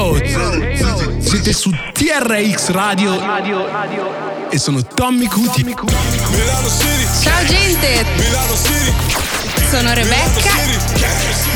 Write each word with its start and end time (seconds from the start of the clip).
Siete 0.00 1.52
su 1.52 1.70
TRX 1.92 2.70
Radio. 2.70 3.20
E 4.48 4.58
sono 4.58 4.82
Tommy 4.82 5.26
Cuti. 5.26 5.62
Ciao 7.22 7.44
gente, 7.44 8.06
sono 9.68 9.92
Rebecca, 9.92 10.52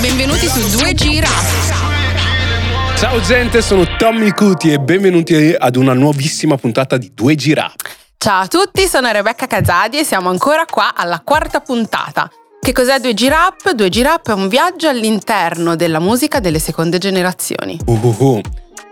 benvenuti 0.03 0.47
su 0.47 0.59
2G 0.59 1.21
Rap. 1.21 2.99
Ciao 2.99 3.19
gente, 3.23 3.63
sono 3.63 3.87
Tommy 3.97 4.33
Cuti 4.33 4.73
e 4.73 4.79
benvenuti 4.79 5.57
ad 5.59 5.77
una 5.77 5.95
nuovissima 5.95 6.59
puntata 6.59 6.99
di 6.99 7.15
2G 7.17 7.55
Rap. 7.55 7.73
Ciao 8.19 8.43
a 8.43 8.47
tutti, 8.47 8.87
sono 8.87 9.11
Rebecca 9.11 9.47
Casadi 9.47 10.01
e 10.01 10.05
siamo 10.05 10.29
ancora 10.29 10.67
qua 10.67 10.95
alla 10.95 11.23
quarta 11.25 11.61
puntata. 11.61 12.31
Che 12.65 12.73
cos'è 12.73 12.97
2G 12.97 13.29
Rap? 13.29 13.75
2G 13.75 14.01
Rap 14.01 14.31
è 14.31 14.33
un 14.33 14.49
viaggio 14.49 14.89
all'interno 14.89 15.77
della 15.77 15.99
musica 15.99 16.41
delle 16.41 16.59
seconde 16.59 16.97
generazioni. 16.97 17.79
Uh, 17.85 17.93
uh, 17.93 18.25
uh. 18.25 18.41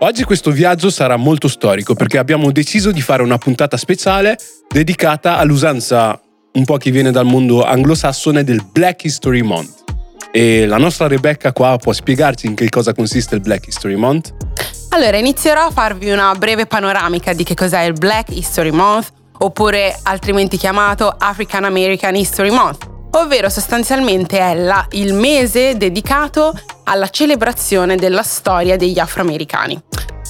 Oggi 0.01 0.23
questo 0.25 0.51
viaggio 0.51 0.91
sarà 0.91 1.15
molto 1.15 1.47
storico 1.47 1.95
perché 1.95 2.19
abbiamo 2.19 2.51
deciso 2.51 2.91
di 2.91 3.01
fare 3.01 3.23
una 3.23 3.39
puntata 3.39 3.75
speciale 3.75 4.37
dedicata 4.69 5.39
all'usanza 5.39 6.21
un 6.51 6.65
po' 6.65 6.77
che 6.77 6.91
viene 6.91 7.09
dal 7.09 7.25
mondo 7.25 7.63
anglosassone 7.63 8.43
del 8.43 8.63
Black 8.63 9.05
History 9.05 9.41
Month. 9.41 9.85
E 10.31 10.67
la 10.67 10.77
nostra 10.77 11.07
Rebecca 11.07 11.51
qua 11.51 11.75
può 11.77 11.93
spiegarci 11.93 12.45
in 12.45 12.53
che 12.53 12.69
cosa 12.69 12.93
consiste 12.93 13.33
il 13.33 13.41
Black 13.41 13.65
History 13.65 13.95
Month? 13.95 14.35
Allora, 14.89 15.17
inizierò 15.17 15.65
a 15.65 15.71
farvi 15.71 16.11
una 16.11 16.35
breve 16.35 16.67
panoramica 16.67 17.33
di 17.33 17.43
che 17.43 17.55
cos'è 17.55 17.81
il 17.81 17.93
Black 17.93 18.29
History 18.29 18.69
Month, 18.69 19.11
oppure 19.39 19.97
altrimenti 20.03 20.57
chiamato 20.57 21.07
African 21.07 21.63
American 21.63 22.15
History 22.15 22.51
Month 22.51 22.91
ovvero 23.13 23.49
sostanzialmente 23.49 24.39
è 24.39 24.55
la, 24.55 24.85
il 24.91 25.13
mese 25.13 25.77
dedicato 25.77 26.53
alla 26.85 27.09
celebrazione 27.09 27.95
della 27.95 28.23
storia 28.23 28.77
degli 28.77 28.99
afroamericani. 28.99 29.81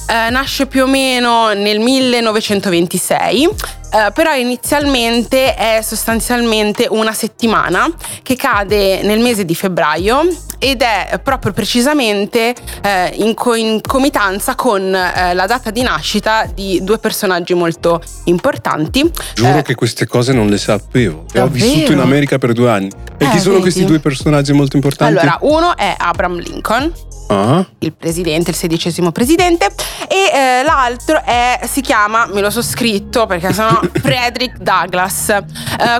Eh, 0.06 0.30
nasce 0.30 0.66
più 0.66 0.82
o 0.84 0.86
meno 0.86 1.52
nel 1.52 1.78
1926 1.78 3.48
eh, 3.90 4.10
però 4.12 4.34
inizialmente 4.34 5.54
è 5.54 5.80
sostanzialmente 5.82 6.86
una 6.90 7.12
settimana 7.12 7.88
che 8.22 8.36
cade 8.36 9.02
nel 9.02 9.20
mese 9.20 9.44
di 9.44 9.54
febbraio 9.54 10.26
ed 10.58 10.82
è 10.82 11.20
proprio 11.22 11.52
precisamente 11.52 12.54
eh, 12.82 13.12
in, 13.16 13.34
co- 13.34 13.54
in, 13.54 13.80
comitanza 13.86 14.54
con 14.54 14.94
eh, 14.94 15.34
la 15.34 15.46
data 15.46 15.70
di 15.70 15.82
nascita 15.82 16.48
di 16.52 16.80
due 16.82 16.98
personaggi 16.98 17.54
molto 17.54 18.02
importanti. 18.24 19.10
Giuro 19.34 19.58
eh, 19.58 19.62
che 19.62 19.74
queste 19.74 20.06
cose 20.06 20.32
non 20.32 20.48
le 20.48 20.58
sapevo. 20.58 21.24
Davvero? 21.26 21.44
Ho 21.44 21.48
vissuto 21.48 21.92
in 21.92 22.00
America 22.00 22.38
per 22.38 22.52
due 22.52 22.70
anni. 22.70 22.90
E 23.18 23.28
chi 23.28 23.38
sono 23.38 23.52
vedi? 23.52 23.62
questi 23.62 23.84
due 23.84 24.00
personaggi 24.00 24.52
molto 24.52 24.76
importanti? 24.76 25.18
Allora, 25.18 25.38
uno 25.42 25.76
è 25.76 25.94
Abraham 25.96 26.38
Lincoln 26.38 26.92
uh-huh. 27.28 27.66
il 27.78 27.92
presidente, 27.92 28.50
il 28.50 28.56
sedicesimo 28.56 29.12
presidente, 29.12 29.72
e 30.08 30.30
eh, 30.32 30.62
l'altro 30.62 31.22
è, 31.24 31.60
si 31.68 31.80
chiama, 31.80 32.26
me 32.26 32.40
lo 32.40 32.50
so 32.50 32.62
scritto 32.62 33.26
perché 33.26 33.52
sono 33.52 33.80
Frederick 33.92 34.58
Douglass. 34.58 35.28
Eh, 35.28 35.42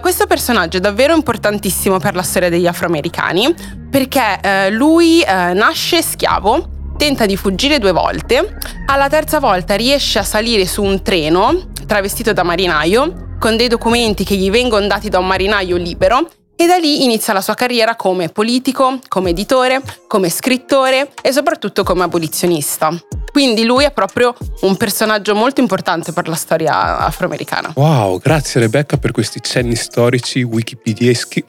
questo 0.00 0.26
personaggio 0.26 0.78
è 0.78 0.80
davvero 0.80 1.14
importantissimo 1.14 1.98
per 1.98 2.14
la 2.14 2.22
storia 2.22 2.48
degli 2.48 2.66
afroamericani 2.66 3.54
perché 3.90 4.38
eh, 4.42 4.70
lui 4.70 5.22
eh, 5.22 5.52
nasce 5.52 6.02
schiavo 6.02 6.70
tenta 6.96 7.26
di 7.26 7.36
fuggire 7.36 7.78
due 7.78 7.92
volte, 7.92 8.56
alla 8.86 9.08
terza 9.08 9.40
volta 9.40 9.74
riesce 9.74 10.18
a 10.18 10.22
salire 10.22 10.66
su 10.66 10.82
un 10.82 11.02
treno 11.02 11.70
travestito 11.86 12.32
da 12.32 12.42
marinaio 12.42 13.36
con 13.38 13.56
dei 13.56 13.68
documenti 13.68 14.24
che 14.24 14.36
gli 14.36 14.50
vengono 14.50 14.86
dati 14.86 15.08
da 15.08 15.18
un 15.18 15.26
marinaio 15.26 15.76
libero 15.76 16.28
e 16.56 16.66
da 16.66 16.76
lì 16.76 17.04
inizia 17.04 17.32
la 17.32 17.40
sua 17.40 17.54
carriera 17.54 17.96
come 17.96 18.28
politico, 18.28 18.98
come 19.08 19.30
editore, 19.30 19.82
come 20.06 20.30
scrittore 20.30 21.12
e 21.20 21.32
soprattutto 21.32 21.82
come 21.82 22.04
abolizionista. 22.04 22.96
Quindi 23.34 23.64
lui 23.64 23.82
è 23.82 23.90
proprio 23.90 24.32
un 24.60 24.76
personaggio 24.76 25.34
molto 25.34 25.60
importante 25.60 26.12
per 26.12 26.28
la 26.28 26.36
storia 26.36 26.98
afroamericana. 26.98 27.72
Wow, 27.74 28.20
grazie 28.20 28.60
Rebecca 28.60 28.96
per 28.96 29.10
questi 29.10 29.42
cenni 29.42 29.74
storici 29.74 30.44
wikipedieschi. 30.44 31.44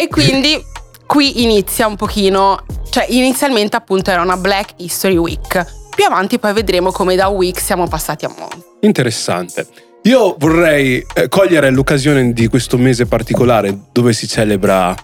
E 0.00 0.08
quindi 0.08 0.58
qui 1.04 1.42
inizia 1.42 1.86
un 1.86 1.96
pochino, 1.96 2.64
cioè 2.88 3.04
inizialmente 3.10 3.76
appunto 3.76 4.10
era 4.10 4.22
una 4.22 4.38
Black 4.38 4.70
History 4.78 5.18
Week. 5.18 5.66
Più 5.94 6.02
avanti 6.02 6.38
poi 6.38 6.54
vedremo 6.54 6.92
come 6.92 7.14
da 7.14 7.28
week 7.28 7.60
siamo 7.60 7.86
passati 7.86 8.24
a 8.24 8.32
month. 8.34 8.64
Interessante. 8.80 9.66
Io 10.04 10.34
vorrei 10.38 11.04
eh, 11.12 11.28
cogliere 11.28 11.68
l'occasione 11.68 12.32
di 12.32 12.46
questo 12.46 12.78
mese 12.78 13.04
particolare 13.04 13.78
dove 13.92 14.14
si 14.14 14.26
celebra 14.26 14.94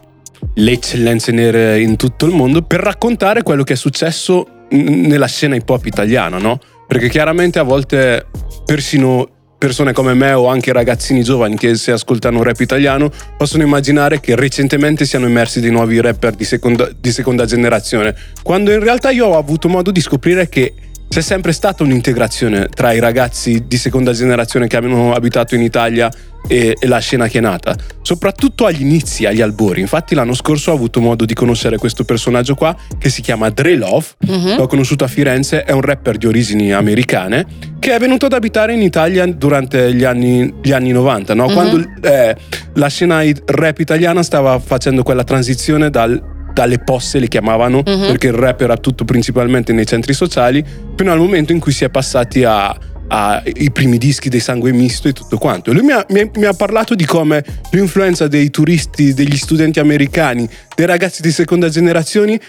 le 0.54 0.72
eccellenze 0.72 1.32
nere 1.32 1.82
in 1.82 1.96
tutto 1.96 2.24
il 2.24 2.32
mondo 2.32 2.62
per 2.62 2.80
raccontare 2.80 3.42
quello 3.42 3.62
che 3.62 3.74
è 3.74 3.76
successo 3.76 4.46
nella 4.74 5.26
scena 5.26 5.54
hip 5.54 5.68
hop 5.68 5.84
italiana, 5.86 6.38
no? 6.38 6.58
Perché 6.86 7.08
chiaramente 7.08 7.58
a 7.58 7.62
volte 7.62 8.26
persino 8.64 9.28
persone 9.56 9.92
come 9.94 10.12
me 10.12 10.32
o 10.32 10.46
anche 10.46 10.72
ragazzini 10.72 11.22
giovani 11.22 11.56
che 11.56 11.74
se 11.76 11.92
ascoltano 11.92 12.42
rap 12.42 12.60
italiano 12.60 13.10
possono 13.38 13.62
immaginare 13.62 14.20
che 14.20 14.36
recentemente 14.36 15.06
siano 15.06 15.24
emersi 15.24 15.60
dei 15.60 15.70
nuovi 15.70 16.00
rapper 16.02 16.34
di 16.34 16.44
seconda, 16.44 16.90
di 16.94 17.10
seconda 17.10 17.46
generazione, 17.46 18.14
quando 18.42 18.72
in 18.72 18.80
realtà 18.80 19.10
io 19.10 19.26
ho 19.26 19.38
avuto 19.38 19.68
modo 19.68 19.90
di 19.90 20.02
scoprire 20.02 20.50
che 20.50 20.74
c'è 21.08 21.20
sempre 21.20 21.52
stata 21.52 21.82
un'integrazione 21.82 22.68
tra 22.68 22.92
i 22.92 22.98
ragazzi 22.98 23.64
di 23.66 23.76
seconda 23.76 24.12
generazione 24.12 24.66
che 24.66 24.76
hanno 24.76 25.14
abitato 25.14 25.54
in 25.54 25.62
Italia 25.62 26.10
e, 26.46 26.76
la 26.82 26.98
scena 26.98 27.28
che 27.28 27.38
è 27.38 27.40
nata, 27.40 27.74
soprattutto 28.02 28.66
agli 28.66 28.82
inizi, 28.82 29.24
agli 29.24 29.40
albori. 29.40 29.80
Infatti 29.80 30.14
l'anno 30.14 30.34
scorso 30.34 30.70
ho 30.70 30.74
avuto 30.74 31.00
modo 31.00 31.24
di 31.24 31.34
conoscere 31.34 31.78
questo 31.78 32.04
personaggio 32.04 32.54
qua 32.54 32.76
che 32.98 33.08
si 33.08 33.22
chiama 33.22 33.48
Dre 33.50 33.76
Love, 33.76 34.06
uh-huh. 34.26 34.56
l'ho 34.56 34.66
conosciuto 34.66 35.04
a 35.04 35.08
Firenze, 35.08 35.62
è 35.62 35.72
un 35.72 35.80
rapper 35.80 36.16
di 36.16 36.26
origini 36.26 36.72
americane 36.72 37.46
che 37.78 37.94
è 37.94 37.98
venuto 37.98 38.26
ad 38.26 38.32
abitare 38.32 38.72
in 38.72 38.82
Italia 38.82 39.26
durante 39.26 39.94
gli 39.94 40.04
anni, 40.04 40.52
gli 40.62 40.72
anni 40.72 40.90
90, 40.90 41.34
no? 41.34 41.44
uh-huh. 41.44 41.52
quando 41.52 41.84
eh, 42.00 42.36
la 42.74 42.88
scena 42.88 43.22
rap 43.44 43.78
italiana 43.78 44.22
stava 44.22 44.58
facendo 44.58 45.02
quella 45.02 45.24
transizione 45.24 45.90
dal 45.90 46.32
dalle 46.54 46.78
posse 46.78 47.18
le 47.18 47.28
chiamavano, 47.28 47.82
uh-huh. 47.84 48.06
perché 48.06 48.28
il 48.28 48.32
rap 48.32 48.62
era 48.62 48.76
tutto 48.78 49.04
principalmente 49.04 49.72
nei 49.72 49.86
centri 49.86 50.14
sociali, 50.14 50.64
fino 50.96 51.12
al 51.12 51.18
momento 51.18 51.52
in 51.52 51.60
cui 51.60 51.72
si 51.72 51.84
è 51.84 51.90
passati 51.90 52.44
a, 52.44 52.74
ai 53.08 53.70
primi 53.70 53.98
dischi 53.98 54.28
dei 54.28 54.40
sangue 54.40 54.72
misto 54.72 55.08
e 55.08 55.12
tutto 55.12 55.36
quanto. 55.36 55.72
Lui 55.72 55.82
mi 55.82 55.92
ha, 55.92 56.06
mi, 56.10 56.30
mi 56.36 56.44
ha, 56.46 56.54
parlato 56.54 56.94
di 56.94 57.04
come 57.04 57.44
l'influenza 57.72 58.28
dei 58.28 58.48
turisti, 58.50 59.12
degli 59.12 59.36
studenti 59.36 59.80
americani, 59.80 60.48
dei 60.74 60.86
ragazzi 60.86 61.20
di 61.20 61.30
seconda 61.30 61.68
generazione 61.68 62.40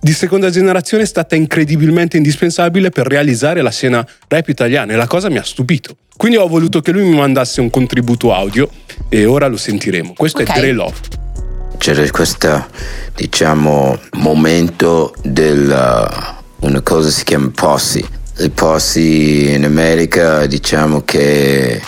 di 0.00 0.12
seconda 0.12 0.48
generazione 0.48 1.02
è 1.02 1.06
stata 1.06 1.34
incredibilmente 1.34 2.16
indispensabile 2.16 2.90
per 2.90 3.08
realizzare 3.08 3.62
la 3.62 3.70
scena 3.70 4.06
rap 4.28 4.48
italiana 4.48 4.92
e 4.92 4.96
la 4.96 5.08
cosa 5.08 5.28
mi 5.28 5.38
ha 5.38 5.42
stupito. 5.42 5.96
Quindi 6.16 6.36
ho 6.36 6.46
voluto 6.46 6.80
che 6.80 6.92
lui 6.92 7.02
mi 7.02 7.16
mandasse 7.16 7.60
un 7.60 7.68
contributo 7.68 8.32
audio 8.32 8.68
e 9.08 9.24
ora 9.24 9.48
lo 9.48 9.56
sentiremo. 9.56 10.12
Questo 10.16 10.42
okay. 10.42 10.56
è 10.56 10.60
Dre 10.60 10.72
Love. 10.72 11.27
C'era 11.78 12.04
questo, 12.10 12.66
diciamo, 13.14 13.98
momento 14.14 15.14
del 15.22 15.68
uh, 15.70 16.66
una 16.66 16.80
cosa 16.82 17.08
si 17.08 17.24
chiama 17.24 17.50
posse. 17.54 18.04
Le 18.34 18.50
posse 18.50 19.00
in 19.00 19.64
America, 19.64 20.46
diciamo 20.46 21.02
che 21.04 21.80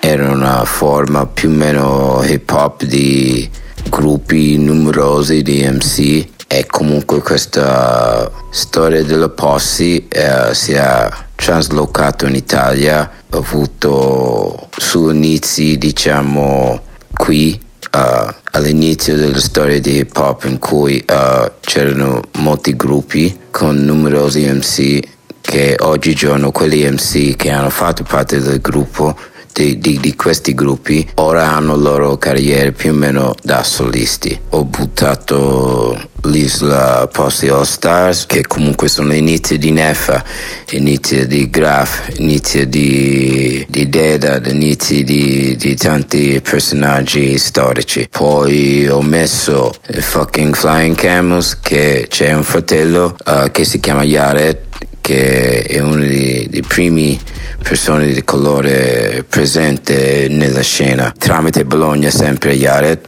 era 0.00 0.30
una 0.30 0.64
forma 0.64 1.26
più 1.26 1.50
o 1.50 1.52
meno 1.52 2.22
hip 2.24 2.50
hop 2.50 2.84
di 2.84 3.48
gruppi 3.88 4.58
numerosi 4.58 5.42
di 5.42 5.62
MC 5.62 6.26
e 6.46 6.66
comunque 6.66 7.20
questa 7.20 8.30
storia 8.50 9.02
della 9.02 9.28
posse 9.28 10.08
eh, 10.08 10.54
si 10.54 10.72
è 10.72 11.08
traslocato 11.34 12.26
in 12.26 12.34
Italia, 12.34 13.00
ha 13.00 13.36
avuto 13.36 14.68
suoi 14.76 15.14
inizi 15.14 15.78
diciamo 15.78 16.80
qui 17.12 17.60
uh, 17.92 18.42
all'inizio 18.54 19.16
della 19.16 19.40
storia 19.40 19.80
di 19.80 19.98
hip 19.98 20.16
hop 20.16 20.44
in 20.44 20.58
cui 20.58 21.04
uh, 21.08 21.50
c'erano 21.60 22.22
molti 22.38 22.76
gruppi 22.76 23.36
con 23.50 23.84
numerosi 23.84 24.44
MC 24.46 25.00
che 25.40 25.76
oggigiorno 25.80 26.52
quelli 26.52 26.88
MC 26.88 27.36
che 27.36 27.50
hanno 27.50 27.70
fatto 27.70 28.04
parte 28.04 28.40
del 28.40 28.60
gruppo 28.60 29.16
di, 29.54 29.78
di, 29.78 30.00
di, 30.00 30.16
questi 30.16 30.52
gruppi 30.52 31.08
ora 31.14 31.52
hanno 31.52 31.76
loro 31.76 32.18
carriere 32.18 32.72
più 32.72 32.90
o 32.90 32.94
meno 32.94 33.36
da 33.40 33.62
solisti. 33.62 34.36
Ho 34.50 34.64
buttato 34.64 35.96
l'Isla 36.24 37.06
Posti 37.06 37.46
All 37.48 37.62
Stars, 37.62 38.26
che 38.26 38.42
comunque 38.42 38.88
sono 38.88 39.14
inizi 39.14 39.56
di 39.56 39.70
Nefa, 39.70 40.24
inizi 40.70 41.28
di 41.28 41.48
Graf, 41.50 42.18
inizi 42.18 42.68
di, 42.68 43.64
di 43.68 43.88
Deda, 43.88 44.40
inizi 44.44 45.04
di, 45.04 45.54
di 45.56 45.76
tanti 45.76 46.40
personaggi 46.40 47.38
storici. 47.38 48.08
Poi 48.10 48.88
ho 48.88 49.02
messo 49.02 49.72
fucking 49.88 50.56
Flying 50.56 50.96
Camels, 50.96 51.60
che 51.60 52.06
c'è 52.08 52.32
un 52.32 52.42
fratello 52.42 53.14
uh, 53.24 53.50
che 53.52 53.64
si 53.64 53.78
chiama 53.78 54.02
Yared, 54.02 54.58
che 55.04 55.64
è 55.64 55.80
uno 55.80 55.96
dei, 55.96 56.48
dei 56.48 56.62
primi 56.62 57.20
persone 57.62 58.10
di 58.10 58.24
colore 58.24 59.22
presente 59.28 60.28
nella 60.30 60.62
scena. 60.62 61.12
Tramite 61.14 61.66
Bologna 61.66 62.08
sempre 62.08 62.54
Yared 62.54 63.00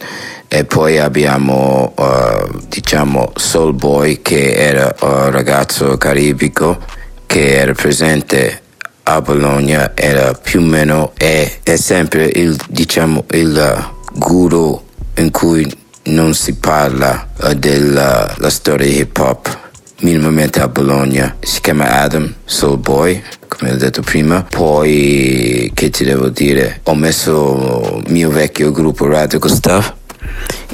e 0.46 0.64
poi 0.66 0.98
abbiamo 0.98 1.94
uh, 1.96 2.60
diciamo 2.69 3.32
Soul 3.34 3.72
Boy 3.72 4.20
che 4.20 4.56
era 4.56 4.94
un 5.00 5.31
ragazzo 5.31 5.96
caribico 5.96 6.78
che 7.25 7.56
era 7.56 7.72
presente 7.72 8.60
a 9.04 9.22
Bologna 9.22 9.92
era 9.94 10.34
più 10.34 10.60
o 10.60 10.64
meno 10.64 11.12
è, 11.16 11.60
è 11.62 11.76
sempre 11.76 12.26
il 12.26 12.56
diciamo 12.69 13.25
il 13.31 13.90
guru 14.12 14.84
in 15.16 15.31
cui 15.31 15.66
non 16.04 16.34
si 16.34 16.54
parla 16.56 17.26
uh, 17.40 17.54
della 17.54 18.34
storia 18.50 18.87
hip 18.87 19.16
hop 19.16 19.64
minimamente 20.00 20.60
a 20.60 20.69
Bologna. 20.69 21.37
Si 21.40 21.60
chiama 21.60 22.00
Adam 22.00 22.32
Soul 22.44 22.78
Boy 22.78 23.22
come 23.48 23.72
ho 23.72 23.76
detto 23.76 24.02
prima. 24.02 24.43
Poi 24.43 25.70
che 25.75 25.90
ti 25.90 26.04
devo 26.04 26.28
dire? 26.28 26.81
Ho 26.84 26.94
messo 26.94 28.00
il 28.04 28.12
mio 28.12 28.31
vecchio 28.31 28.70
gruppo 28.70 29.06
Radical 29.06 29.50
Stuff 29.50 29.94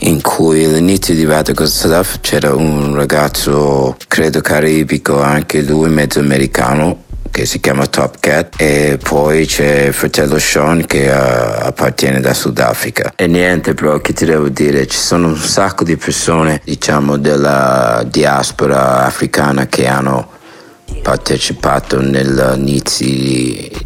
in 0.01 0.21
cui 0.21 0.65
all'inizio 0.65 1.15
di 1.15 1.25
Radical 1.25 1.69
Stuff 1.69 2.21
c'era 2.21 2.55
un 2.55 2.95
ragazzo 2.95 3.97
credo 4.09 4.41
caribico 4.41 5.21
anche 5.21 5.63
lui 5.63 5.91
mezzo 5.91 6.19
americano 6.19 7.05
che 7.32 7.46
si 7.46 7.61
chiama 7.61 7.87
Top 7.87 8.17
Cat 8.20 8.61
e 8.61 8.99
poi 9.02 9.46
c'è 9.46 9.87
il 9.87 9.94
fratello 9.94 10.38
Sean 10.38 10.84
che 10.84 11.08
uh, 11.08 11.64
appartiene 11.67 12.20
da 12.20 12.34
Sudafrica. 12.34 13.14
E 13.17 13.26
niente 13.26 13.73
bro, 13.73 14.00
che 14.00 14.12
ti 14.12 14.26
devo 14.26 14.50
dire, 14.50 14.87
ci 14.87 14.99
sono 14.99 15.29
un 15.29 15.38
sacco 15.38 15.82
di 15.82 15.96
persone 15.96 16.61
diciamo 16.62 17.17
della 17.17 18.05
diaspora 18.06 19.06
africana 19.06 19.67
che 19.67 19.87
hanno 19.87 20.29
partecipato 21.00 22.02
nell'inizio 22.02 23.06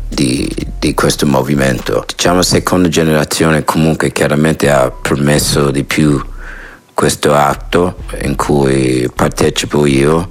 di, 0.08 0.52
di, 0.80 0.94
questo 0.94 1.24
movimento. 1.24 2.04
Diciamo 2.04 2.42
seconda 2.42 2.88
generazione 2.88 3.62
comunque 3.64 4.10
chiaramente 4.10 4.68
ha 4.68 4.90
permesso 4.90 5.70
di 5.70 5.84
più 5.84 6.20
questo 6.92 7.32
atto 7.32 7.98
in 8.22 8.34
cui 8.34 9.08
partecipo 9.14 9.86
io 9.86 10.30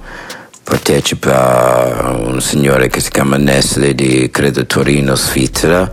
partecipa 0.66 2.16
un 2.26 2.40
signore 2.40 2.88
che 2.88 2.98
si 2.98 3.10
chiama 3.10 3.36
Nestle 3.36 3.94
di 3.94 4.28
credo 4.32 4.66
Torino, 4.66 5.14
Svizzera. 5.14 5.88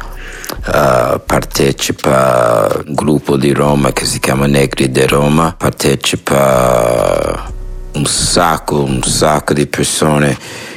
Uh, 0.65 1.21
partecipa 1.25 2.81
un 2.85 2.93
gruppo 2.93 3.37
di 3.37 3.53
Roma 3.53 3.91
che 3.91 4.05
si 4.05 4.19
chiama 4.19 4.47
Negri 4.47 4.91
de 4.91 5.05
Roma, 5.05 5.53
partecipa 5.55 7.51
un 7.93 8.05
sacco, 8.05 8.81
un 8.81 9.03
sacco 9.03 9.53
di 9.53 9.67
persone 9.67 10.35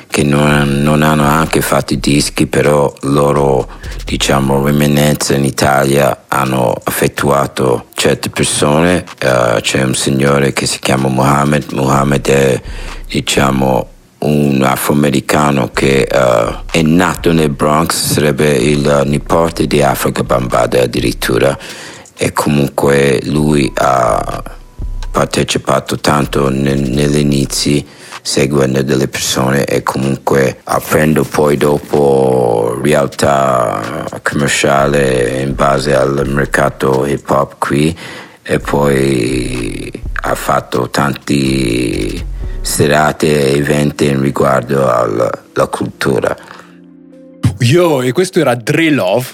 che 0.08 0.22
non, 0.22 0.82
non, 0.82 1.02
hanno 1.02 1.24
anche 1.24 1.60
fatto 1.60 1.92
i 1.92 1.98
dischi, 1.98 2.46
però 2.46 2.92
loro, 3.02 3.68
diciamo, 4.04 4.64
rimanenza 4.64 5.34
in 5.34 5.44
Italia 5.44 6.24
hanno 6.28 6.74
effettuato 6.84 7.86
certe 7.94 8.30
persone. 8.30 9.04
Uh, 9.22 9.60
c'è 9.60 9.82
un 9.82 9.94
signore 9.94 10.52
che 10.52 10.66
si 10.66 10.78
chiama 10.78 11.08
Mohammed, 11.08 11.72
Mohammed 11.72 12.28
è 12.28 12.60
diciamo 13.08 13.88
un 14.18 14.62
afroamericano 14.62 15.70
che 15.72 16.08
uh, 16.10 16.70
è 16.70 16.82
nato 16.82 17.32
nel 17.32 17.50
Bronx, 17.50 18.12
sarebbe 18.12 18.50
il 18.52 19.02
nipote 19.04 19.66
di 19.66 19.82
Africa 19.82 20.22
Bambada 20.22 20.82
addirittura 20.82 21.56
e 22.16 22.32
comunque 22.32 23.20
lui 23.24 23.70
ha 23.74 24.42
partecipato 25.10 25.98
tanto 25.98 26.48
nel, 26.48 26.80
negli 26.80 27.16
seguendo 28.26 28.82
delle 28.82 29.06
persone 29.06 29.64
e 29.64 29.84
comunque 29.84 30.58
aprendo 30.64 31.22
poi 31.22 31.56
dopo 31.56 32.76
realtà 32.82 34.04
commerciale 34.20 35.42
in 35.42 35.54
base 35.54 35.94
al 35.94 36.26
mercato 36.26 37.06
hip 37.06 37.30
hop 37.30 37.54
qui 37.58 37.96
e 38.42 38.58
poi 38.58 39.92
ha 40.22 40.34
fatto 40.34 40.90
tanti 40.90 42.20
serate 42.62 43.52
e 43.52 43.58
eventi 43.58 44.06
in 44.06 44.20
riguardo 44.20 44.90
alla, 44.90 45.30
cultura. 45.70 46.36
Yo, 47.60 48.02
e 48.02 48.10
questo 48.10 48.40
era 48.40 48.56
Dre 48.56 48.90
Love. 48.90 49.26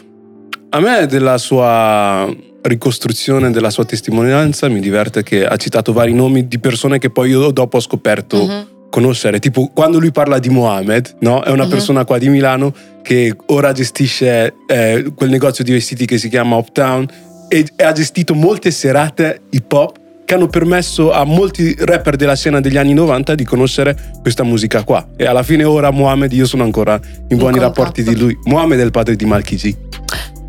A 0.69 0.81
me 0.81 1.07
della 1.07 1.39
sua 1.39 2.29
ricostruzione, 2.61 3.51
della 3.51 3.71
sua 3.71 3.87
testimonianza, 3.87 4.69
mi 4.69 4.81
diverte 4.81 5.23
che 5.23 5.47
ha 5.47 5.57
citato 5.57 5.95
vari 5.95 6.13
nomi 6.13 6.47
di 6.47 6.59
persone 6.59 6.99
che 6.99 7.09
poi 7.09 7.31
io 7.31 7.51
dopo 7.51 7.79
ho 7.79 7.81
scoperto 7.81 8.45
mm-hmm. 8.45 8.72
Conoscere. 8.93 9.39
Tipo, 9.39 9.71
quando 9.73 9.99
lui 9.99 10.13
parla 10.13 10.39
di 10.39 10.51
Mohamed, 10.51 11.17
no? 11.21 11.43
È 11.43 11.49
una 11.49 11.63
mm-hmm. 11.63 11.71
persona 11.71 12.05
qua 12.05 12.19
di 12.19 12.29
Milano 12.29 12.75
che 13.03 13.35
ora 13.47 13.73
gestisce 13.73 14.55
eh, 14.67 15.13
quel 15.17 15.31
negozio 15.31 15.65
di 15.65 15.73
vestiti 15.73 16.05
che 16.05 16.19
si 16.19 16.29
chiama 16.29 16.57
Uptown 16.57 17.07
e, 17.49 17.67
e 17.75 17.83
ha 17.83 17.93
gestito 17.93 18.35
molte 18.35 18.71
serate 18.71 19.41
hip 19.51 19.73
hop 19.73 19.99
che 20.25 20.35
hanno 20.35 20.47
permesso 20.47 21.11
a 21.11 21.25
molti 21.25 21.75
rapper 21.79 22.17
della 22.17 22.37
scena 22.37 22.61
degli 22.61 22.77
anni 22.77 22.93
90 22.93 23.35
di 23.35 23.45
conoscere 23.45 23.97
questa 24.21 24.45
musica 24.45 24.85
qua. 24.85 25.09
E 25.17 25.25
alla 25.25 25.43
fine 25.43 25.65
ora 25.65 25.91
Mohamed, 25.91 26.33
io 26.33 26.47
sono 26.47 26.63
ancora 26.63 27.01
in 27.29 27.39
buoni 27.39 27.57
in 27.57 27.63
rapporti 27.63 28.03
di 28.03 28.17
lui. 28.17 28.39
Mohamed 28.45 28.79
è 28.79 28.85
il 28.85 28.91
padre 28.91 29.17
di 29.17 29.25
Malky 29.25 29.57
G. 29.57 29.92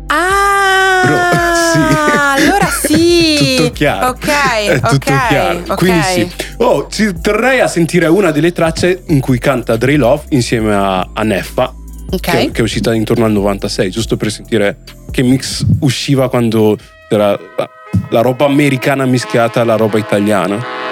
Ah, 0.08 1.72
sì. 1.72 2.42
allora 2.42 2.66
sì. 2.66 3.54
tutto 3.56 3.70
chiaro. 3.72 4.08
Ok, 4.08 4.28
è 4.68 4.80
tutto 4.80 4.94
okay, 4.94 5.28
chiaro. 5.28 5.58
Okay. 5.58 5.76
Quindi 5.76 6.02
sì. 6.02 6.30
Oh, 6.58 6.88
ci 6.88 7.12
terrei 7.20 7.60
a 7.60 7.68
sentire 7.68 8.06
una 8.06 8.30
delle 8.30 8.52
tracce 8.52 9.02
in 9.08 9.20
cui 9.20 9.38
canta 9.38 9.76
Dre 9.76 9.96
Love 9.96 10.24
insieme 10.30 10.74
a, 10.74 11.08
a 11.12 11.22
Neffa. 11.22 11.72
Okay. 12.10 12.46
Che, 12.46 12.50
che, 12.52 12.58
è 12.60 12.62
uscita 12.62 12.94
intorno 12.94 13.24
al 13.24 13.32
96, 13.32 13.90
giusto 13.90 14.16
per 14.16 14.30
sentire 14.30 14.78
che 15.10 15.22
mix 15.22 15.64
usciva 15.80 16.28
quando 16.28 16.76
era 17.08 17.38
la 18.10 18.20
roba 18.20 18.44
americana 18.44 19.04
mischiata 19.04 19.60
alla 19.60 19.76
roba 19.76 19.98
italiana. 19.98 20.82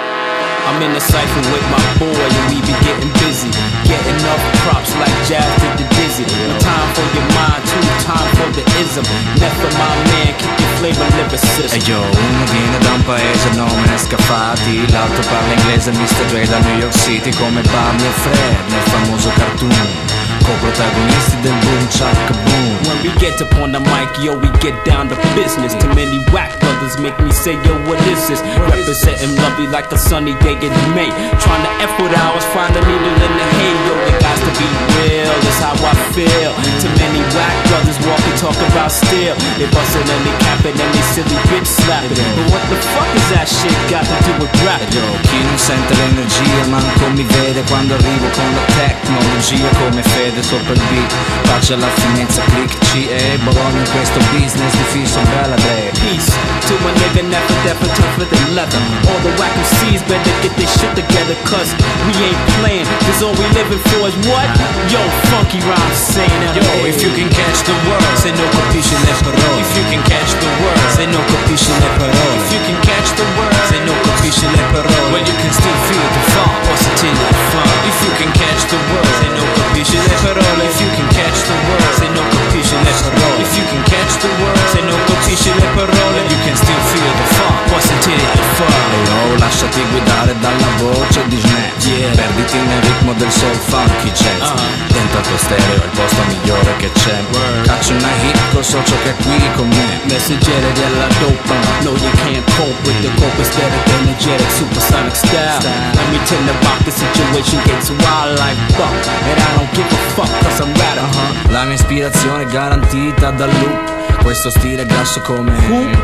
I'm 0.65 0.81
in 0.81 0.93
the 0.93 0.99
cypher 0.99 1.43
with 1.51 1.65
my 1.69 1.97
boy 1.99 2.07
and 2.07 2.55
we 2.55 2.61
be 2.61 2.73
getting 2.83 3.11
busy. 3.19 3.49
Getting 3.83 4.15
enough 4.15 4.41
props 4.63 4.95
like 4.95 5.11
jazz 5.27 5.61
did 5.61 5.77
the 5.77 5.95
dizzy. 5.95 6.62
For 6.93 7.01
your 7.15 7.25
mind, 7.33 7.63
too 7.65 7.81
time 8.05 8.29
for 8.37 8.49
the 8.53 8.63
ism. 8.77 9.03
Never 9.41 9.69
my 9.81 9.93
man, 10.13 10.33
keep 10.37 10.59
your 10.59 10.69
flavor 10.77 11.07
lyricist. 11.15 11.73
E 11.73 11.81
io, 11.89 12.01
uno 12.01 12.43
viene 12.51 12.77
da 12.77 12.91
un 12.91 13.03
paese, 13.03 13.49
nome 13.55 13.93
è 13.93 13.97
Scafati. 13.97 14.91
L'altro 14.91 15.23
parla 15.27 15.53
inglese, 15.53 15.91
Mr. 15.91 16.25
Dre 16.27 16.45
da 16.45 16.59
New 16.59 16.77
York 16.77 16.95
City. 16.95 17.33
Come 17.33 17.61
Barney 17.61 18.05
e 18.05 18.11
Fred 18.11 18.69
nel 18.69 18.81
famoso 18.81 19.31
cartoon. 19.35 20.22
Co-protagonisti 20.43 21.39
del 21.41 21.55
boom 21.63 21.87
chaka 21.89 22.33
boom. 22.33 22.71
When 22.87 22.97
we 23.03 23.09
get 23.19 23.41
up 23.41 23.55
on 23.63 23.71
the 23.71 23.79
mic, 23.79 24.11
yo, 24.19 24.35
we 24.37 24.49
get 24.59 24.75
down 24.83 25.07
to 25.09 25.15
business. 25.35 25.73
Too 25.75 25.87
many 25.95 26.19
whack 26.35 26.59
brothers 26.59 26.99
make 26.99 27.17
me 27.19 27.31
say, 27.31 27.55
yo, 27.63 27.73
what 27.87 27.99
is 28.11 28.27
this? 28.27 28.39
Is? 28.39 28.41
Representing 28.67 29.35
lovely 29.39 29.67
like 29.67 29.91
a 29.91 29.97
sunny 29.97 30.35
day 30.43 30.59
in 30.59 30.73
May. 30.91 31.09
Trying 31.39 31.63
to 31.63 31.71
F 31.79 31.93
with 31.99 32.11
ours, 32.11 32.43
find 32.51 32.75
a 32.75 32.81
needle 32.83 33.15
in 33.23 33.33
the 33.39 33.47
hay. 33.55 33.75
Yo, 33.87 33.93
it 34.09 34.15
got 34.19 34.35
to 34.35 34.51
be 34.59 34.67
real, 34.99 35.31
that's 35.47 35.59
how 35.63 35.75
I 35.79 35.93
feel. 36.11 36.51
Too 36.83 36.91
many 36.99 37.23
whack 37.31 37.55
brothers 37.71 37.99
walk 38.03 38.19
and 38.27 38.37
talk 38.37 38.57
about 38.67 38.91
steel. 38.91 39.35
They 39.55 39.67
bustin' 39.71 40.03
and 40.03 40.21
they 40.27 40.35
capping 40.43 40.75
and 40.75 40.91
they 40.91 41.03
silly 41.13 41.39
bitch 41.47 41.67
slapping 41.67 42.19
But 42.35 42.47
what 42.51 42.63
the 42.67 42.77
fuck 42.91 43.09
is 43.15 43.27
that 43.31 43.47
shit 43.47 43.75
got 43.87 44.03
to 44.03 44.15
do 44.27 44.31
with 44.43 44.51
rap? 44.67 44.81
Yo, 44.91 45.03
chi 45.23 45.39
non 45.43 45.57
sente 45.57 45.93
l'energia 45.95 46.67
manco 46.67 47.07
mi 47.15 47.23
vede 47.23 47.63
quando 47.63 47.95
arrivo 47.95 48.27
con 48.35 48.49
la 48.51 48.65
tecnologia 48.75 49.69
come 49.79 50.01
fede 50.03 50.32
vede 50.33 50.43
sopra 50.43 50.73
il 50.73 50.81
beat 50.89 51.13
Faccia 51.43 51.75
la 51.77 51.87
finezza, 51.87 52.41
click 52.49 52.77
C 52.89 53.07
e 53.07 53.37
Bologna 53.43 53.77
in 53.77 53.89
questo 53.91 54.19
business 54.31 54.71
di 54.73 54.83
fisso 54.89 55.19
bella 55.29 55.55
day 55.55 55.91
Peace 56.01 56.31
to 56.67 56.73
my 56.81 56.91
nigga 56.97 57.21
never 57.21 57.55
never 57.63 57.87
tougher 57.93 58.25
than 58.25 58.55
leather. 58.55 58.79
All 59.07 59.19
the 59.21 59.31
whack 59.37 59.53
MCs 59.53 60.01
better 60.07 60.33
get 60.41 60.55
their 60.57 60.67
shit 60.67 60.93
together 60.95 61.35
Cause 61.45 61.75
we 62.07 62.13
ain't 62.25 62.41
playing, 62.59 62.87
cause 63.05 63.21
all 63.21 63.35
we 63.37 63.45
living 63.53 63.81
for 63.91 64.07
is 64.09 64.15
what? 64.25 64.47
Yo, 64.89 64.99
funky 65.29 65.59
rhymes 65.69 65.99
saying 65.99 66.41
Yo, 66.57 66.63
if 66.89 67.03
you 67.03 67.11
can 67.13 67.29
catch 67.29 67.61
the 67.67 67.75
word, 67.85 68.03
se 68.17 68.31
non 68.31 68.49
capisci 68.49 68.95
le 69.05 69.13
parole. 69.21 69.59
If 69.61 69.71
you 69.77 69.85
can 69.91 70.01
catch 70.03 70.33
the 70.41 70.49
word, 70.63 70.79
se 70.95 71.05
non 71.05 71.23
capisci 71.29 71.71
le 71.71 71.89
parole. 71.99 72.33
If 72.41 72.49
you 72.53 72.61
can 72.65 72.79
catch 72.81 73.09
the 73.13 73.25
word, 73.37 73.53
se 73.69 73.77
non 73.85 73.97
capisci 74.01 74.47
le 74.47 74.63
parole. 74.73 75.11
Well 75.13 75.21
you 75.21 75.35
can 75.37 75.51
still 75.53 75.77
feel 75.87 76.07
the 76.15 76.23
funk, 76.33 76.53
or 76.71 76.77
sentir 76.81 77.13
la 77.13 77.31
fun 77.51 77.67
If 77.85 77.97
you 78.01 78.11
can 78.17 78.31
catch 78.33 78.63
the 78.71 78.79
word, 78.89 79.07
se 79.19 79.27
non 79.37 79.47
capisci 79.53 79.97
le 79.97 80.09
parole 80.09 80.22
If 80.23 80.79
you 80.79 80.87
can 80.95 81.09
catch 81.11 81.43
the 81.43 81.53
word 81.67 81.93
Se 81.99 82.07
non 82.07 82.27
capisci 82.29 82.75
le 82.81 82.91
parole 83.03 83.41
If 83.41 83.57
you 83.57 83.65
can 83.67 83.83
catch 83.83 84.17
the 84.21 84.29
word 84.39 84.57
Se 84.71 84.79
non 84.79 84.99
capisci 85.05 85.51
le 85.53 85.67
parole 85.75 86.19
You 86.29 86.39
can 86.45 86.55
still 86.55 86.81
feel 86.91 87.11
the 87.19 87.27
funk 87.35 87.63
Puoi 87.67 87.81
sentire 87.81 88.21
il 88.21 88.43
funk. 88.55 88.71
E 88.93 89.09
oh, 89.09 89.37
lasciati 89.37 89.81
guidare 89.89 90.35
dalla 90.39 90.69
voce 90.77 91.21
di 91.27 91.39
Snatch. 91.39 91.85
Yeah. 91.85 92.15
Perditi 92.15 92.57
nel 92.57 92.81
ritmo 92.81 93.13
del 93.13 93.31
soul 93.31 93.55
funky 93.55 94.11
jazz. 94.11 94.41
Uh-huh. 94.41 94.93
Dentro 94.93 95.17
al 95.17 95.25
tuo 95.25 95.37
stereo 95.37 95.81
è 95.81 95.85
il 95.85 95.91
posto 95.95 96.21
migliore 96.27 96.75
che 96.77 96.91
c'è. 96.91 97.17
Word. 97.33 97.71
Una 97.93 98.13
hit 98.23 98.39
col 98.53 98.63
socio 98.63 98.95
che 99.03 99.09
è 99.09 99.15
qui 99.23 99.41
con 99.55 99.67
me. 99.67 99.99
Messaggere 100.03 100.71
della 100.73 101.07
dopa. 101.19 101.55
No 101.81 101.91
you 101.91 102.11
can't 102.21 102.45
cope 102.55 102.77
with 102.85 103.01
the 103.01 103.11
cope 103.19 103.41
aesthetic 103.41 103.83
Energetic 103.99 104.49
supersonic 104.51 105.15
style. 105.15 105.59
Let 105.93 106.07
me 106.11 106.19
tell 106.25 106.45
about 106.47 106.79
the 106.85 106.91
situation 106.91 107.59
gets 107.65 107.89
wild 107.89 108.37
like 108.37 108.59
fuck. 108.77 108.93
And 109.29 109.39
I 109.39 109.49
don't 109.57 109.71
give 109.73 109.89
a 109.89 109.99
fuck 110.12 110.12
cause 110.15 110.59
I'm 110.59 110.73
radical 110.73 111.09
uh-huh. 111.09 111.51
La 111.51 111.63
mia 111.65 111.75
ispirazione 111.75 112.43
è 112.43 112.45
garantita 112.45 113.31
dal 113.31 113.49
loop. 113.49 114.21
Questo 114.21 114.49
stile 114.49 114.85
grasso 114.85 115.21
come 115.21 115.51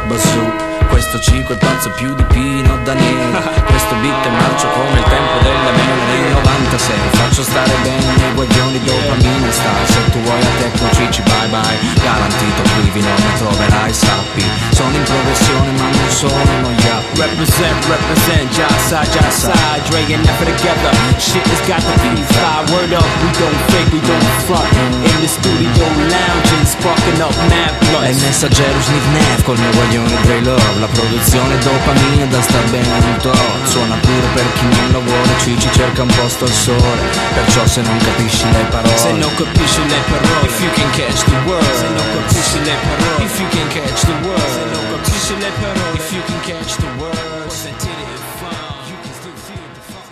Bazoo 0.07 0.78
questo 0.89 1.19
ciclo 1.19 1.55
è 1.55 1.57
pazzo 1.57 1.89
più 1.91 2.13
di 2.13 2.23
Pino 2.25 2.77
Daniele. 2.83 3.39
Questo 3.65 3.95
beat 4.01 4.25
è 4.25 4.29
marcio 4.29 4.67
come 4.67 4.99
il 4.99 5.05
tempo 5.05 5.37
delle 5.41 5.71
mele 5.71 6.03
Nel 6.09 6.31
96 6.43 6.97
faccio 7.11 7.43
stare 7.43 7.73
bene 7.83 8.15
nei 8.17 8.33
guaglioni 8.33 8.79
dopamina 8.83 9.51
star 9.51 9.85
Se 9.85 10.09
tu 10.11 10.19
vuoi 10.19 10.41
a 10.41 10.51
tecno 10.59 10.89
cici 10.93 11.21
bye 11.21 11.47
bye. 11.49 11.77
Garantito 12.03 12.61
qui 12.91 13.01
non 13.01 13.15
mi 13.15 13.37
troverai 13.37 13.93
sappi. 13.93 14.43
Sono 14.71 14.95
in 14.95 15.03
progressione 15.03 15.71
ma 15.77 15.89
non 15.89 16.09
sono 16.09 16.51
uno 16.59 16.71
yap 16.71 17.03
Represent, 17.17 17.85
represent, 17.85 18.47
just 18.53 18.87
side, 18.87 19.09
just 19.11 19.39
side 19.43 19.81
Dre 19.89 20.01
and 20.13 20.25
F 20.25 20.39
together, 20.39 20.91
shit 21.19 21.45
has 21.47 21.61
got 21.67 21.81
to 21.81 21.93
be 21.99 22.21
fly 22.23 22.63
Word 22.71 22.93
up, 22.93 23.03
we 23.21 23.29
don't 23.37 23.59
fake, 23.71 23.91
we 23.91 23.99
don't 23.99 24.29
front 24.47 24.71
In 25.03 25.19
the 25.19 25.27
studio 25.27 25.85
lounging, 26.07 26.65
sparking 26.65 27.21
up 27.21 27.35
mad 27.51 27.75
blunts 27.91 28.21
E 28.21 28.25
messaggero 28.25 28.79
Sniff 28.79 29.05
Neff 29.11 29.43
col 29.43 29.57
mio 29.57 29.71
guaglione 29.71 30.15
Dre 30.21 30.41
Love 30.41 30.78
La 30.79 30.87
produzione 30.87 31.57
dopamina 31.57 32.25
da 32.27 32.41
star 32.41 32.69
bene 32.69 32.87
un 32.87 33.17
tot. 33.19 33.35
Suona 33.65 33.95
pure 33.95 34.27
per 34.33 34.45
chi 34.53 34.63
non 34.63 34.91
lo 34.91 35.01
vuole 35.01 35.33
Cici 35.43 35.69
cerca 35.73 36.03
un 36.03 36.07
posto 36.07 36.45
al 36.45 36.51
sole. 36.51 37.01
Perciò 37.33 37.67
se 37.67 37.81
non 37.81 37.97
capisci 37.97 38.45
le 38.49 38.63
parole 38.69 38.95
Se 38.95 39.11
non 39.11 39.29
capisci 39.35 39.81
le 39.81 39.99
parole 40.07 40.47
If 40.47 40.61
you 40.61 40.69
can 40.71 40.89
catch 40.91 41.23
the 41.25 41.35
word. 41.45 41.73
Se 41.75 41.87
non 41.89 42.05
capisci 42.15 42.59
le 42.63 42.75
parole 42.79 43.23
If 43.25 43.39
you 43.39 43.47
can 43.49 43.67
catch 43.67 44.01
the 44.05 44.13
word. 44.25 44.39
Se 44.39 44.63
non 44.71 44.83
capisci 44.89 45.33
le 45.37 45.51
parole 45.59 45.95
If 45.95 46.11
you 46.13 46.21
can 46.25 46.39
catch 46.47 46.75
the 46.77 46.87
word. 46.97 47.49
Sentire 47.49 48.03
il 48.13 48.23
fun 48.39 48.55
You 48.87 48.95
can 49.03 49.13
still 49.19 49.35
feel 49.35 49.67
the 49.75 49.81
fun 49.91 50.07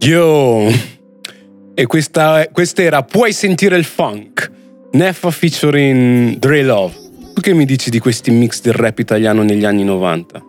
Yo. 0.00 0.72
E 1.74 1.86
questa, 1.86 2.48
questa 2.50 2.82
era 2.82 3.04
Puoi 3.04 3.32
sentire 3.32 3.76
il 3.76 3.84
funk. 3.84 4.50
Neffa 4.90 5.30
featuring 5.30 6.38
Dre 6.38 6.62
Love. 6.62 7.03
Tu 7.34 7.40
che 7.40 7.52
mi 7.52 7.64
dici 7.64 7.90
di 7.90 7.98
questi 7.98 8.30
mix 8.30 8.60
del 8.60 8.74
rap 8.74 9.00
italiano 9.00 9.42
negli 9.42 9.64
anni 9.64 9.82
90? 9.82 10.42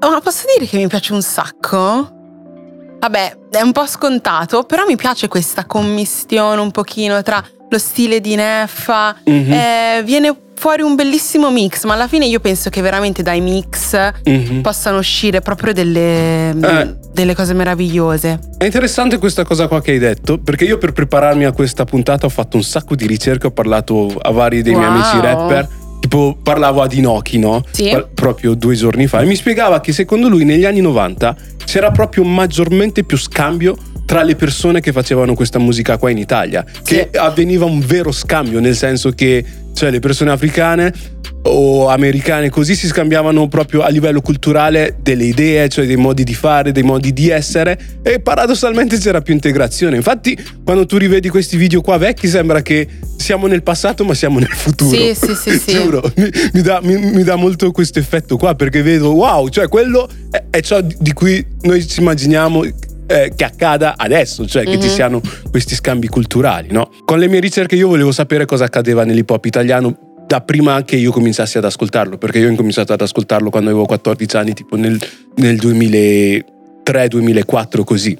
Oh, 0.00 0.10
ma 0.10 0.20
posso 0.20 0.44
dire 0.54 0.68
che 0.68 0.76
mi 0.76 0.88
piace 0.88 1.14
un 1.14 1.22
sacco? 1.22 2.12
Vabbè, 3.00 3.38
è 3.50 3.62
un 3.62 3.72
po' 3.72 3.86
scontato, 3.86 4.64
però 4.64 4.84
mi 4.86 4.96
piace 4.96 5.26
questa 5.26 5.64
commistione 5.64 6.60
un 6.60 6.70
pochino 6.70 7.22
tra 7.22 7.42
lo 7.68 7.78
stile 7.78 8.20
di 8.20 8.34
Neffa. 8.34 9.16
Mm-hmm. 9.28 9.52
Eh, 9.52 10.02
viene 10.04 10.36
fuori 10.54 10.82
un 10.82 10.96
bellissimo 10.96 11.50
mix, 11.50 11.84
ma 11.84 11.94
alla 11.94 12.08
fine 12.08 12.26
io 12.26 12.40
penso 12.40 12.68
che 12.68 12.82
veramente 12.82 13.22
dai 13.22 13.40
mix 13.40 13.96
mm-hmm. 14.28 14.60
possano 14.60 14.98
uscire 14.98 15.40
proprio 15.40 15.72
delle, 15.72 16.50
eh. 16.50 16.96
delle, 17.12 17.34
cose 17.34 17.54
meravigliose. 17.54 18.38
È 18.58 18.64
interessante 18.64 19.16
questa 19.16 19.44
cosa 19.44 19.66
qua 19.66 19.80
che 19.80 19.92
hai 19.92 19.98
detto, 19.98 20.38
perché 20.38 20.64
io 20.64 20.76
per 20.76 20.92
prepararmi 20.92 21.46
a 21.46 21.52
questa 21.52 21.84
puntata 21.84 22.26
ho 22.26 22.30
fatto 22.30 22.56
un 22.56 22.62
sacco 22.62 22.94
di 22.94 23.06
ricerche, 23.06 23.46
ho 23.46 23.52
parlato 23.52 24.14
a 24.20 24.30
vari 24.30 24.60
dei 24.60 24.74
wow. 24.74 24.82
miei 24.82 24.92
amici 24.92 25.20
rapper. 25.20 25.84
Tipo 26.06 26.38
parlavo 26.40 26.82
ad 26.82 26.92
Inoki, 26.92 27.36
no? 27.36 27.64
Sì. 27.72 27.90
Proprio 28.14 28.54
due 28.54 28.76
giorni 28.76 29.08
fa 29.08 29.22
e 29.22 29.24
mi 29.24 29.34
spiegava 29.34 29.80
che 29.80 29.92
secondo 29.92 30.28
lui 30.28 30.44
negli 30.44 30.64
anni 30.64 30.80
90 30.80 31.36
c'era 31.64 31.90
proprio 31.90 32.22
maggiormente 32.22 33.02
più 33.02 33.16
scambio 33.16 33.76
tra 34.04 34.22
le 34.22 34.36
persone 34.36 34.80
che 34.80 34.92
facevano 34.92 35.34
questa 35.34 35.58
musica 35.58 35.98
qua 35.98 36.10
in 36.10 36.18
Italia, 36.18 36.64
che 36.84 37.08
sì. 37.10 37.18
avveniva 37.18 37.64
un 37.64 37.80
vero 37.80 38.12
scambio, 38.12 38.60
nel 38.60 38.76
senso 38.76 39.10
che 39.10 39.44
cioè 39.74 39.90
le 39.90 39.98
persone 39.98 40.30
africane 40.30 40.94
o 41.46 41.88
americane 41.88 42.50
così 42.50 42.74
si 42.74 42.86
scambiavano 42.86 43.48
proprio 43.48 43.82
a 43.82 43.88
livello 43.88 44.20
culturale 44.20 44.96
delle 45.00 45.24
idee, 45.24 45.68
cioè 45.68 45.86
dei 45.86 45.96
modi 45.96 46.24
di 46.24 46.34
fare, 46.34 46.72
dei 46.72 46.82
modi 46.82 47.12
di 47.12 47.28
essere 47.28 47.78
e 48.02 48.20
paradossalmente 48.20 48.98
c'era 48.98 49.20
più 49.20 49.34
integrazione. 49.34 49.96
Infatti 49.96 50.38
quando 50.64 50.86
tu 50.86 50.96
rivedi 50.96 51.28
questi 51.28 51.56
video 51.56 51.80
qua 51.80 51.96
vecchi 51.96 52.28
sembra 52.28 52.62
che 52.62 52.86
siamo 53.16 53.46
nel 53.46 53.62
passato 53.62 54.04
ma 54.04 54.14
siamo 54.14 54.38
nel 54.38 54.52
futuro. 54.52 54.90
Sì, 54.90 55.14
sì, 55.14 55.34
sì. 55.34 55.58
sì. 55.58 55.72
Giuro, 55.76 56.02
mi, 56.16 56.30
mi, 56.52 56.62
dà, 56.62 56.80
mi, 56.82 56.96
mi, 56.96 57.22
dà, 57.22 57.36
molto 57.36 57.70
questo 57.70 57.98
effetto 57.98 58.36
qua 58.36 58.54
perché 58.54 58.82
vedo 58.82 59.12
wow, 59.14 59.48
cioè 59.48 59.68
quello 59.68 60.08
è, 60.30 60.44
è 60.50 60.60
ciò 60.60 60.80
di 60.80 61.12
cui 61.12 61.44
noi 61.62 61.86
ci 61.86 62.00
immaginiamo 62.00 62.64
eh, 63.06 63.32
che 63.34 63.44
accada 63.44 63.94
adesso, 63.96 64.46
cioè 64.46 64.62
mm-hmm. 64.62 64.72
che 64.72 64.80
ci 64.80 64.88
mhm. 64.88 64.94
siano 64.94 65.20
questi 65.50 65.74
scambi 65.74 66.08
culturali, 66.08 66.68
no? 66.70 66.90
Con 67.04 67.18
le 67.18 67.28
mie 67.28 67.40
ricerche 67.40 67.76
io 67.76 67.88
volevo 67.88 68.12
sapere 68.12 68.44
cosa 68.44 68.64
accadeva 68.64 69.04
nell'hip 69.04 69.30
hop 69.30 69.44
italiano 69.44 70.05
da 70.26 70.40
prima 70.40 70.82
che 70.84 70.96
io 70.96 71.12
cominciassi 71.12 71.58
ad 71.58 71.64
ascoltarlo, 71.64 72.18
perché 72.18 72.38
io 72.38 72.50
ho 72.50 72.54
cominciato 72.54 72.92
ad 72.92 73.00
ascoltarlo 73.00 73.50
quando 73.50 73.70
avevo 73.70 73.86
14 73.86 74.36
anni, 74.36 74.54
tipo 74.54 74.76
nel, 74.76 75.00
nel 75.36 75.56
2003-2004 75.56 77.84
così. 77.84 78.16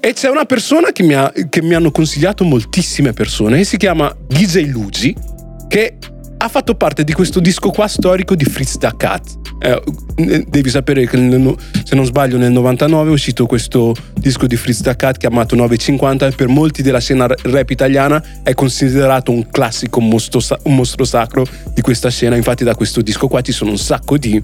E 0.00 0.12
c'è 0.12 0.28
una 0.28 0.44
persona 0.44 0.92
che 0.92 1.02
mi, 1.02 1.14
ha, 1.14 1.32
che 1.48 1.62
mi 1.62 1.74
hanno 1.74 1.90
consigliato 1.90 2.44
moltissime 2.44 3.12
persone 3.12 3.58
e 3.60 3.64
si 3.64 3.76
chiama 3.76 4.14
DJ 4.26 4.68
Luigi, 4.68 5.16
che 5.68 5.96
ha 6.44 6.48
fatto 6.48 6.74
parte 6.74 7.04
di 7.04 7.14
questo 7.14 7.40
disco 7.40 7.70
qua 7.70 7.88
storico 7.88 8.34
di 8.34 8.44
Fritz 8.44 8.76
da 8.76 8.92
Cat. 8.94 9.38
Eh, 9.60 10.44
devi 10.46 10.68
sapere 10.68 11.06
che 11.06 11.16
nel, 11.16 11.56
se 11.84 11.94
non 11.94 12.04
sbaglio 12.04 12.36
nel 12.36 12.52
99 12.52 13.08
è 13.08 13.12
uscito 13.12 13.46
questo 13.46 13.94
disco 14.12 14.46
di 14.46 14.54
Fritz 14.54 14.82
da 14.82 14.94
Cat 14.94 15.16
chiamato 15.16 15.56
950 15.56 16.26
e 16.26 16.30
per 16.32 16.48
molti 16.48 16.82
della 16.82 17.00
scena 17.00 17.26
rap 17.26 17.70
italiana 17.70 18.22
è 18.42 18.52
considerato 18.52 19.32
un 19.32 19.48
classico 19.48 20.00
mostro, 20.00 20.42
un 20.64 20.74
mostro 20.74 21.06
sacro 21.06 21.46
di 21.72 21.80
questa 21.80 22.10
scena. 22.10 22.36
Infatti 22.36 22.62
da 22.62 22.74
questo 22.74 23.00
disco 23.00 23.26
qua 23.26 23.40
ci 23.40 23.52
sono 23.52 23.70
un 23.70 23.78
sacco 23.78 24.18
di 24.18 24.42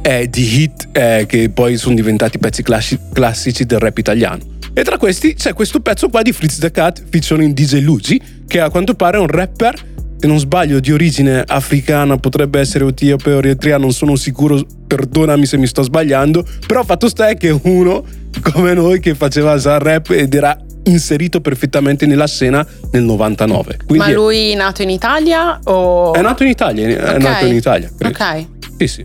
eh, 0.00 0.28
di 0.28 0.62
hit 0.62 0.88
eh, 0.92 1.24
che 1.26 1.50
poi 1.50 1.76
sono 1.76 1.94
diventati 1.94 2.38
pezzi 2.38 2.62
classi- 2.62 2.98
classici 3.12 3.66
del 3.66 3.78
rap 3.78 3.98
italiano. 3.98 4.52
E 4.72 4.82
tra 4.82 4.96
questi 4.96 5.34
c'è 5.34 5.52
questo 5.52 5.80
pezzo 5.80 6.08
qua 6.08 6.22
di 6.22 6.32
Fritz 6.32 6.58
the 6.58 6.70
Cat 6.70 7.02
featuring 7.10 7.52
DJ 7.52 7.80
Luigi, 7.80 8.20
che 8.46 8.60
a 8.60 8.70
quanto 8.70 8.94
pare 8.94 9.18
è 9.18 9.20
un 9.20 9.28
rapper 9.28 9.92
se 10.24 10.30
non 10.30 10.38
sbaglio 10.38 10.80
di 10.80 10.90
origine 10.90 11.44
africana, 11.46 12.16
potrebbe 12.16 12.58
essere 12.58 12.86
etiope 12.86 13.30
o 13.30 13.38
eritrea, 13.38 13.76
non 13.76 13.92
sono 13.92 14.16
sicuro, 14.16 14.58
perdonami 14.86 15.44
se 15.44 15.58
mi 15.58 15.66
sto 15.66 15.82
sbagliando, 15.82 16.46
però 16.66 16.82
fatto 16.82 17.10
sta 17.10 17.28
è 17.28 17.36
che 17.36 17.50
uno 17.50 18.02
come 18.40 18.72
noi 18.72 19.00
che 19.00 19.14
faceva 19.14 19.58
già 19.58 19.76
rap 19.76 20.08
ed 20.08 20.32
era 20.32 20.58
inserito 20.84 21.42
perfettamente 21.42 22.06
nella 22.06 22.26
scena 22.26 22.66
nel 22.92 23.02
99. 23.02 23.80
Quindi 23.86 23.98
Ma 23.98 24.12
lui 24.12 24.52
è 24.52 24.56
nato 24.56 24.80
in 24.80 24.88
Italia 24.88 25.60
o... 25.64 26.14
È 26.14 26.22
nato 26.22 26.42
in 26.42 26.48
Italia, 26.48 26.86
è 26.86 27.02
okay. 27.02 27.18
nato 27.20 27.44
in 27.44 27.54
Italia. 27.54 27.90
Credo. 27.94 28.18
Ok. 28.18 28.46
Sì, 28.78 28.88
sì. 28.88 29.04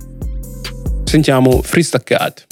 Sentiamo 1.03 1.61
Freestaccat. 1.61 2.48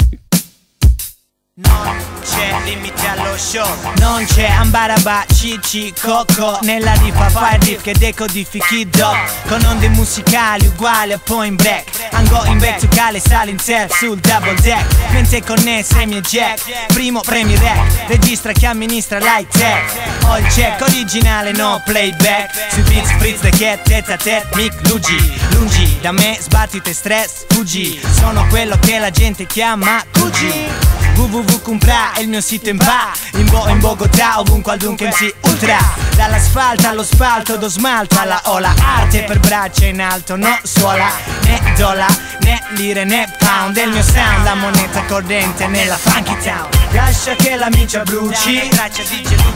No 1.59 1.95
c'è 2.21 2.55
limite 2.65 3.07
allo 3.07 3.35
show. 3.35 3.65
Non 3.97 4.23
c'è 4.25 4.47
ambaraba, 4.47 5.25
cici, 5.33 5.91
coco 5.99 6.59
Nella 6.61 6.93
rifa 6.93 7.29
fai 7.29 7.57
riff 7.61 7.81
che 7.81 7.93
decodifichi 7.93 8.87
doc. 8.87 9.47
Con 9.47 9.63
onde 9.63 9.89
musicali 9.89 10.67
uguali 10.67 11.13
a 11.13 11.17
point 11.17 11.59
break. 11.59 12.09
Ango 12.11 12.43
in 12.45 12.59
back 12.59 12.79
to 12.79 12.87
cale, 12.89 13.19
sale 13.19 13.49
in 13.49 13.57
self 13.57 13.97
sul 13.97 14.19
double 14.19 14.53
deck. 14.61 14.85
Mente 15.09 15.43
connesse, 15.43 16.05
mie 16.05 16.21
jack. 16.21 16.61
Primo 16.93 17.21
premi 17.21 17.57
rec. 17.57 18.05
Registra 18.05 18.51
chi 18.51 18.67
amministra 18.67 19.17
l'high 19.17 19.47
tech. 19.47 20.25
Ho 20.25 20.37
il 20.37 20.45
check 20.49 20.79
originale, 20.81 21.53
no 21.53 21.81
playback. 21.85 22.51
Sui 22.71 22.83
beats 22.83 23.11
fritz 23.17 23.39
the 23.39 23.49
cat, 23.49 23.81
tete 23.81 24.13
a 24.13 24.17
tete, 24.17 24.47
mic 24.53 24.73
lugi 24.89 25.39
Lungi 25.53 25.97
da 26.01 26.11
me, 26.11 26.37
sbattite 26.39 26.93
stress, 26.93 27.45
fuggi 27.47 27.99
Sono 28.19 28.45
quello 28.47 28.77
che 28.79 28.99
la 28.99 29.09
gente 29.09 29.45
chiama 29.45 30.03
Cugi 30.11 31.06
www.compra 31.17 32.13
è 32.13 32.19
il 32.19 32.29
mio 32.29 32.41
sito 32.41 32.69
in 32.69 32.77
pa 32.77 33.12
In 33.33 33.50
Bo, 33.50 33.67
in 33.69 33.79
Bogotà, 33.79 34.39
ovunque 34.39 34.74
al 34.74 34.77
Duncan 34.77 35.12
si 35.12 35.33
ultra. 35.41 35.77
Dall'asfalto 36.15 36.88
allo 36.88 37.03
spalto, 37.03 37.57
do 37.57 37.67
smalto 37.67 38.19
alla 38.19 38.39
ola. 38.45 38.74
Arte 38.79 39.24
per 39.24 39.39
braccia 39.39 39.86
in 39.86 40.00
alto, 40.00 40.36
no 40.36 40.59
suola. 40.63 41.09
Né 41.41 41.74
dolla, 41.75 42.07
né 42.41 42.62
lire, 42.75 43.03
né 43.03 43.36
pound. 43.39 43.77
È 43.77 43.83
il 43.83 43.89
mio 43.89 44.03
sound, 44.03 44.43
la 44.43 44.55
moneta 44.55 45.03
corrente 45.05 45.65
nella 45.67 45.97
funky 45.97 46.38
town 46.43 46.76
Lascia 46.97 47.35
che 47.35 47.55
la 47.55 47.69
mincia 47.69 48.01
bruci. 48.01 48.71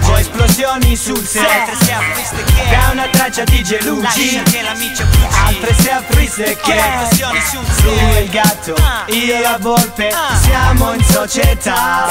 Poi 0.02 0.22
esplosioni 0.22 0.96
sul 0.96 1.26
set. 1.26 1.76
Da 2.70 2.92
una 2.92 3.08
traccia 3.08 3.44
di 3.46 3.64
geluci 3.64 4.40
Altre 5.46 5.74
self 5.74 6.08
che 6.62 6.82
Lui 7.82 7.98
è 7.98 8.20
il 8.20 8.30
gatto, 8.30 8.76
io 9.08 9.42
la 9.42 9.58
volpe 9.60 10.14
Siamo 10.44 10.94
in 10.94 11.04
società. 11.04 12.10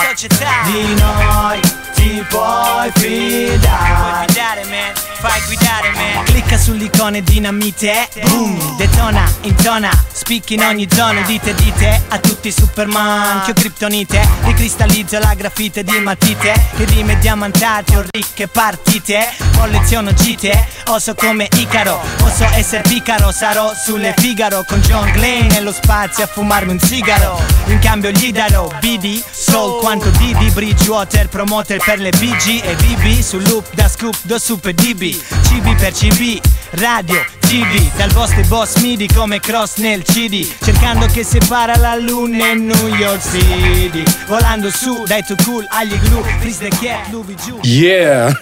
Di 0.65 0.95
noi 0.95 1.61
ti 1.95 2.25
puoi 2.29 2.91
fidare. 2.97 4.65
Man 4.65 4.93
fai 5.21 5.41
guidare 5.47 5.91
Clicca 5.93 6.30
sull'icone 6.61 7.23
dinamite 7.23 8.09
Boom, 8.27 8.77
detona, 8.77 9.31
intona 9.43 9.91
Spicchi 10.13 10.55
in 10.55 10.63
ogni 10.63 10.87
zona, 10.91 11.23
dite 11.23 11.55
dite 11.55 12.03
A 12.09 12.19
tutti 12.19 12.49
i 12.49 12.53
superman 12.53 13.43
che 13.45 13.53
ho 13.53 13.55
criptonite. 13.55 14.21
Ricristallizzo 14.43 15.19
la 15.19 15.35
grafite 15.35 15.83
di 15.83 15.99
matite 15.99 16.53
Che 16.77 16.85
rime 16.85 17.19
diamantate 17.19 17.97
o 17.97 18.05
ricche 18.11 18.47
partite. 18.47 19.29
Colleziono 19.57 20.13
gite, 20.13 20.67
oso 20.87 21.15
come 21.15 21.49
Icaro 21.57 22.01
Posso 22.17 22.45
essere 22.53 22.83
picaro, 22.83 23.33
sarò 23.33 23.73
sulle 23.75 24.15
Figaro 24.17 24.65
Con 24.67 24.81
John 24.81 25.11
Glenn 25.13 25.49
nello 25.49 25.73
spazio 25.73 26.25
a 26.25 26.27
fumarmi 26.27 26.73
un 26.73 26.81
sigaro. 26.81 27.41
In 27.67 27.79
cambio 27.79 28.11
gli 28.11 28.33
darò 28.33 28.69
BD, 28.81 29.23
Soul 29.31 29.81
quanto 29.81 30.11
Didi 30.11 30.51
Bridgewater, 30.51 31.29
promoter 31.29 31.83
per 31.83 31.99
le 31.99 32.11
BG 32.11 32.63
e 32.63 32.75
BB 32.75 33.21
Sul 33.21 33.43
loop 33.49 33.73
da 33.75 33.89
scoop 33.89 34.17
do 34.23 34.39
super 34.39 34.75
DB 34.75 35.19
cibi 35.51 35.75
per 35.75 35.93
cibi, 35.93 36.41
radio, 36.71 37.25
TV, 37.41 37.95
dal 37.97 38.11
vostro 38.13 38.43
boss 38.47 38.77
midi 38.81 39.09
come 39.09 39.41
cross 39.41 39.77
nel 39.77 40.03
CD, 40.03 40.47
cercando 40.63 41.07
che 41.07 41.25
separa 41.25 41.77
la 41.77 41.97
luna 41.97 42.51
e 42.51 42.55
New 42.55 42.87
York 42.95 43.21
City, 43.23 44.03
volando 44.27 44.71
su 44.71 45.03
dai 45.05 45.25
too 45.25 45.37
cool 45.45 45.67
agli 45.69 45.99
glue, 45.99 46.23
freeze 46.39 46.69
the 46.69 46.77
cat, 46.81 47.11
luvi 47.11 47.35
giù. 47.35 47.59
Yeah! 47.63 48.33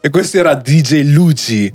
e 0.00 0.10
questo 0.10 0.38
era 0.38 0.54
DJ 0.54 1.02
Luci. 1.04 1.72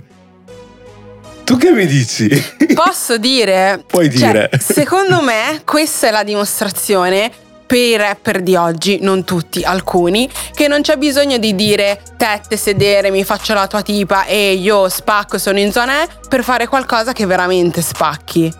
Tu 1.44 1.56
che 1.56 1.70
mi 1.70 1.86
dici? 1.86 2.28
Posso 2.74 3.16
dire? 3.16 3.82
Puoi 3.86 4.10
cioè, 4.14 4.26
dire. 4.26 4.50
Secondo 4.58 5.22
me 5.22 5.62
questa 5.64 6.08
è 6.08 6.10
la 6.10 6.22
dimostrazione 6.22 7.30
per 7.68 7.78
i 7.78 7.96
rapper 7.98 8.42
di 8.42 8.56
oggi, 8.56 8.98
non 9.02 9.24
tutti, 9.24 9.62
alcuni, 9.62 10.28
che 10.54 10.68
non 10.68 10.80
c'è 10.80 10.96
bisogno 10.96 11.36
di 11.36 11.54
dire 11.54 12.00
tette, 12.16 12.56
sedere, 12.56 13.10
mi 13.10 13.24
faccio 13.24 13.52
la 13.52 13.66
tua 13.66 13.82
tipa 13.82 14.24
e 14.24 14.54
io 14.54 14.88
spacco, 14.88 15.36
sono 15.36 15.58
in 15.58 15.70
zona 15.70 16.02
E, 16.02 16.08
per 16.30 16.42
fare 16.42 16.66
qualcosa 16.66 17.12
che 17.12 17.26
veramente 17.26 17.82
spacchi. 17.82 18.50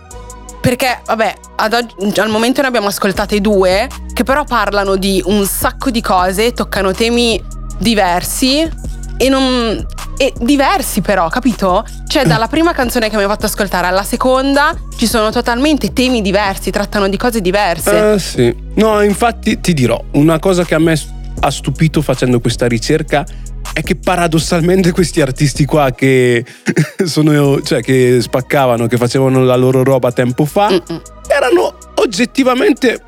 Perché, 0.60 1.00
vabbè, 1.06 1.34
oggi, 1.56 2.20
al 2.20 2.28
momento 2.28 2.60
ne 2.60 2.66
abbiamo 2.66 2.88
ascoltate 2.88 3.40
due, 3.40 3.88
che 4.12 4.24
però 4.24 4.44
parlano 4.44 4.96
di 4.96 5.22
un 5.24 5.46
sacco 5.46 5.88
di 5.88 6.02
cose, 6.02 6.52
toccano 6.52 6.92
temi 6.92 7.42
diversi 7.78 8.70
e 9.18 9.28
non, 9.28 9.86
e 10.16 10.32
diversi 10.38 11.00
però, 11.00 11.28
capito? 11.28 11.84
Cioè 12.06 12.24
dalla 12.24 12.46
prima 12.48 12.72
canzone 12.72 13.10
che 13.10 13.16
mi 13.16 13.22
hai 13.22 13.28
fatto 13.28 13.46
ascoltare 13.46 13.88
alla 13.88 14.04
seconda 14.04 14.74
ci 14.96 15.06
sono 15.06 15.30
totalmente 15.30 15.92
temi 15.92 16.22
diversi, 16.22 16.70
trattano 16.70 17.08
di 17.08 17.16
cose 17.16 17.40
diverse. 17.40 18.12
Eh 18.12 18.18
sì. 18.18 18.54
No, 18.76 19.02
infatti 19.02 19.60
ti 19.60 19.74
dirò, 19.74 20.02
una 20.12 20.38
cosa 20.38 20.64
che 20.64 20.74
a 20.74 20.78
me 20.78 20.98
ha 21.40 21.50
stupito 21.50 22.00
facendo 22.00 22.40
questa 22.40 22.66
ricerca 22.66 23.26
è 23.72 23.82
che 23.82 23.96
paradossalmente 23.96 24.92
questi 24.92 25.20
artisti 25.20 25.64
qua 25.64 25.92
che 25.92 26.44
sono 27.04 27.60
cioè 27.62 27.82
che 27.82 28.20
spaccavano, 28.20 28.86
che 28.86 28.96
facevano 28.96 29.42
la 29.44 29.56
loro 29.56 29.82
roba 29.82 30.10
tempo 30.12 30.44
fa, 30.44 30.68
Mm-mm. 30.70 31.02
erano 31.28 31.76
oggettivamente 31.96 33.02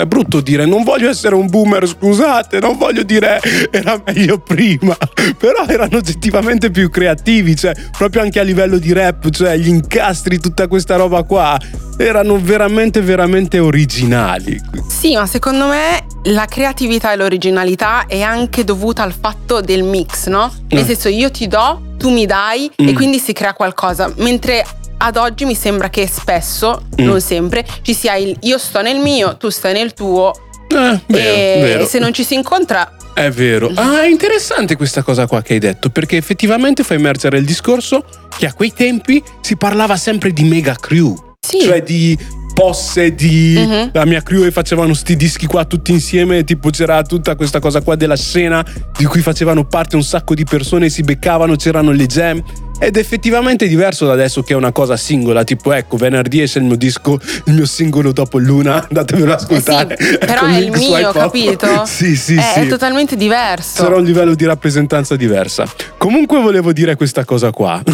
è 0.00 0.06
brutto 0.06 0.40
dire, 0.40 0.66
non 0.66 0.82
voglio 0.82 1.08
essere 1.08 1.34
un 1.34 1.48
boomer, 1.48 1.86
scusate, 1.86 2.58
non 2.58 2.76
voglio 2.76 3.02
dire 3.02 3.40
era 3.70 4.00
meglio 4.04 4.38
prima, 4.38 4.96
però 5.38 5.64
erano 5.66 5.98
oggettivamente 5.98 6.70
più 6.70 6.90
creativi, 6.90 7.56
cioè 7.56 7.72
proprio 7.96 8.22
anche 8.22 8.40
a 8.40 8.42
livello 8.42 8.78
di 8.78 8.92
rap, 8.92 9.30
cioè 9.30 9.56
gli 9.56 9.68
incastri, 9.68 10.38
tutta 10.38 10.66
questa 10.66 10.96
roba 10.96 11.22
qua, 11.22 11.58
erano 11.96 12.40
veramente, 12.40 13.00
veramente 13.00 13.58
originali. 13.58 14.60
Sì, 14.88 15.14
ma 15.14 15.26
secondo 15.26 15.66
me 15.66 16.04
la 16.24 16.46
creatività 16.46 17.12
e 17.12 17.16
l'originalità 17.16 18.06
è 18.06 18.20
anche 18.20 18.64
dovuta 18.64 19.02
al 19.02 19.12
fatto 19.12 19.60
del 19.60 19.82
mix, 19.84 20.26
no? 20.26 20.52
Nel 20.68 20.82
eh. 20.82 20.86
senso 20.86 21.08
io 21.08 21.30
ti 21.30 21.46
do, 21.46 21.80
tu 21.98 22.10
mi 22.10 22.26
dai 22.26 22.70
mm. 22.82 22.88
e 22.88 22.92
quindi 22.92 23.18
si 23.18 23.32
crea 23.32 23.52
qualcosa, 23.52 24.12
mentre 24.16 24.64
ad 25.04 25.16
oggi 25.16 25.44
mi 25.44 25.54
sembra 25.54 25.90
che 25.90 26.08
spesso, 26.08 26.86
mm. 27.00 27.04
non 27.04 27.20
sempre, 27.20 27.64
ci 27.82 27.92
sia 27.92 28.16
il 28.16 28.36
io 28.40 28.56
sto 28.56 28.80
nel 28.80 28.98
mio, 28.98 29.36
tu 29.36 29.50
stai 29.50 29.74
nel 29.74 29.92
tuo. 29.92 30.32
Eh, 30.66 31.00
vero, 31.06 31.34
e 31.34 31.60
vero. 31.60 31.86
se 31.86 31.98
non 31.98 32.12
ci 32.12 32.24
si 32.24 32.34
incontra 32.34 32.96
è 33.14 33.30
vero. 33.30 33.70
Ah, 33.74 34.02
è 34.02 34.08
interessante 34.08 34.74
questa 34.74 35.02
cosa 35.02 35.28
qua 35.28 35.40
che 35.40 35.52
hai 35.52 35.60
detto, 35.60 35.88
perché 35.88 36.16
effettivamente 36.16 36.82
fa 36.82 36.94
emergere 36.94 37.38
il 37.38 37.44
discorso 37.44 38.04
che 38.36 38.46
a 38.46 38.52
quei 38.52 38.72
tempi 38.72 39.22
si 39.40 39.56
parlava 39.56 39.96
sempre 39.96 40.32
di 40.32 40.42
mega 40.42 40.74
crew. 40.74 41.14
Sì. 41.38 41.60
Cioè 41.60 41.82
di 41.82 42.18
posse 42.54 43.14
di 43.14 43.56
uh-huh. 43.56 43.90
la 43.92 44.04
mia 44.04 44.22
crew 44.22 44.44
e 44.44 44.50
facevano 44.50 44.94
sti 44.94 45.16
dischi 45.16 45.46
qua 45.46 45.64
tutti 45.64 45.90
insieme 45.90 46.44
tipo 46.44 46.70
c'era 46.70 47.02
tutta 47.02 47.34
questa 47.34 47.58
cosa 47.58 47.82
qua 47.82 47.96
della 47.96 48.16
scena 48.16 48.64
di 48.96 49.04
cui 49.06 49.20
facevano 49.22 49.66
parte 49.66 49.96
un 49.96 50.04
sacco 50.04 50.34
di 50.34 50.44
persone 50.44 50.88
si 50.88 51.02
beccavano 51.02 51.56
c'erano 51.56 51.90
le 51.90 52.06
jam 52.06 52.40
ed 52.78 52.96
effettivamente 52.96 53.66
è 53.66 53.68
diverso 53.68 54.06
da 54.06 54.12
adesso 54.12 54.42
che 54.42 54.52
è 54.52 54.56
una 54.56 54.72
cosa 54.72 54.96
singola 54.96 55.44
tipo 55.44 55.72
ecco 55.72 55.96
venerdì 55.96 56.42
esce 56.42 56.58
il 56.58 56.64
mio 56.64 56.76
disco 56.76 57.18
il 57.44 57.54
mio 57.54 57.66
singolo 57.66 58.12
dopo 58.12 58.38
luna 58.38 58.82
andatevelo 58.88 59.32
ad 59.32 59.40
ascoltare. 59.40 59.96
Eh 59.96 60.04
sì, 60.04 60.18
però 60.18 60.46
è 60.46 60.56
il 60.56 60.70
mio 60.70 61.10
capito? 61.12 61.84
Sì 61.94 62.16
sì 62.16 62.36
è, 62.36 62.52
sì. 62.54 62.60
è 62.60 62.66
totalmente 62.66 63.16
diverso. 63.16 63.82
Sarà 63.82 63.96
un 63.96 64.04
livello 64.04 64.34
di 64.34 64.44
rappresentanza 64.44 65.16
diversa. 65.16 65.66
Comunque 65.96 66.40
volevo 66.40 66.72
dire 66.72 66.96
questa 66.96 67.24
cosa 67.24 67.50
qua. 67.50 67.82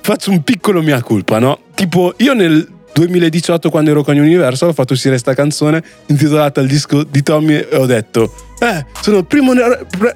Faccio 0.00 0.30
un 0.30 0.42
piccolo 0.42 0.80
mia 0.82 1.02
colpa 1.02 1.38
no? 1.38 1.58
Tipo 1.74 2.14
io 2.18 2.34
nel 2.34 2.66
2018 2.92 3.70
quando 3.70 3.90
ero 3.90 4.02
con 4.02 4.16
Universal 4.16 4.70
ho 4.70 4.72
fatto 4.72 4.92
uscire 4.92 5.10
questa 5.10 5.34
canzone 5.34 5.82
intitolata 6.06 6.60
Il 6.60 6.68
disco 6.68 7.04
di 7.04 7.22
Tommy 7.22 7.54
e 7.54 7.76
ho 7.76 7.86
detto 7.86 8.32
eh, 8.60 8.84
sono 9.00 9.18
il 9.18 9.26
primo 9.26 9.52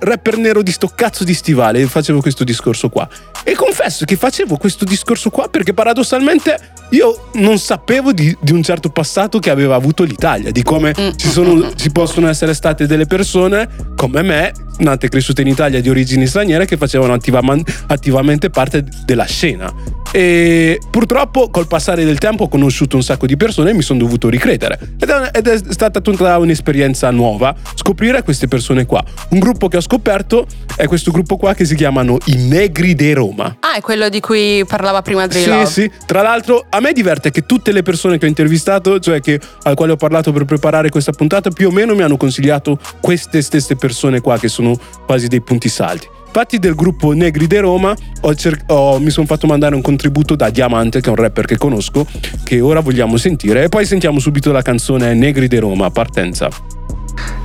rapper 0.01 0.37
nero 0.37 0.63
di 0.63 0.73
sto 0.73 0.89
cazzo 0.89 1.23
di 1.23 1.33
stivale 1.33 1.81
e 1.81 1.87
facevo 1.87 2.21
questo 2.21 2.43
discorso 2.43 2.89
qua. 2.89 3.09
E 3.45 3.55
confesso 3.55 4.05
che 4.05 4.17
facevo 4.17 4.57
questo 4.57 4.85
discorso 4.85 5.31
qua 5.31 5.49
perché 5.49 5.73
paradossalmente 5.73 6.59
io 6.91 7.29
non 7.35 7.59
sapevo 7.59 8.13
di, 8.13 8.37
di 8.41 8.53
un 8.53 8.63
certo 8.63 8.91
passato 8.91 9.39
che 9.39 9.51
aveva 9.51 9.77
avuto 9.77 10.03
l'Italia, 10.03 10.51
di 10.51 10.63
come 10.65 10.93
mm. 10.99 11.11
ci, 11.17 11.29
sono, 11.29 11.73
ci 11.75 11.91
possono 11.91 12.29
essere 12.29 12.55
state 12.55 12.87
delle 12.87 13.07
persone 13.07 13.69
come 13.97 14.23
me, 14.23 14.53
nate 14.79 15.07
e 15.07 15.09
cresciute 15.09 15.43
in 15.43 15.49
Italia 15.49 15.81
di 15.81 15.89
origini 15.89 16.27
straniere, 16.27 16.67
che 16.67 16.77
facevano 16.77 17.13
attivamente, 17.13 17.73
attivamente 17.87 18.51
parte 18.51 18.85
della 19.05 19.25
scena. 19.25 19.73
E 20.15 20.79
purtroppo 20.91 21.49
col 21.49 21.67
passare 21.67 22.05
del 22.05 22.19
tempo 22.19 22.45
ho 22.45 22.49
conosciuto 22.49 22.97
un 22.97 23.03
sacco 23.03 23.27
di 23.27 23.37
persone 23.37 23.71
e 23.71 23.75
mi 23.75 23.81
sono 23.81 23.99
dovuto 23.99 24.29
ricredere. 24.29 24.79
Ed 25.01 25.09
è, 25.09 25.31
ed 25.33 25.47
è 25.49 25.59
stata 25.73 26.01
tutta 26.01 26.37
un'esperienza 26.37 27.11
nuova 27.11 27.55
scoprire 27.75 28.23
queste 28.23 28.47
persone 28.47 28.85
qua. 28.85 29.03
Un 29.31 29.39
gruppo 29.39 29.69
che 29.69 29.79
ho 29.79 29.81
scoperto 29.81 30.47
è 30.77 30.87
questo 30.87 31.11
gruppo 31.11 31.37
qua 31.37 31.55
che 31.55 31.65
si 31.65 31.75
chiamano 31.75 32.19
i 32.27 32.37
Negri 32.37 32.95
de 32.95 33.15
Roma. 33.15 33.57
Ah, 33.61 33.77
è 33.77 33.81
quello 33.81 34.11
di 34.11 34.21
cui 34.21 34.65
parlava 34.67 35.01
prima 35.01 35.27
Dre 35.27 35.41
Sì, 35.41 35.49
Love. 35.49 35.67
sì. 35.67 35.91
Tra 36.05 36.21
l'altro 36.21 36.67
a 36.69 36.81
me 36.81 36.93
diverte 36.93 37.31
che 37.31 37.47
tutte 37.47 37.73
le 37.73 37.83
persone 37.83 38.19
che 38.19 38.27
ho 38.27 38.29
intervistato, 38.29 39.01
cioè 39.01 39.21
che, 39.21 39.41
al 39.63 39.75
quale 39.75 39.93
ho 39.93 39.97
parlato 39.97 40.31
per 40.33 40.45
preparare 40.45 40.91
questa 40.91 41.13
puntata, 41.13 41.51
più 41.51 41.69
o 41.69 41.71
meno 41.71 41.95
mi 41.95 42.03
hanno 42.03 42.19
consigliato 42.19 42.79
queste 43.01 43.41
stesse 43.41 43.77
persone 43.77 44.21
qua 44.21 44.39
che 44.39 44.49
sono 44.49 44.79
quasi 45.07 45.29
dei 45.29 45.41
punti 45.41 45.71
saldi. 45.71 46.12
Infatti 46.35 46.59
del 46.59 46.75
gruppo 46.75 47.13
Negri 47.13 47.47
de 47.47 47.61
Roma 47.61 47.95
ho 48.23 48.35
cer- 48.35 48.65
ho, 48.69 48.99
mi 48.99 49.11
sono 49.11 49.27
fatto 49.27 49.47
mandare 49.47 49.75
un 49.75 49.83
contributo 49.83 50.35
da 50.35 50.49
Diamante, 50.49 51.03
che 51.03 51.09
è 51.09 51.11
un 51.11 51.17
rapper 51.17 51.45
che 51.45 51.59
conosco, 51.59 52.07
che 52.43 52.59
ora 52.59 52.81
vogliamo 52.81 53.19
sentire. 53.19 53.65
E 53.65 53.69
poi 53.69 53.85
sentiamo 53.85 54.19
subito 54.19 54.51
la 54.51 54.63
canzone 54.63 55.13
Negri 55.13 55.47
de 55.47 55.61
Roma, 55.61 55.91
partenza. 55.91 56.72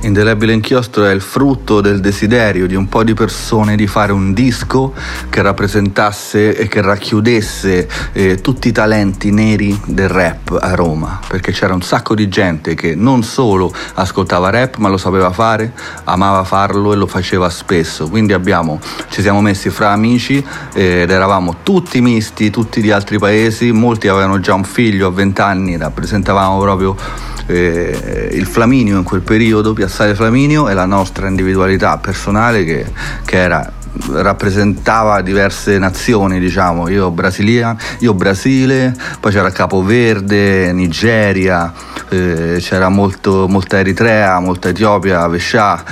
Indelebile 0.00 0.52
inchiostro 0.52 1.04
è 1.06 1.12
il 1.12 1.20
frutto 1.20 1.80
del 1.80 1.98
desiderio 2.00 2.68
di 2.68 2.76
un 2.76 2.88
po' 2.88 3.02
di 3.02 3.14
persone 3.14 3.74
di 3.74 3.88
fare 3.88 4.12
un 4.12 4.32
disco 4.32 4.94
che 5.28 5.42
rappresentasse 5.42 6.56
e 6.56 6.68
che 6.68 6.80
racchiudesse 6.80 7.88
eh, 8.12 8.40
tutti 8.40 8.68
i 8.68 8.72
talenti 8.72 9.32
neri 9.32 9.78
del 9.86 10.08
rap 10.08 10.56
a 10.60 10.74
Roma, 10.76 11.18
perché 11.26 11.50
c'era 11.50 11.74
un 11.74 11.82
sacco 11.82 12.14
di 12.14 12.28
gente 12.28 12.74
che 12.74 12.94
non 12.94 13.24
solo 13.24 13.74
ascoltava 13.94 14.50
rap, 14.50 14.76
ma 14.76 14.88
lo 14.88 14.98
sapeva 14.98 15.32
fare, 15.32 15.72
amava 16.04 16.44
farlo 16.44 16.92
e 16.92 16.96
lo 16.96 17.08
faceva 17.08 17.50
spesso. 17.50 18.08
Quindi 18.08 18.32
abbiamo, 18.32 18.78
ci 19.08 19.20
siamo 19.20 19.40
messi 19.40 19.68
fra 19.68 19.90
amici 19.90 20.44
eh, 20.74 21.00
ed 21.02 21.10
eravamo 21.10 21.56
tutti 21.64 22.00
misti, 22.00 22.50
tutti 22.50 22.80
di 22.80 22.92
altri 22.92 23.18
paesi, 23.18 23.72
molti 23.72 24.06
avevano 24.06 24.38
già 24.38 24.54
un 24.54 24.64
figlio 24.64 25.08
a 25.08 25.10
20 25.10 25.40
anni, 25.40 25.76
rappresentavamo 25.76 26.58
proprio 26.60 27.36
eh, 27.48 28.28
il 28.32 28.46
Flaminio 28.46 28.98
in 28.98 29.04
quel 29.04 29.22
periodo, 29.22 29.72
Piazzale 29.72 30.14
Flaminio 30.14 30.68
e 30.68 30.74
la 30.74 30.86
nostra 30.86 31.28
individualità 31.28 31.96
personale 31.98 32.64
che, 32.64 32.86
che 33.24 33.36
era 33.36 33.72
rappresentava 34.10 35.22
diverse 35.22 35.78
nazioni, 35.78 36.38
diciamo, 36.38 36.88
io, 36.88 37.10
Brasilia, 37.10 37.76
io 37.98 38.14
Brasile, 38.14 38.94
poi 39.18 39.32
c'era 39.32 39.50
Capoverde, 39.50 40.72
Nigeria, 40.72 41.72
eh, 42.08 42.58
c'era 42.60 42.88
molto, 42.88 43.48
molta 43.48 43.78
Eritrea, 43.78 44.38
molta 44.40 44.68
Etiopia, 44.68 45.26
Vescià, 45.26 45.82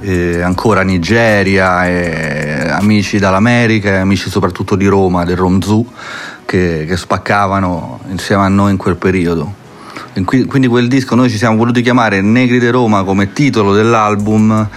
eh, 0.00 0.40
ancora 0.40 0.82
Nigeria, 0.82 1.86
eh, 1.88 2.68
amici 2.70 3.18
dall'America, 3.18 4.00
amici 4.00 4.30
soprattutto 4.30 4.76
di 4.76 4.86
Roma, 4.86 5.24
del 5.24 5.36
Romzù, 5.36 5.84
che, 6.44 6.84
che 6.86 6.96
spaccavano 6.96 8.00
insieme 8.08 8.44
a 8.44 8.48
noi 8.48 8.72
in 8.72 8.76
quel 8.76 8.96
periodo. 8.96 9.57
Quindi 10.24 10.66
quel 10.66 10.88
disco 10.88 11.14
noi 11.14 11.30
ci 11.30 11.36
siamo 11.36 11.56
voluti 11.56 11.82
chiamare 11.82 12.20
Negri 12.20 12.58
di 12.58 12.68
Roma 12.70 13.04
come 13.04 13.32
titolo 13.32 13.72
dell'album 13.72 14.68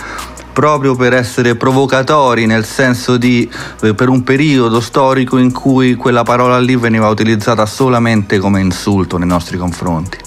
proprio 0.53 0.95
per 0.95 1.13
essere 1.13 1.55
provocatori, 1.55 2.45
nel 2.45 2.65
senso 2.65 3.17
di 3.17 3.49
eh, 3.81 3.93
per 3.93 4.09
un 4.09 4.23
periodo 4.23 4.81
storico 4.81 5.37
in 5.37 5.51
cui 5.51 5.95
quella 5.95 6.23
parola 6.23 6.59
lì 6.59 6.75
veniva 6.75 7.07
utilizzata 7.07 7.65
solamente 7.65 8.37
come 8.39 8.59
insulto 8.59 9.17
nei 9.17 9.27
nostri 9.27 9.57
confronti. 9.57 10.17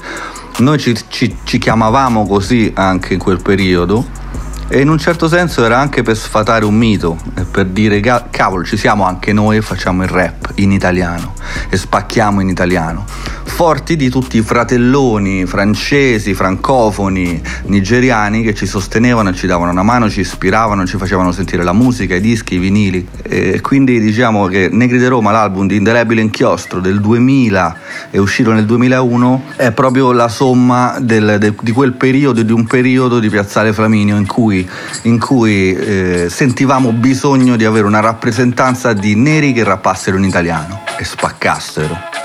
Noi 0.58 0.78
ci, 0.78 0.96
ci, 1.08 1.36
ci 1.44 1.58
chiamavamo 1.58 2.26
così 2.26 2.70
anche 2.74 3.14
in 3.14 3.18
quel 3.18 3.42
periodo 3.42 4.22
E 4.66 4.80
in 4.80 4.88
un 4.88 4.98
certo 4.98 5.28
senso 5.28 5.64
era 5.64 5.78
anche 5.78 6.02
per 6.02 6.16
sfatare 6.16 6.64
un 6.64 6.74
mito, 6.74 7.18
per 7.50 7.66
dire 7.66 8.00
cavolo 8.30 8.64
ci 8.64 8.76
siamo 8.76 9.04
anche 9.04 9.32
noi 9.32 9.58
e 9.58 9.62
facciamo 9.62 10.02
il 10.02 10.08
rap 10.08 10.52
in 10.56 10.72
italiano 10.72 11.34
e 11.68 11.76
spacchiamo 11.76 12.40
in 12.40 12.48
italiano. 12.48 13.04
Forti 13.44 13.94
di 13.94 14.08
tutti 14.08 14.38
i 14.38 14.42
fratelloni 14.42 15.46
francesi, 15.46 16.34
francofoni, 16.34 17.40
nigeriani 17.66 18.42
che 18.42 18.54
ci 18.54 18.66
sostenevano 18.66 19.32
ci 19.32 19.46
davano 19.46 19.70
una 19.70 19.82
mano, 19.82 20.10
ci 20.10 20.20
ispiravano, 20.20 20.86
ci 20.86 20.96
facevano 20.96 21.30
sentire 21.30 21.62
la 21.62 21.72
musica, 21.72 22.16
i 22.16 22.20
dischi, 22.20 22.54
i 22.54 22.58
vinili. 22.58 23.06
E 23.22 23.60
quindi 23.60 24.00
diciamo 24.00 24.46
che 24.46 24.68
Negri 24.72 24.98
di 24.98 25.06
Roma, 25.06 25.30
l'album 25.30 25.68
di 25.68 25.76
Indelebile 25.76 26.20
Inchiostro 26.20 26.80
del 26.80 27.00
2000 27.00 27.76
e 28.10 28.18
uscito 28.18 28.52
nel 28.52 28.64
2001, 28.64 29.42
è 29.56 29.70
proprio 29.70 30.10
la 30.10 30.28
somma 30.28 30.96
del, 31.00 31.36
de, 31.38 31.54
di 31.60 31.70
quel 31.70 31.92
periodo, 31.92 32.42
di 32.42 32.52
un 32.52 32.64
periodo 32.64 33.20
di 33.20 33.28
Piazzale 33.28 33.72
Flaminio 33.72 34.16
in 34.16 34.26
cui, 34.26 34.53
in 35.02 35.18
cui 35.18 35.74
eh, 35.74 36.26
sentivamo 36.28 36.92
bisogno 36.92 37.56
di 37.56 37.64
avere 37.64 37.86
una 37.86 38.00
rappresentanza 38.00 38.92
di 38.92 39.14
neri 39.14 39.52
che 39.52 39.64
rappassero 39.64 40.16
in 40.16 40.24
italiano 40.24 40.82
e 40.98 41.04
spaccassero. 41.04 42.22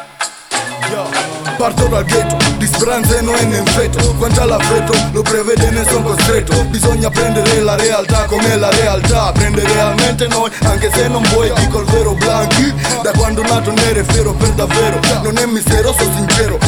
Parto 1.60 1.88
dal 1.88 2.06
ghetto, 2.06 2.38
di 2.58 2.66
speranze 2.66 3.20
non 3.20 3.36
è 3.36 3.44
nel 3.44 3.68
feto 3.68 4.16
Quanto 4.18 4.42
all'affetto, 4.42 4.94
lo 5.12 5.22
prevede 5.22 5.70
ne 5.72 5.84
sono 5.84 6.04
costretto. 6.04 6.64
Bisogna 6.70 7.10
prendere 7.10 7.60
la 7.60 7.76
realtà 7.76 8.24
come 8.28 8.56
la 8.56 8.70
realtà. 8.70 9.34
Prende 9.34 9.68
realmente 9.68 10.28
noi, 10.28 10.50
anche 10.64 10.90
se 10.94 11.10
non 11.10 11.22
vuoi 11.34 11.52
Dico 11.56 11.82
il 11.82 11.86
vero 11.88 12.14
Blanchi 12.14 12.74
Da 13.04 13.12
quando 13.12 13.42
nato 13.42 13.74
nero 13.74 14.00
è 14.00 14.04
vero 14.04 14.34
per 14.34 14.52
davvero. 14.52 15.02
Non 15.22 15.38
è 15.38 15.46
mistero, 15.48 15.92
sono 15.92 16.16
sincero 16.16 16.59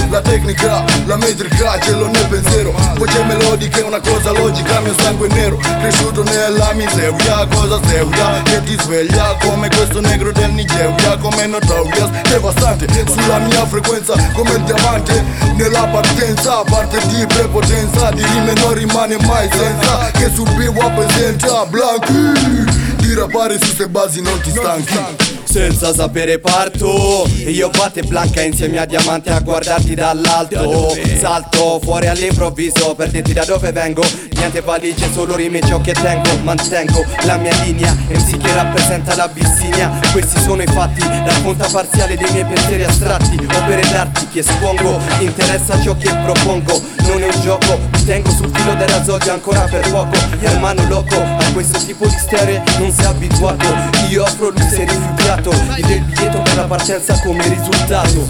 tecnica, 0.52 0.84
la 1.06 1.18
metrica, 1.18 1.80
cielo 1.80 2.08
nel 2.08 2.28
pensiero. 2.28 2.74
Voce 2.98 3.24
melodica 3.24 3.80
è 3.80 3.84
una 3.84 4.00
cosa 4.00 4.32
logica 4.32 4.80
Mio 4.82 4.94
sangue 5.00 5.28
è 5.28 5.34
nero, 5.34 5.58
cresciuto 5.58 6.24
nella 6.24 6.72
miseria 6.74 7.48
Cosa 7.48 7.80
seria, 7.86 8.42
che 8.44 8.64
ti 8.64 8.78
sveglia 8.80 9.36
Come 9.40 9.70
questo 9.70 10.00
negro 10.02 10.32
del 10.32 10.52
Nigeria 10.52 11.18
Come 11.18 11.48
Notorious, 11.48 12.10
devastante. 12.30 12.88
Sulla 13.08 13.40
mia 13.40 13.66
frequenza, 13.66 14.14
come 14.34 14.52
il 14.52 14.64
diamante 14.64 15.24
Nella 15.56 15.88
partenza, 15.88 16.62
parte 16.64 17.00
di 17.08 17.26
prepotenza 17.26 18.12
Di 18.12 18.24
rime 18.24 18.54
non 18.54 18.74
rimane 18.74 19.18
mai 19.26 19.50
senza. 19.52 20.12
Che 20.12 20.30
subivo 20.34 20.82
a 20.82 20.90
presenza 20.90 21.66
Blanchi 21.66 22.98
Di 22.98 23.14
rapare 23.14 23.58
su 23.60 23.68
ste 23.68 23.88
basi 23.88 24.22
non 24.22 24.40
ti 24.42 24.52
stanchi 24.52 25.41
senza 25.52 25.94
sapere 25.94 26.40
parto. 26.40 27.28
Io 27.46 27.70
batte 27.70 28.04
blanca 28.04 28.42
insieme 28.42 28.78
a 28.78 28.86
diamante 28.86 29.32
a 29.32 29.40
guardarti 29.42 29.94
dall'alto. 29.96 30.96
Salto 31.20 31.80
fuori 31.84 32.08
all'improvviso 32.08 32.96
per 32.96 33.10
dirti 33.10 33.34
da 33.34 33.44
dove 33.44 33.74
vengo. 33.74 34.02
Niente 34.36 34.62
valigie, 34.62 35.12
solo 35.12 35.36
rime 35.36 35.60
ciò 35.62 35.82
che 35.82 35.92
tengo. 35.92 36.30
Mantengo 36.44 37.06
la 37.26 37.36
mia 37.36 37.54
linea 37.64 37.94
MC 38.10 38.38
che 38.38 38.54
rappresenta 38.54 39.14
l'Abissinia 39.16 40.00
Questi 40.14 40.40
sono 40.40 40.62
i 40.62 40.68
fatti, 40.68 41.02
racconta 41.02 41.68
parziale 41.70 42.16
dei 42.16 42.32
miei 42.32 42.46
pensieri 42.46 42.84
astratti. 42.86 43.36
Opere 43.36 43.82
d'arte 43.82 44.28
che 44.32 44.40
espongo, 44.40 45.00
interessa 45.20 45.82
ciò 45.82 45.98
che 45.98 46.16
propongo. 46.24 46.82
Non 47.08 47.24
è 47.24 47.26
un 47.26 47.42
gioco, 47.42 47.78
tengo 48.06 48.30
sul 48.30 48.50
filo 48.54 48.74
del 48.76 48.88
rasoio 48.88 49.32
ancora 49.32 49.62
per 49.62 49.90
poco. 49.90 50.18
Hermano 50.40 50.88
loco, 50.88 51.16
a 51.16 51.52
questo 51.54 51.80
tipo 51.80 52.08
di 52.08 52.16
storie 52.18 52.62
non 52.78 52.92
sei 52.92 53.06
abituato. 53.06 53.66
Io 54.10 54.24
offro, 54.24 54.50
lui 54.50 54.68
si 54.70 54.82
è 54.82 54.88
rifiutato 54.88 55.52
Gli 55.76 55.86
del 55.86 56.02
biglietto 56.02 56.42
per 56.42 56.56
la 56.56 56.66
partenza 56.66 57.20
come 57.22 57.48
risultato. 57.48 58.28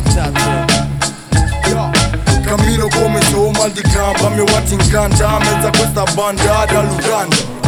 Cammino 2.44 2.88
come 2.90 3.22
se 3.22 3.36
un 3.36 3.52
mal 3.52 3.72
di 3.72 3.82
gamba. 3.82 4.30
Mio 4.30 4.44
watch 4.44 4.72
incanta 4.72 5.38
Mezzo 5.40 5.68
a 5.68 5.72
questa 5.72 6.04
banda 6.14 6.66
dall'Uganda 6.66 7.61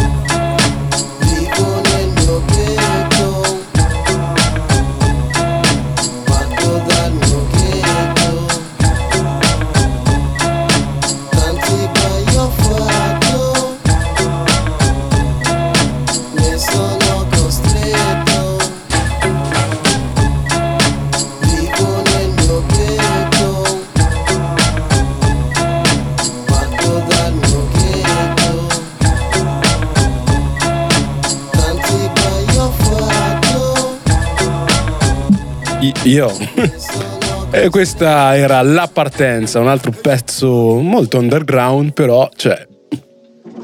Io. 36.04 36.30
e 37.52 37.70
questa 37.70 38.36
era 38.36 38.62
La 38.62 38.90
Partenza, 38.92 39.60
un 39.60 39.70
altro 39.70 39.92
pezzo 39.92 40.80
molto 40.80 41.18
underground, 41.18 41.94
però, 41.94 42.30
cioè, 42.36 42.68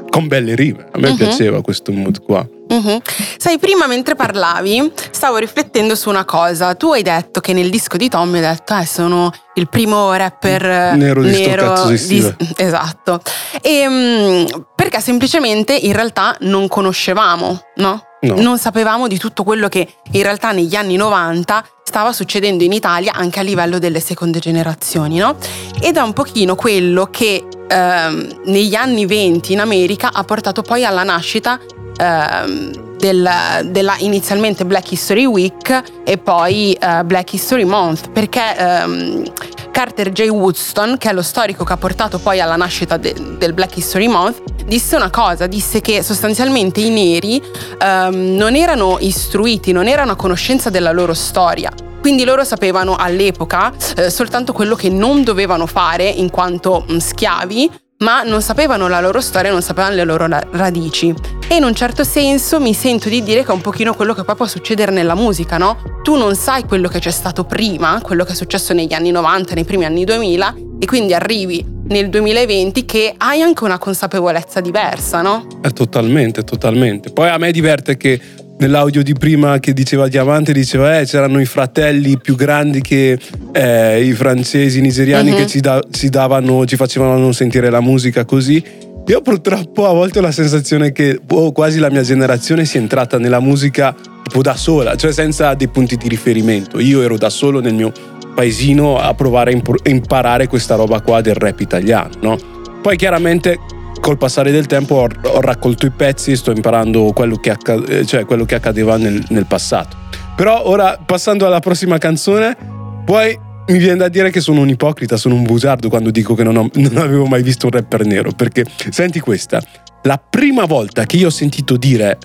con 0.08 0.26
belle 0.26 0.54
rime. 0.54 0.86
A 0.90 0.98
me 0.98 1.10
uh-huh. 1.10 1.16
piaceva 1.16 1.60
questo 1.60 1.92
mood 1.92 2.22
qua. 2.22 2.46
Uh-huh. 2.68 3.00
Sai, 3.36 3.58
prima 3.58 3.86
mentre 3.86 4.14
parlavi, 4.14 4.92
stavo 5.10 5.36
riflettendo 5.36 5.94
su 5.94 6.08
una 6.08 6.24
cosa. 6.24 6.74
Tu 6.74 6.92
hai 6.92 7.02
detto 7.02 7.40
che 7.40 7.52
nel 7.52 7.68
disco 7.68 7.96
di 7.96 8.08
Tommy 8.08 8.36
hai 8.36 8.54
detto, 8.54 8.76
eh, 8.76 8.86
sono 8.86 9.30
il 9.54 9.68
primo 9.68 10.14
rapper 10.14 10.96
nero 10.96 11.22
di 11.22 11.30
nero 11.30 11.84
di, 11.84 12.34
Esatto. 12.56 13.20
E, 13.60 13.86
um, 13.86 14.66
perché 14.74 15.00
semplicemente 15.00 15.74
in 15.74 15.92
realtà 15.92 16.36
non 16.40 16.68
conoscevamo, 16.68 17.60
no? 17.76 18.04
No. 18.22 18.34
Non 18.40 18.58
sapevamo 18.58 19.08
di 19.08 19.16
tutto 19.16 19.44
quello 19.44 19.68
che 19.68 19.88
in 20.12 20.22
realtà 20.22 20.52
negli 20.52 20.74
anni 20.74 20.96
90 20.96 21.64
stava 21.82 22.12
succedendo 22.12 22.62
in 22.62 22.72
Italia 22.72 23.12
anche 23.14 23.40
a 23.40 23.42
livello 23.42 23.78
delle 23.78 24.00
seconde 24.00 24.38
generazioni, 24.38 25.16
no? 25.16 25.36
Ed 25.80 25.96
è 25.96 26.00
un 26.00 26.12
pochino 26.12 26.54
quello 26.54 27.06
che 27.06 27.46
ehm, 27.66 28.42
negli 28.44 28.74
anni 28.74 29.06
20 29.06 29.52
in 29.52 29.60
America 29.60 30.10
ha 30.12 30.22
portato 30.22 30.60
poi 30.62 30.84
alla 30.84 31.02
nascita 31.02 31.58
ehm, 31.96 32.96
del, 32.98 33.28
della 33.70 33.96
inizialmente 33.98 34.66
Black 34.66 34.92
History 34.92 35.24
Week 35.24 35.82
e 36.04 36.18
poi 36.18 36.74
eh, 36.74 37.02
Black 37.04 37.32
History 37.32 37.64
Month, 37.64 38.10
perché 38.10 38.56
ehm, 38.56 39.32
Carter 39.70 40.10
J. 40.10 40.28
Woodson, 40.28 40.96
che 40.98 41.10
è 41.10 41.12
lo 41.12 41.22
storico 41.22 41.64
che 41.64 41.72
ha 41.72 41.76
portato 41.76 42.18
poi 42.18 42.40
alla 42.40 42.56
nascita 42.56 42.96
de- 42.96 43.14
del 43.38 43.52
Black 43.52 43.76
History 43.76 44.08
Month, 44.08 44.64
disse 44.64 44.96
una 44.96 45.10
cosa, 45.10 45.46
disse 45.46 45.80
che 45.80 46.02
sostanzialmente 46.02 46.80
i 46.80 46.90
neri 46.90 47.42
um, 47.80 48.34
non 48.36 48.54
erano 48.54 48.98
istruiti, 49.00 49.72
non 49.72 49.86
erano 49.86 50.12
a 50.12 50.16
conoscenza 50.16 50.70
della 50.70 50.92
loro 50.92 51.14
storia. 51.14 51.72
Quindi 52.00 52.24
loro 52.24 52.44
sapevano 52.44 52.96
all'epoca 52.96 53.72
eh, 53.96 54.08
soltanto 54.10 54.52
quello 54.52 54.74
che 54.74 54.88
non 54.88 55.22
dovevano 55.22 55.66
fare 55.66 56.08
in 56.08 56.30
quanto 56.30 56.84
mh, 56.86 56.96
schiavi, 56.96 57.70
ma 58.02 58.22
non 58.22 58.40
sapevano 58.40 58.88
la 58.88 59.00
loro 59.00 59.20
storia, 59.20 59.50
non 59.50 59.60
sapevano 59.60 59.94
le 59.94 60.04
loro 60.04 60.26
radici. 60.52 61.14
E 61.48 61.56
in 61.56 61.64
un 61.64 61.74
certo 61.74 62.02
senso 62.02 62.58
mi 62.58 62.72
sento 62.72 63.10
di 63.10 63.22
dire 63.22 63.42
che 63.42 63.50
è 63.50 63.54
un 63.54 63.60
pochino 63.60 63.94
quello 63.94 64.14
che 64.14 64.24
poi 64.24 64.36
può 64.36 64.46
succedere 64.46 64.90
nella 64.90 65.14
musica, 65.14 65.58
no? 65.58 66.00
Tu 66.02 66.16
non 66.16 66.34
sai 66.34 66.64
quello 66.64 66.88
che 66.88 66.98
c'è 66.98 67.10
stato 67.10 67.44
prima, 67.44 68.00
quello 68.00 68.24
che 68.24 68.32
è 68.32 68.34
successo 68.34 68.72
negli 68.72 68.94
anni 68.94 69.10
90, 69.10 69.52
nei 69.54 69.64
primi 69.64 69.84
anni 69.84 70.04
2000, 70.04 70.54
e 70.78 70.86
quindi 70.86 71.12
arrivi 71.12 71.62
nel 71.88 72.08
2020 72.08 72.86
che 72.86 73.14
hai 73.18 73.42
anche 73.42 73.64
una 73.64 73.76
consapevolezza 73.76 74.60
diversa, 74.60 75.20
no? 75.20 75.46
Eh, 75.62 75.70
totalmente, 75.72 76.42
totalmente. 76.42 77.10
Poi 77.10 77.28
a 77.28 77.36
me 77.36 77.50
diverte 77.52 77.98
che 77.98 78.18
nell'audio 78.60 79.02
di 79.02 79.14
prima 79.14 79.58
che 79.58 79.72
diceva 79.72 80.06
Diamante 80.08 80.52
diceva 80.52 81.00
eh 81.00 81.04
c'erano 81.04 81.40
i 81.40 81.46
fratelli 81.46 82.18
più 82.18 82.36
grandi 82.36 82.80
che 82.80 83.18
eh, 83.52 84.04
i 84.04 84.12
francesi, 84.12 84.78
i 84.78 84.82
nigeriani 84.82 85.30
uh-huh. 85.30 85.36
che 85.36 85.46
ci, 85.46 85.60
da, 85.60 85.82
ci, 85.90 86.08
davano, 86.08 86.64
ci 86.66 86.76
facevano 86.76 87.32
sentire 87.32 87.68
la 87.70 87.80
musica 87.80 88.24
così. 88.24 88.62
Io 89.06 89.22
purtroppo 89.22 89.88
a 89.88 89.92
volte 89.92 90.18
ho 90.18 90.22
la 90.22 90.30
sensazione 90.30 90.92
che 90.92 91.18
oh, 91.30 91.52
quasi 91.52 91.78
la 91.80 91.90
mia 91.90 92.02
generazione 92.02 92.64
sia 92.64 92.78
entrata 92.78 93.18
nella 93.18 93.40
musica 93.40 93.94
tipo 94.22 94.42
da 94.42 94.54
sola, 94.54 94.94
cioè 94.94 95.12
senza 95.12 95.54
dei 95.54 95.68
punti 95.68 95.96
di 95.96 96.06
riferimento. 96.06 96.78
Io 96.78 97.02
ero 97.02 97.16
da 97.16 97.30
solo 97.30 97.60
nel 97.60 97.74
mio 97.74 97.92
paesino 98.34 98.98
a 98.98 99.12
provare 99.14 99.52
a 99.52 99.88
imparare 99.88 100.46
questa 100.46 100.76
roba 100.76 101.00
qua 101.00 101.20
del 101.20 101.34
rap 101.34 101.58
italiano, 101.58 102.10
no? 102.20 102.38
Poi 102.80 102.96
chiaramente 102.96 103.58
col 104.00 104.18
passare 104.18 104.50
del 104.50 104.66
tempo 104.66 104.96
ho, 104.96 105.08
ho 105.22 105.40
raccolto 105.40 105.86
i 105.86 105.90
pezzi 105.90 106.34
sto 106.36 106.50
imparando 106.50 107.12
quello 107.12 107.36
che, 107.36 107.50
accade, 107.50 108.04
cioè 108.06 108.24
quello 108.24 108.44
che 108.44 108.54
accadeva 108.54 108.96
nel, 108.96 109.24
nel, 109.28 109.46
passato. 109.46 109.96
Però 110.34 110.66
ora, 110.66 110.98
passando 111.04 111.46
alla 111.46 111.60
prossima 111.60 111.98
canzone, 111.98 112.56
poi 113.04 113.38
mi 113.68 113.78
viene 113.78 113.96
da 113.96 114.08
dire 114.08 114.30
che 114.30 114.40
sono 114.40 114.60
un 114.60 114.68
ipocrita, 114.68 115.16
sono 115.16 115.34
un 115.34 115.42
bugiardo 115.44 115.88
quando 115.88 116.10
dico 116.10 116.34
che 116.34 116.42
non, 116.42 116.56
ho, 116.56 116.68
non 116.74 116.96
avevo 116.96 117.26
mai 117.26 117.42
visto 117.42 117.66
un 117.66 117.72
rapper 117.72 118.04
nero, 118.04 118.32
perché 118.32 118.64
senti 118.90 119.20
questa, 119.20 119.62
la 120.02 120.18
prima 120.18 120.64
volta 120.64 121.04
che 121.04 121.16
io 121.16 121.26
ho 121.26 121.30
sentito 121.30 121.76
dire 121.76 122.18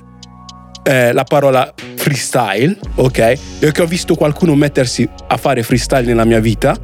eh, 0.83 1.11
la 1.13 1.23
parola 1.23 1.71
freestyle, 1.95 2.77
ok, 2.95 3.19
e 3.59 3.71
che 3.71 3.81
ho 3.81 3.85
visto 3.85 4.15
qualcuno 4.15 4.55
mettersi 4.55 5.07
a 5.27 5.37
fare 5.37 5.61
freestyle 5.63 6.05
nella 6.05 6.25
mia 6.25 6.39
vita, 6.39 6.77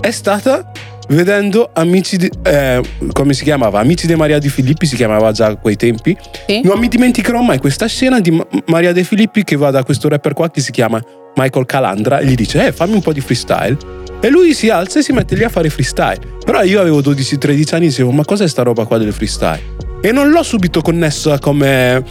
è 0.00 0.10
stata 0.10 0.70
vedendo 1.08 1.70
amici 1.72 2.16
di, 2.16 2.30
eh, 2.42 2.80
come 3.12 3.32
si 3.32 3.44
chiamava? 3.44 3.80
Amici 3.80 4.06
di 4.06 4.14
Maria 4.14 4.38
Di 4.38 4.48
Filippi, 4.48 4.86
si 4.86 4.96
chiamava 4.96 5.32
già 5.32 5.46
a 5.46 5.56
quei 5.56 5.76
tempi. 5.76 6.16
Sì. 6.46 6.60
Non 6.64 6.78
mi 6.78 6.88
dimenticherò 6.88 7.40
mai 7.40 7.58
questa 7.58 7.86
scena 7.86 8.20
di 8.20 8.30
Ma- 8.30 8.46
Maria 8.66 8.92
De 8.92 9.04
Filippi 9.04 9.44
che 9.44 9.56
va 9.56 9.70
da 9.70 9.82
questo 9.84 10.08
rapper 10.08 10.32
qua 10.32 10.50
che 10.50 10.60
si 10.60 10.72
chiama 10.72 11.02
Michael 11.36 11.66
Calandra 11.66 12.18
e 12.18 12.26
gli 12.26 12.34
dice: 12.34 12.66
Eh, 12.66 12.72
fammi 12.72 12.94
un 12.94 13.02
po' 13.02 13.12
di 13.12 13.20
freestyle. 13.20 13.76
E 14.20 14.30
lui 14.30 14.54
si 14.54 14.70
alza 14.70 14.98
e 14.98 15.02
si 15.02 15.12
mette 15.12 15.34
lì 15.34 15.44
a 15.44 15.48
fare 15.48 15.68
freestyle. 15.68 16.20
Però 16.44 16.62
io 16.62 16.80
avevo 16.80 17.00
12-13 17.00 17.74
anni 17.74 17.84
e 17.84 17.88
dicevo: 17.88 18.10
Ma 18.10 18.24
cos'è 18.24 18.48
sta 18.48 18.62
roba 18.62 18.84
qua 18.84 18.98
del 18.98 19.12
freestyle? 19.12 19.74
E 20.00 20.12
non 20.12 20.30
l'ho 20.30 20.42
subito 20.42 20.82
connessa 20.82 21.38
come 21.38 22.02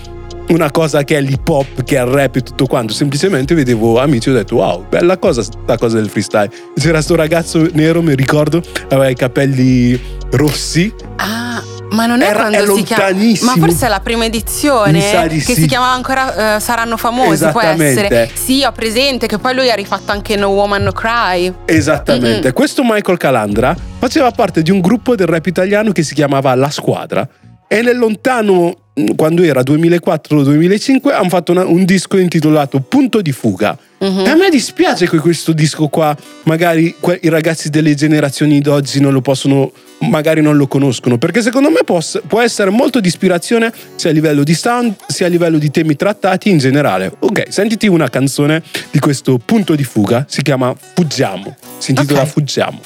una 0.50 0.72
cosa 0.72 1.04
che 1.04 1.18
è 1.18 1.22
l'hip 1.22 1.48
hop, 1.48 1.84
che 1.84 1.98
è 1.98 2.02
il 2.02 2.08
rap 2.08 2.36
e 2.36 2.42
tutto 2.42 2.66
quanto. 2.68 2.94
Semplicemente 2.94 3.56
vedevo 3.56 4.00
amici 4.00 4.30
e 4.30 4.32
ho 4.32 4.36
detto: 4.36 4.56
Wow, 4.56 4.86
bella 4.88 5.18
cosa 5.18 5.44
sta 5.44 5.78
cosa 5.78 5.98
del 5.98 6.10
freestyle. 6.10 6.50
C'era 6.76 7.02
sto 7.02 7.16
ragazzo 7.16 7.68
nero, 7.74 8.02
mi 8.02 8.16
ricordo, 8.16 8.62
aveva 8.90 9.10
i 9.10 9.16
capelli 9.16 10.00
rossi. 10.32 10.94
Ah, 11.18 11.62
ma 11.92 12.06
non 12.06 12.22
è 12.22 12.28
Era- 12.28 12.48
quando 12.48 12.74
è 12.74 12.78
si 12.78 12.84
chiama. 12.84 13.12
Ma 13.42 13.54
forse 13.58 13.86
è 13.86 13.90
la 13.90 14.00
prima 14.00 14.26
edizione 14.26 15.00
che 15.30 15.40
sì. 15.40 15.54
si 15.54 15.68
chiamava 15.68 15.94
ancora 15.94 16.56
eh, 16.56 16.60
Saranno 16.60 16.98
famosi, 16.98 17.48
può 17.48 17.62
essere. 17.62 18.30
Sì, 18.34 18.64
ho 18.64 18.72
presente 18.72 19.28
che 19.28 19.38
poi 19.38 19.56
lui 19.56 19.70
ha 19.72 19.76
rifatto 19.76 20.12
anche 20.12 20.36
No 20.36 20.50
Woman 20.50 20.84
No 20.84 20.92
Cry. 20.92 21.54
Esattamente. 21.66 22.48
Mm-mm. 22.48 22.54
Questo 22.54 22.84
Michael 22.84 23.18
Calandra 23.18 23.76
faceva 24.00 24.32
parte 24.32 24.62
di 24.62 24.72
un 24.72 24.82
gruppo 24.82 25.16
del 25.16 25.28
rap 25.28 25.46
italiano 25.46 25.92
che 25.92 26.04
si 26.04 26.14
chiamava 26.14 26.54
La 26.56 26.70
Squadra. 26.70 27.28
E 27.68 27.82
nel 27.82 27.98
lontano, 27.98 28.76
mh, 28.94 29.16
quando 29.16 29.42
era 29.44 29.62
2004-2005, 29.62 31.12
hanno 31.14 31.30
fatto 31.30 31.52
una- 31.52 31.66
un 31.66 31.84
disco 31.84 32.18
intitolato 32.18 32.80
Punto 32.80 33.22
di 33.22 33.32
fuga. 33.32 33.78
Mhm. 34.00 34.20
E 34.26 34.30
a 34.30 34.36
me 34.36 34.50
dispiace 34.50 35.10
che 35.10 35.18
questo 35.18 35.52
disco 35.52 35.88
qua, 35.88 36.16
magari 36.44 36.96
que- 37.00 37.20
i 37.24 37.30
ragazzi 37.30 37.70
delle 37.70 37.96
generazioni 37.96 38.60
d'oggi 38.62 39.00
non 39.02 39.14
lo 39.14 39.22
possono, 39.22 39.72
magari 40.02 40.42
non 40.42 40.58
lo 40.58 40.68
conoscono, 40.68 41.18
perché 41.18 41.42
secondo 41.42 41.72
me 41.72 41.80
può, 41.84 42.00
s- 42.00 42.22
può 42.28 42.40
essere 42.40 42.70
molto 42.70 43.00
di 43.00 43.08
ispirazione 43.08 43.74
sia 43.96 44.12
a 44.12 44.14
livello 44.14 44.44
di 44.44 44.54
sound, 44.54 44.94
sia 45.08 45.26
a 45.26 45.30
livello 45.30 45.58
di 45.58 45.72
temi 45.72 45.96
trattati 45.96 46.50
in 46.52 46.60
generale. 46.60 47.14
Ok, 47.20 47.46
sentiti 47.50 47.88
una 47.88 48.10
canzone 48.10 48.62
di 48.92 49.00
questo 49.00 49.40
punto 49.44 49.74
di 49.76 49.84
fuga, 49.84 50.26
si 50.30 50.44
chiama 50.44 50.74
Fuggiamo, 50.94 51.56
si 51.80 51.92
intitola 51.92 52.22
Ok. 52.22 52.28
Fuggiamo. 52.28 52.80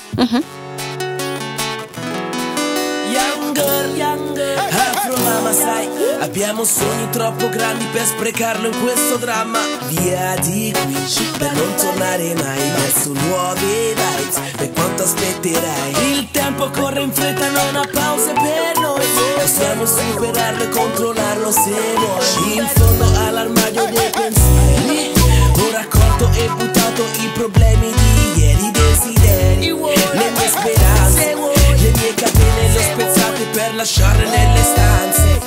Young 3.12 3.54
girl, 3.56 3.98
young 3.98 4.09
Mama 5.50 5.54
sai 5.54 5.88
Abbiamo 6.20 6.64
sogni 6.64 7.10
troppo 7.10 7.50
grandi 7.50 7.86
per 7.92 8.06
sprecarlo 8.06 8.68
in 8.68 8.82
questo 8.84 9.18
dramma. 9.18 9.60
Via 9.88 10.36
di 10.42 10.72
qui, 10.72 11.26
per 11.38 11.52
non 11.54 11.74
tornare 11.76 12.34
mai 12.36 12.70
Verso 12.76 13.14
nuove 13.14 13.94
vibes, 13.96 14.40
per 14.58 14.72
quanto 14.74 15.04
aspetterai. 15.04 16.12
Il 16.12 16.30
tempo 16.32 16.70
corre 16.70 17.02
in 17.02 17.12
fretta, 17.12 17.50
non 17.50 17.76
ha 17.76 17.88
pause 17.92 18.34
per 18.34 18.80
noi. 18.80 19.06
Possiamo 19.40 19.86
superarlo 19.86 20.64
e 20.64 20.70
controllarlo 20.70 21.52
se 21.52 21.96
vuoi. 21.96 22.56
In 22.58 22.68
fondo 22.68 23.06
all'armadio 23.26 23.86
dei 23.86 24.10
pensieri 24.12 25.14
Ho 25.58 25.72
raccolto 25.72 26.30
e 26.34 26.48
buttato 26.50 27.04
i 27.22 27.30
problemi 27.34 27.92
di 27.92 28.42
ieri 28.42 28.72
desideri, 28.72 29.68
le 29.68 30.30
mie 30.32 30.48
speranze 30.48 31.59
catene 32.20 32.68
le 32.74 32.78
ho 32.78 32.82
spezzate 32.82 33.44
per 33.54 33.76
lasciarle 33.76 34.28
nelle 34.28 34.64
stanze. 34.64 35.40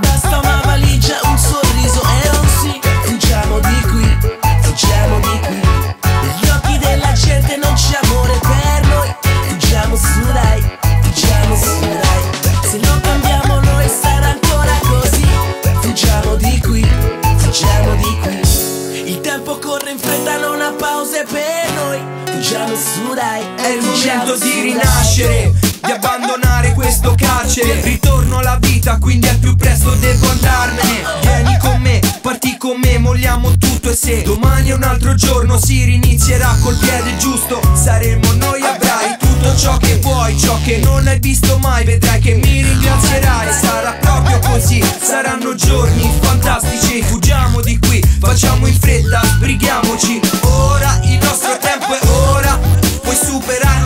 Basta 0.00 0.38
una 0.38 0.60
valigia, 0.64 1.18
un 1.24 1.38
sorriso 1.38 2.02
e 2.02 2.28
un 2.36 2.48
sì. 2.60 2.80
Fuggiamo 3.04 3.58
di 3.60 3.80
qui, 3.90 4.18
fuggiamo 4.62 5.20
di 5.20 5.40
qui. 5.46 5.60
Negli 6.22 6.48
occhi 6.50 6.78
della 6.78 7.12
gente 7.12 7.56
non 7.56 7.72
c'è 7.74 7.98
amore 8.02 8.38
per 8.40 8.86
noi. 8.88 9.14
Fuggiamo 9.48 9.96
su 9.96 10.32
dai, 10.32 10.60
fuggiamo 11.02 11.56
su 11.56 11.80
dai. 11.80 12.22
Se 12.68 12.78
non 12.78 13.00
cambiamo 13.00 13.60
noi 13.60 13.88
sarà 13.88 14.28
ancora 14.28 14.72
così. 14.82 15.26
Fuggiamo 15.82 16.34
di 16.34 16.60
qui, 16.60 16.86
fuggiamo 17.38 17.94
di 17.94 18.18
qui. 18.22 19.10
Il 19.12 19.20
tempo 19.20 19.58
corre 19.58 19.92
in 19.92 19.98
fretta, 19.98 20.36
non 20.38 20.60
ha 20.60 20.72
pause 20.72 21.24
per 21.30 21.70
noi. 21.74 22.00
Fuggiamo 22.24 22.74
su 22.74 23.14
dai, 23.14 23.42
È 23.56 23.68
il 23.68 23.82
momento 23.82 24.36
di 24.36 24.60
rinascere, 24.60 25.52
di 25.86 25.92
abbandonare 25.92 26.72
questo 26.72 27.14
carcere. 27.16 27.80
Ritorno 27.80 28.38
alla 28.38 28.58
vita, 28.60 28.98
quindi 28.98 29.28
al 29.28 29.38
più 29.38 29.54
presto 29.54 29.90
devo 29.94 30.28
andarmene. 30.28 31.04
Vieni 31.22 31.56
con 31.58 31.80
me, 31.80 32.00
parti 32.20 32.56
con 32.58 32.78
me, 32.82 32.98
molliamo 32.98 33.56
tutto 33.56 33.90
e 33.90 33.94
se 33.94 34.22
domani 34.22 34.70
è 34.70 34.74
un 34.74 34.82
altro 34.82 35.14
giorno 35.14 35.58
si 35.58 35.84
rinizierà 35.84 36.56
col 36.62 36.76
piede 36.76 37.16
giusto. 37.18 37.60
Saremo 37.74 38.32
noi, 38.32 38.62
avrai 38.62 39.16
tutto 39.18 39.56
ciò 39.56 39.76
che 39.76 39.98
vuoi, 39.98 40.36
ciò 40.36 40.58
che 40.64 40.78
non 40.82 41.06
hai 41.06 41.20
visto 41.20 41.56
mai, 41.58 41.84
vedrai 41.84 42.20
che 42.20 42.34
mi 42.34 42.62
ringrazierai. 42.62 43.52
Sarà 43.52 43.92
proprio 43.92 44.40
così, 44.40 44.82
saranno 45.00 45.54
giorni 45.54 46.10
fantastici. 46.20 47.00
Fuggiamo 47.02 47.60
di 47.60 47.78
qui, 47.78 48.02
facciamo 48.20 48.66
in 48.66 48.74
fretta, 48.74 49.20
sbrighiamoci. 49.24 50.20
Ora 50.42 50.98
il 51.04 51.18
nostro 51.22 51.56
tempo 51.58 51.75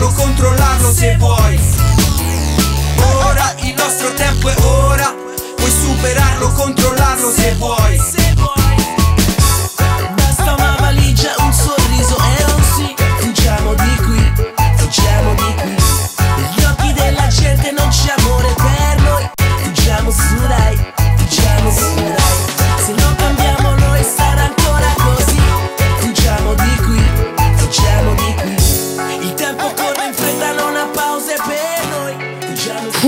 superarlo, 0.01 0.11
controllarlo 0.13 0.91
se 0.91 1.15
vuoi. 1.17 1.59
Ora 3.23 3.53
il 3.61 3.73
nostro 3.75 4.13
tempo 4.13 4.49
è 4.49 4.55
ora. 4.63 5.13
Puoi 5.55 5.69
superarlo, 5.69 6.51
controllarlo 6.53 7.31
se 7.31 7.53
vuoi. 7.55 8.20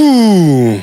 Uh, 0.05 0.81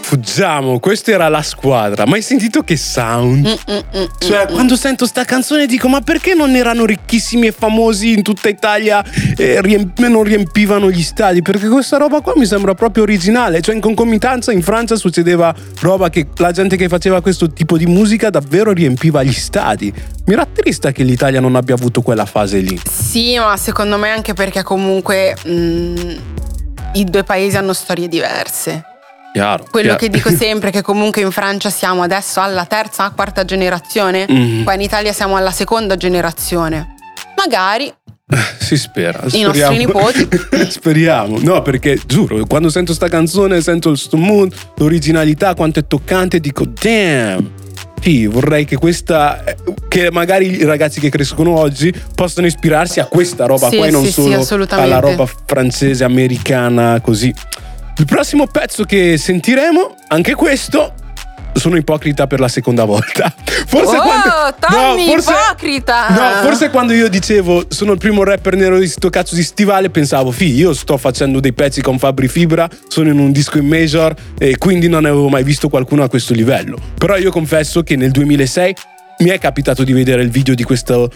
fuggiamo 0.00 0.78
questa 0.78 1.10
era 1.10 1.28
la 1.28 1.42
squadra. 1.42 2.06
Ma 2.06 2.14
hai 2.14 2.22
sentito 2.22 2.62
che 2.62 2.76
sound? 2.76 3.46
Mm, 3.70 4.04
Cioè, 4.18 4.46
quando 4.46 4.76
sento 4.76 5.06
sta 5.06 5.24
canzone 5.24 5.66
dico: 5.66 5.88
ma 5.88 6.00
perché 6.02 6.34
non 6.34 6.54
erano 6.54 6.84
ricchissimi 6.84 7.48
e 7.48 7.52
famosi 7.52 8.12
in 8.12 8.22
tutta 8.22 8.48
Italia 8.48 9.04
e 9.36 9.60
riemp- 9.60 9.98
non 10.06 10.22
riempivano 10.22 10.88
gli 10.88 11.02
stadi? 11.02 11.42
Perché 11.42 11.68
questa 11.68 11.96
roba 11.96 12.20
qua 12.20 12.34
mi 12.36 12.46
sembra 12.46 12.74
proprio 12.74 13.02
originale. 13.02 13.60
Cioè, 13.60 13.74
in 13.74 13.80
concomitanza 13.80 14.52
in 14.52 14.62
Francia 14.62 14.94
succedeva 14.94 15.52
roba 15.80 16.08
che 16.08 16.28
la 16.36 16.52
gente 16.52 16.76
che 16.76 16.88
faceva 16.88 17.20
questo 17.20 17.52
tipo 17.52 17.76
di 17.76 17.86
musica 17.86 18.30
davvero 18.30 18.72
riempiva 18.72 19.24
gli 19.24 19.32
stadi. 19.32 19.92
Mi 20.26 20.34
rattrista 20.36 20.92
che 20.92 21.02
l'Italia 21.02 21.40
non 21.40 21.56
abbia 21.56 21.74
avuto 21.74 22.02
quella 22.02 22.24
fase 22.26 22.58
lì. 22.60 22.78
Sì, 22.88 23.36
ma 23.38 23.56
secondo 23.56 23.96
me 23.98 24.10
anche 24.10 24.32
perché 24.34 24.62
comunque 24.62 25.34
mm, 25.48 26.16
i 26.94 27.04
due 27.04 27.22
paesi 27.24 27.56
hanno 27.56 27.72
storie 27.72 28.08
diverse. 28.08 28.84
Chiaro. 29.32 29.64
Quello 29.70 29.94
chiaro. 29.96 29.98
che 30.00 30.08
dico 30.08 30.30
sempre 30.34 30.70
è 30.70 30.72
che 30.72 30.82
comunque 30.82 31.20
in 31.22 31.30
Francia 31.30 31.70
siamo 31.70 32.02
adesso 32.02 32.40
alla 32.40 32.64
terza, 32.66 33.10
quarta 33.14 33.44
generazione, 33.44 34.26
Mhm. 34.28 34.64
qua 34.64 34.74
in 34.74 34.80
Italia 34.80 35.12
siamo 35.12 35.36
alla 35.36 35.50
seconda 35.52 35.96
generazione. 35.96 36.94
Magari 37.36 37.92
Si 38.58 38.76
spera. 38.76 39.22
I 39.32 39.40
nostri 39.42 39.78
nipoti. 39.78 40.28
Speriamo. 40.68 41.38
No, 41.40 41.62
perché 41.62 41.98
giuro, 42.04 42.44
quando 42.46 42.68
sento 42.68 42.92
sta 42.92 43.08
canzone, 43.08 43.60
sento 43.62 43.88
il 43.90 44.00
mood, 44.12 44.52
l'originalità, 44.76 45.54
quanto 45.54 45.78
è 45.78 45.86
toccante, 45.86 46.38
dico 46.40 46.64
damn. 46.66 47.56
Sì, 48.00 48.26
vorrei 48.26 48.64
che 48.64 48.76
questa. 48.76 49.42
che 49.88 50.10
magari 50.10 50.50
i 50.56 50.64
ragazzi 50.64 51.00
che 51.00 51.08
crescono 51.08 51.58
oggi 51.58 51.92
possano 52.14 52.46
ispirarsi 52.46 53.00
a 53.00 53.06
questa 53.06 53.46
roba 53.46 53.68
Sì, 53.68 53.76
qua 53.76 53.86
e 53.86 53.90
non 53.90 54.04
sì, 54.04 54.12
sì, 54.12 54.20
solo 54.22 54.34
assolutamente. 54.40 54.90
alla 54.92 55.00
roba 55.00 55.26
francese, 55.46 56.04
americana, 56.04 57.00
così. 57.00 57.32
Il 57.96 58.04
prossimo 58.04 58.46
pezzo 58.46 58.84
che 58.84 59.16
sentiremo, 59.18 59.94
anche 60.08 60.34
questo. 60.34 60.92
Sono 61.58 61.76
ipocrita 61.76 62.26
per 62.26 62.40
la 62.40 62.48
seconda 62.48 62.84
volta. 62.84 63.32
Forse 63.66 63.96
Oh, 63.96 64.00
quando. 64.02 64.56
Tommy, 64.60 65.12
ipocrita! 65.12 66.08
No, 66.08 66.42
forse 66.48 66.70
quando 66.70 66.92
io 66.92 67.08
dicevo 67.08 67.64
sono 67.68 67.92
il 67.92 67.98
primo 67.98 68.22
rapper 68.24 68.54
nero 68.56 68.78
di 68.78 68.86
sto 68.86 69.10
cazzo 69.10 69.34
di 69.34 69.42
stivale, 69.42 69.90
pensavo, 69.90 70.30
fi, 70.30 70.52
io 70.54 70.72
sto 70.72 70.96
facendo 70.96 71.40
dei 71.40 71.52
pezzi 71.52 71.82
con 71.82 71.98
Fabri 71.98 72.28
Fibra, 72.28 72.68
sono 72.88 73.08
in 73.10 73.18
un 73.18 73.30
disco 73.32 73.58
in 73.58 73.66
major 73.66 74.14
e 74.38 74.56
quindi 74.56 74.88
non 74.88 75.04
avevo 75.04 75.28
mai 75.28 75.42
visto 75.42 75.68
qualcuno 75.68 76.02
a 76.02 76.08
questo 76.08 76.32
livello. 76.32 76.78
Però 76.96 77.16
io 77.16 77.30
confesso 77.30 77.82
che 77.82 77.96
nel 77.96 78.10
2006 78.10 78.74
mi 79.20 79.30
è 79.30 79.38
capitato 79.38 79.82
di 79.84 79.92
vedere 79.92 80.22
il 80.22 80.30
video 80.30 80.54
di 80.54 80.62
questo 80.62 81.10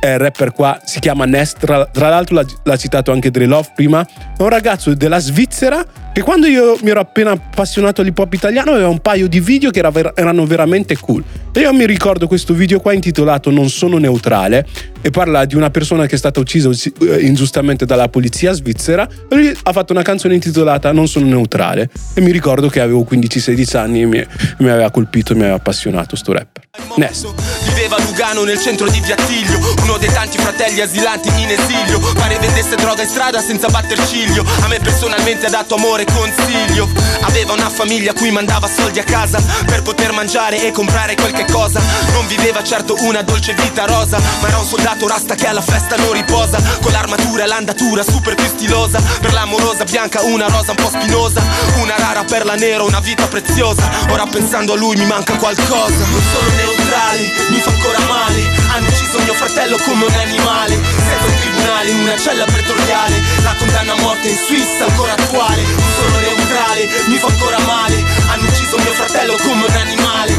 eh, 0.00 0.18
rapper 0.18 0.52
qua, 0.52 0.80
si 0.84 1.00
chiama 1.00 1.24
Nest, 1.24 1.58
tra, 1.58 1.86
tra 1.86 2.08
l'altro 2.08 2.36
l'ha, 2.36 2.46
l'ha, 2.62 2.76
citato 2.76 3.12
anche 3.12 3.30
Dre 3.30 3.46
Love 3.46 3.70
prima, 3.74 4.04
è 4.04 4.42
un 4.42 4.48
ragazzo 4.48 4.94
della 4.94 5.18
Svizzera 5.18 5.84
che 6.12 6.22
quando 6.22 6.46
io 6.46 6.78
mi 6.82 6.90
ero 6.90 7.00
appena 7.00 7.32
appassionato 7.32 8.00
all'hip 8.00 8.18
hop 8.18 8.32
italiano 8.32 8.70
aveva 8.70 8.88
un 8.88 9.00
paio 9.00 9.28
di 9.28 9.38
video 9.38 9.70
che 9.70 9.80
era, 9.80 9.92
erano 10.14 10.46
veramente 10.46 10.96
cool. 10.96 11.22
E 11.52 11.60
io 11.60 11.72
mi 11.74 11.86
ricordo 11.86 12.26
questo 12.26 12.54
video 12.54 12.80
qua 12.80 12.92
intitolato 12.92 13.50
Non 13.50 13.68
sono 13.68 13.98
neutrale 13.98 14.66
e 15.06 15.10
parla 15.10 15.44
di 15.44 15.54
una 15.54 15.70
persona 15.70 16.06
che 16.06 16.16
è 16.16 16.18
stata 16.18 16.40
uccisa 16.40 16.68
eh, 16.68 17.20
ingiustamente 17.20 17.86
dalla 17.86 18.08
polizia 18.08 18.50
svizzera. 18.50 19.08
Lui 19.28 19.56
ha 19.62 19.72
fatto 19.72 19.92
una 19.92 20.02
canzone 20.02 20.34
intitolata 20.34 20.90
Non 20.90 21.06
sono 21.06 21.26
neutrale 21.26 21.88
e 22.12 22.20
mi 22.20 22.32
ricordo 22.32 22.68
che 22.68 22.80
avevo 22.80 23.06
15-16 23.08 23.76
anni 23.76 24.02
e 24.02 24.06
mi, 24.06 24.26
mi 24.58 24.68
aveva 24.68 24.90
colpito 24.90 25.32
e 25.32 25.36
mi 25.36 25.42
aveva 25.42 25.58
appassionato 25.58 26.16
sto 26.16 26.32
rapper. 26.32 26.64
Nest. 26.96 27.32
Viveva 27.68 27.96
a 27.96 28.02
Lugano 28.02 28.44
nel 28.44 28.58
centro 28.58 28.88
di 28.88 29.00
Viattiglio 29.00 29.58
Uno 29.82 29.96
dei 29.98 30.10
tanti 30.12 30.38
fratelli 30.38 30.80
asilanti 30.80 31.28
in 31.40 31.50
esilio. 31.50 32.00
Pare 32.14 32.38
vendesse 32.38 32.74
droga 32.74 33.02
in 33.02 33.08
strada 33.08 33.40
senza 33.40 33.68
batter 33.68 34.04
ciglio. 34.08 34.44
A 34.62 34.66
me 34.66 34.80
personalmente 34.80 35.46
ha 35.46 35.50
dato 35.50 35.76
amore 35.76 36.02
e 36.02 36.06
consiglio. 36.06 36.88
Aveva 37.20 37.52
una 37.52 37.68
famiglia 37.68 38.10
a 38.10 38.14
cui 38.14 38.30
mandava 38.30 38.66
soldi 38.66 38.98
a 38.98 39.04
casa 39.04 39.40
Per 39.64 39.82
poter 39.82 40.12
mangiare 40.12 40.66
e 40.66 40.72
comprare 40.72 41.14
qualche 41.14 41.44
cosa. 41.50 41.80
Non 42.12 42.26
viveva 42.26 42.64
certo 42.64 42.96
una 43.00 43.22
dolce 43.22 43.54
vita 43.54 43.84
rosa 43.84 44.18
Ma 44.40 44.48
era 44.48 44.58
un 44.58 44.64
soldato 44.64 44.95
rasta 45.04 45.34
che 45.34 45.46
alla 45.46 45.60
festa 45.60 45.96
non 45.96 46.12
riposa. 46.12 46.58
Con 46.80 46.92
l'armatura 46.92 47.44
e 47.44 47.46
l'andatura 47.46 48.02
super 48.02 48.34
più 48.34 48.46
stilosa. 48.46 48.98
Per 49.20 49.32
l'amorosa 49.32 49.84
bianca 49.84 50.22
una 50.22 50.46
rosa 50.48 50.70
un 50.70 50.76
po' 50.76 50.88
spinosa. 50.88 51.42
Una 51.80 51.94
rara 51.98 52.24
perla 52.24 52.54
nera, 52.54 52.82
una 52.82 53.00
vita 53.00 53.26
preziosa. 53.26 53.82
Ora 54.08 54.26
pensando 54.26 54.72
a 54.72 54.76
lui 54.76 54.96
mi 54.96 55.04
manca 55.04 55.36
qualcosa. 55.36 56.00
Non 56.08 56.22
sono 56.32 56.48
neutrale, 56.56 57.32
mi 57.50 57.60
fa 57.60 57.70
ancora 57.70 57.98
male. 58.08 58.40
Hanno 58.72 58.88
ucciso 58.88 59.18
mio 59.20 59.34
fratello 59.34 59.76
come 59.84 60.04
un 60.06 60.14
animale. 60.14 60.74
Senza 60.74 61.26
un 61.26 61.36
tribunale 61.40 61.90
in 61.90 61.98
una 62.00 62.16
cella 62.16 62.44
pretoriale. 62.44 63.20
La 63.42 63.54
condanna 63.58 63.92
a 63.92 64.00
morte 64.00 64.28
in 64.28 64.36
Svizzera 64.36 64.86
ancora 64.86 65.12
attuale. 65.12 65.62
Non 65.62 65.90
sono 65.98 66.18
neutrale, 66.18 66.88
mi 67.06 67.18
fa 67.18 67.26
ancora 67.26 67.58
male. 67.60 68.04
Hanno 68.30 68.48
ucciso 68.48 68.76
mio 68.78 68.92
fratello 68.94 69.36
come 69.42 69.66
un 69.66 69.74
animale 69.74 70.34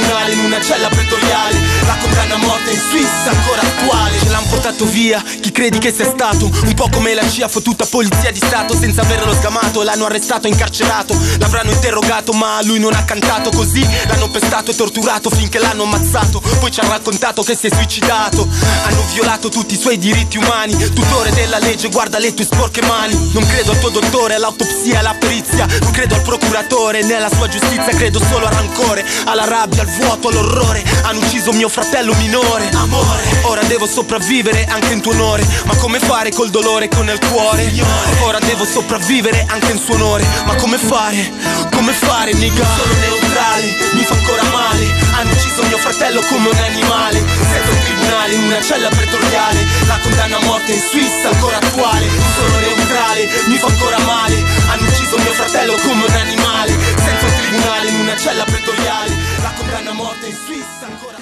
tribunale 0.00 0.32
in 0.32 0.38
una 0.40 0.60
cella 0.60 0.88
pretoriale. 0.88 1.58
La 1.86 1.96
condanna 2.00 2.34
a 2.34 2.38
morte 2.38 2.70
in 2.70 2.78
Svizzera 2.78 3.36
ancora 3.36 3.60
attuale. 3.62 4.18
Ce 4.18 4.28
l'hanno 4.28 4.46
portato 4.48 4.84
via, 4.86 5.22
chi 5.40 5.52
credi 5.52 5.78
che 5.78 5.92
sia 5.92 6.04
stato? 6.04 6.46
Un 6.46 6.74
po' 6.74 6.88
come 6.90 7.14
la 7.14 7.28
CIA 7.28 7.48
fottuta 7.48 7.84
polizia 7.86 8.30
di 8.30 8.38
stato 8.38 8.76
Senza 8.76 9.02
averlo 9.02 9.32
sgamato, 9.34 9.82
l'hanno 9.82 10.06
arrestato 10.06 10.46
e 10.46 10.50
incarcerato 10.50 11.16
L'avranno 11.38 11.70
interrogato 11.72 12.32
ma 12.32 12.62
lui 12.62 12.78
non 12.78 12.94
ha 12.94 13.04
cantato. 13.04 13.50
Così 13.50 13.86
L'hanno 14.06 14.28
pestato 14.28 14.70
e 14.70 14.74
torturato 14.74 15.30
finché 15.30 15.58
l'hanno 15.58 15.84
ammazzato. 15.84 16.40
Poi 16.60 16.70
ci 16.70 16.80
ha 16.80 16.86
raccontato 16.86 17.42
che 17.42 17.56
si 17.56 17.66
è 17.66 17.70
suicidato. 17.74 18.48
Hanno 18.84 19.04
violato 19.12 19.48
tutti 19.48 19.74
i 19.74 19.78
suoi 19.78 19.98
diritti 19.98 20.38
umani. 20.38 20.76
Tutore 20.92 21.30
della 21.32 21.58
legge 21.58 21.88
guarda 21.88 22.18
le 22.18 22.32
tue 22.34 22.44
sporche 22.44 22.82
mani. 22.82 23.14
Non 23.32 23.46
credo 23.46 23.72
al 23.72 23.78
tuo 23.78 23.90
dottore, 23.90 24.34
all'autopsia, 24.34 25.00
alla 25.00 25.14
perizia. 25.18 25.66
Non 25.80 25.90
credo 25.90 26.14
al 26.14 26.22
procuratore, 26.22 27.02
nella 27.02 27.28
sua 27.28 27.48
giustizia 27.48 27.88
Credo 27.90 28.20
solo 28.30 28.46
al 28.46 28.52
rancore, 28.52 29.04
alla 29.24 29.44
rabbia, 29.44 29.82
al 29.82 29.89
vuoto, 29.96 30.28
all'orrore 30.28 30.82
Hanno 31.02 31.20
ucciso 31.20 31.52
mio 31.52 31.68
fratello 31.68 32.14
minore. 32.14 32.68
Amore, 32.74 33.22
ora 33.42 33.62
devo 33.64 33.86
sopravvivere 33.86 34.64
anche 34.64 34.92
in 34.92 35.00
tuo 35.00 35.12
onore. 35.12 35.46
Ma 35.64 35.74
come 35.76 35.98
fare 35.98 36.30
col 36.30 36.50
dolore 36.50 36.88
con 36.88 37.08
il 37.08 37.18
cuore? 37.28 37.72
Ora 38.20 38.38
devo 38.38 38.64
sopravvivere 38.64 39.44
anche 39.48 39.72
in 39.72 39.78
suo 39.78 39.94
onore. 39.94 40.24
Ma 40.44 40.54
come 40.54 40.78
fare? 40.78 41.32
Come 41.72 41.92
fare, 41.92 42.32
nigga? 42.34 42.64
Sono 42.64 42.92
neutrale, 43.00 43.76
mi 43.92 44.04
fa 44.04 44.14
ancora 44.14 44.42
male. 44.44 44.86
Hanno 45.12 45.32
ucciso 45.32 45.62
mio 45.64 45.78
fratello 45.78 46.20
come 46.28 46.48
un 46.48 46.58
animale. 46.58 47.18
Senza 47.18 47.70
un 47.70 47.82
tribunale 47.84 48.34
in 48.34 48.42
una 48.44 48.62
cella 48.62 48.88
pretoriale 48.88 49.66
La 49.86 49.98
condanna 50.02 50.36
a 50.36 50.44
morte 50.44 50.72
in 50.72 50.80
Svizzera 50.80 51.30
ancora 51.30 51.56
attuale. 51.56 52.06
Sono 52.36 52.58
neutrale, 52.58 53.28
mi 53.46 53.56
fa 53.56 53.66
ancora 53.66 53.98
male. 53.98 54.44
Hanno 54.68 54.88
ucciso 54.88 55.16
mio 55.18 55.32
fratello 55.32 55.74
come 55.82 56.04
un 56.04 56.14
animale. 56.14 56.76
Senza 56.96 57.26
un 57.26 57.34
tribunale 57.40 57.90
in 57.90 58.00
una 58.00 58.16
cella 58.16 58.44
pretoriale 58.44 59.19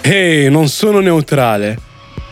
Ehi, 0.03 0.45
hey, 0.45 0.51
non 0.51 0.69
sono 0.69 1.01
neutrale 1.01 1.87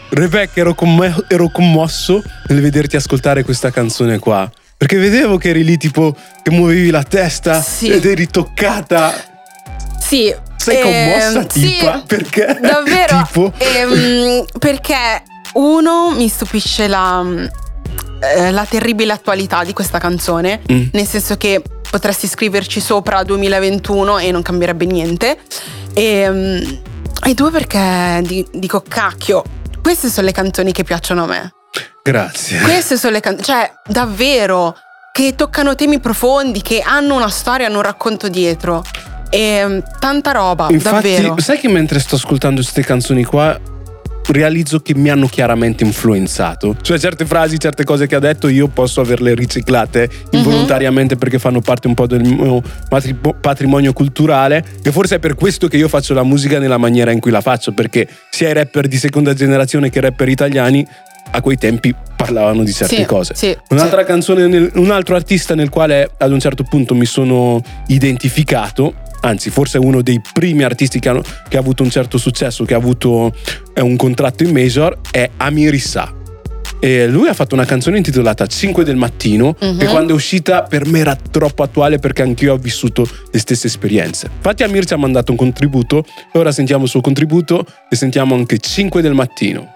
Rebecca, 0.09 0.61
ero, 0.61 0.75
comm- 0.75 1.25
ero 1.29 1.49
commosso 1.51 2.23
nel 2.47 2.61
vederti 2.61 2.97
ascoltare 2.97 3.43
questa 3.45 3.71
canzone 3.71 4.19
qua. 4.19 4.51
Perché 4.77 4.99
vedevo 4.99 5.37
che 5.37 5.49
eri 5.51 5.65
lì 5.65 5.77
tipo 5.77 6.15
che 6.43 6.51
muovevi 6.51 6.91
la 6.91 7.03
testa 7.03 7.61
sì. 7.61 7.89
ed 7.89 8.05
eri 8.05 8.27
toccata. 8.27 9.13
Sì. 9.99 10.35
Sei 10.57 10.81
commossa, 10.81 11.41
ehm, 11.41 11.47
tipa? 11.47 11.97
Sì, 11.99 12.03
perché? 12.07 12.59
Davvero? 12.61 13.23
tipo? 13.27 13.53
Ehm, 13.59 14.45
perché 14.59 15.23
uno 15.55 16.15
mi 16.15 16.29
stupisce 16.29 16.87
la, 16.89 17.25
eh, 18.21 18.51
la 18.51 18.65
terribile 18.65 19.13
attualità 19.13 19.65
di 19.65 19.73
questa 19.73 19.99
canzone, 19.99 20.61
mm. 20.71 20.87
nel 20.93 21.07
senso 21.07 21.37
che 21.37 21.63
potresti 21.91 22.27
scriverci 22.27 22.81
sopra 22.81 23.23
2021 23.23 24.19
e 24.19 24.31
non 24.31 24.43
cambierebbe 24.43 24.85
niente. 24.85 25.39
E, 25.93 26.05
ehm, 26.05 26.79
e 27.25 27.35
due 27.35 27.51
perché 27.51 28.23
dico 28.53 28.83
cacchio, 28.87 29.43
queste 29.83 30.09
sono 30.09 30.27
le 30.27 30.33
canzoni 30.33 30.73
che 30.73 30.85
piacciono 30.85 31.25
a 31.25 31.27
me. 31.27 31.55
Grazie. 32.03 32.61
Queste 32.61 32.97
sono 32.97 33.15
le 33.15 33.21
canzoni, 33.21 33.45
cioè 33.45 33.73
davvero, 33.87 34.77
che 35.13 35.35
toccano 35.35 35.75
temi 35.75 35.99
profondi, 35.99 36.63
che 36.63 36.81
hanno 36.81 37.15
una 37.15 37.31
storia, 37.31 37.67
hanno 37.67 37.77
un 37.77 37.83
racconto 37.83 38.29
dietro. 38.29 38.85
E 39.31 39.65
mm, 39.67 39.79
tanta 39.99 40.31
roba, 40.33 40.69
Infatti, 40.71 41.13
davvero. 41.13 41.41
Sai 41.41 41.59
che 41.59 41.69
mentre 41.69 41.99
sto 41.99 42.15
ascoltando 42.17 42.61
queste 42.61 42.85
canzoni 42.85 43.25
qua 43.25 43.59
realizzo 44.29 44.81
che 44.81 44.95
mi 44.95 45.09
hanno 45.09 45.27
chiaramente 45.27 45.85
influenzato. 45.85 46.77
Cioè 46.81 46.99
certe 46.99 47.27
frasi, 47.27 47.59
certe 47.59 47.85
cose 47.85 48.07
che 48.07 48.15
ha 48.15 48.21
detto 48.21 48.49
io 48.49 48.69
posso 48.69 49.01
averle 49.01 49.35
riciclate 49.35 50.09
involontariamente 50.31 51.15
mm-hmm. 51.15 51.19
perché 51.21 51.39
fanno 51.39 51.61
parte 51.61 51.87
un 51.87 51.95
po' 51.95 52.07
del 52.07 52.23
mio 52.23 52.63
patrimonio 53.41 53.93
culturale 53.93 54.65
e 54.83 54.93
forse 54.93 55.17
è 55.17 55.19
per 55.19 55.35
questo 55.35 55.69
che 55.69 55.77
io 55.77 55.89
faccio 55.89 56.15
la 56.15 56.23
musica 56.23 56.59
nella 56.59 56.79
maniera 56.79 57.11
in 57.11 57.21
cui 57.21 57.31
la 57.31 57.41
faccio 57.41 57.73
perché 57.73 58.09
sia 58.31 58.49
i 58.49 58.53
rapper 58.53 58.89
di 58.89 58.97
seconda 58.97 59.35
generazione 59.35 59.91
che 59.91 59.99
i 59.99 60.03
rapper 60.03 60.29
italiani 60.29 60.87
a 61.31 61.41
quei 61.41 61.57
tempi 61.57 61.95
parlavano 62.17 62.63
di 62.63 62.73
certe 62.73 62.97
sì, 62.97 63.05
cose. 63.05 63.35
Sì, 63.35 63.57
Un'altra 63.71 64.01
sì. 64.01 64.07
canzone, 64.07 64.47
nel, 64.47 64.71
un 64.75 64.91
altro 64.91 65.17
artista 65.17 65.55
nel 65.55 65.69
quale 65.69 66.11
ad 66.17 66.33
un 66.33 66.41
certo 66.41 66.65
punto 66.65 66.95
mi 66.95 67.05
sono 67.05 67.61
identificato, 67.89 68.95
anzi 69.27 69.51
forse 69.51 69.79
uno 69.79 70.03
dei 70.03 70.21
primi 70.33 70.63
artisti 70.63 70.99
che, 70.99 71.09
hanno, 71.09 71.23
che 71.49 71.57
ha 71.57 71.61
avuto 71.61 71.83
un 71.83 71.91
certo 71.91 72.19
successo, 72.19 72.65
che 72.65 72.75
ha 72.75 72.79
avuto 72.79 73.35
eh, 73.75 73.81
un 73.81 73.97
contratto 73.97 74.43
in 74.43 74.51
major, 74.51 74.99
è 75.11 75.29
Amir 75.37 75.75
Issa. 75.75 76.13
E 76.79 77.09
lui 77.09 77.27
ha 77.29 77.33
fatto 77.33 77.55
una 77.55 77.65
canzone 77.65 77.97
intitolata 77.97 78.47
5 78.47 78.85
del 78.85 78.97
mattino 78.97 79.57
uh-huh. 79.59 79.77
che 79.77 79.87
quando 79.87 80.13
è 80.13 80.15
uscita 80.15 80.63
per 80.63 80.87
me 80.87 80.99
era 80.99 81.17
troppo 81.17 81.63
attuale 81.63 81.99
perché 81.99 82.23
anch'io 82.23 82.53
ho 82.53 82.59
vissuto 82.59 83.09
le 83.31 83.39
stesse 83.39 83.67
esperienze. 83.67 84.29
Infatti 84.37 84.63
Amir 84.63 84.85
ci 84.85 84.93
ha 84.93 84.99
mandato 84.99 85.33
un 85.33 85.39
contributo 85.39 86.05
e 86.33 86.39
ora 86.39 86.53
sentiamo 86.53 86.85
il 86.85 86.91
suo 86.91 87.01
contributo 87.01 87.65
e 87.89 87.97
sentiamo 87.97 88.35
anche 88.35 88.59
5 88.59 89.01
del 89.01 89.15
mattino. 89.15 89.76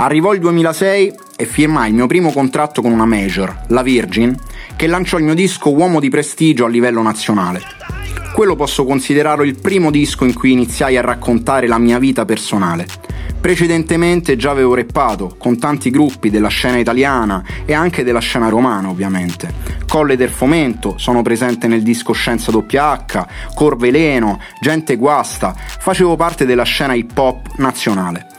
Arrivò 0.00 0.32
il 0.32 0.40
2006 0.40 1.12
e 1.36 1.44
firmai 1.44 1.90
il 1.90 1.94
mio 1.94 2.06
primo 2.06 2.32
contratto 2.32 2.80
con 2.80 2.90
una 2.90 3.04
major, 3.04 3.64
la 3.66 3.82
Virgin, 3.82 4.34
che 4.74 4.86
lanciò 4.86 5.18
il 5.18 5.24
mio 5.24 5.34
disco 5.34 5.74
Uomo 5.74 6.00
di 6.00 6.08
prestigio 6.08 6.64
a 6.64 6.68
livello 6.70 7.02
nazionale. 7.02 7.60
Quello 8.32 8.56
posso 8.56 8.86
considerarlo 8.86 9.44
il 9.44 9.60
primo 9.60 9.90
disco 9.90 10.24
in 10.24 10.32
cui 10.32 10.52
iniziai 10.52 10.96
a 10.96 11.02
raccontare 11.02 11.66
la 11.66 11.76
mia 11.76 11.98
vita 11.98 12.24
personale. 12.24 12.86
Precedentemente 13.42 14.36
già 14.36 14.52
avevo 14.52 14.72
reppato 14.72 15.34
con 15.38 15.58
tanti 15.58 15.90
gruppi 15.90 16.30
della 16.30 16.48
scena 16.48 16.78
italiana 16.78 17.44
e 17.66 17.74
anche 17.74 18.02
della 18.02 18.20
scena 18.20 18.48
romana, 18.48 18.88
ovviamente. 18.88 19.52
Colle 19.86 20.16
del 20.16 20.30
Fomento, 20.30 20.94
sono 20.96 21.20
presente 21.20 21.68
nel 21.68 21.82
disco 21.82 22.14
Scienza 22.14 22.50
WH, 22.50 23.26
Corveleno, 23.54 24.40
Gente 24.62 24.96
Guasta, 24.96 25.54
facevo 25.54 26.16
parte 26.16 26.46
della 26.46 26.64
scena 26.64 26.94
hip 26.94 27.18
hop 27.18 27.56
nazionale 27.56 28.29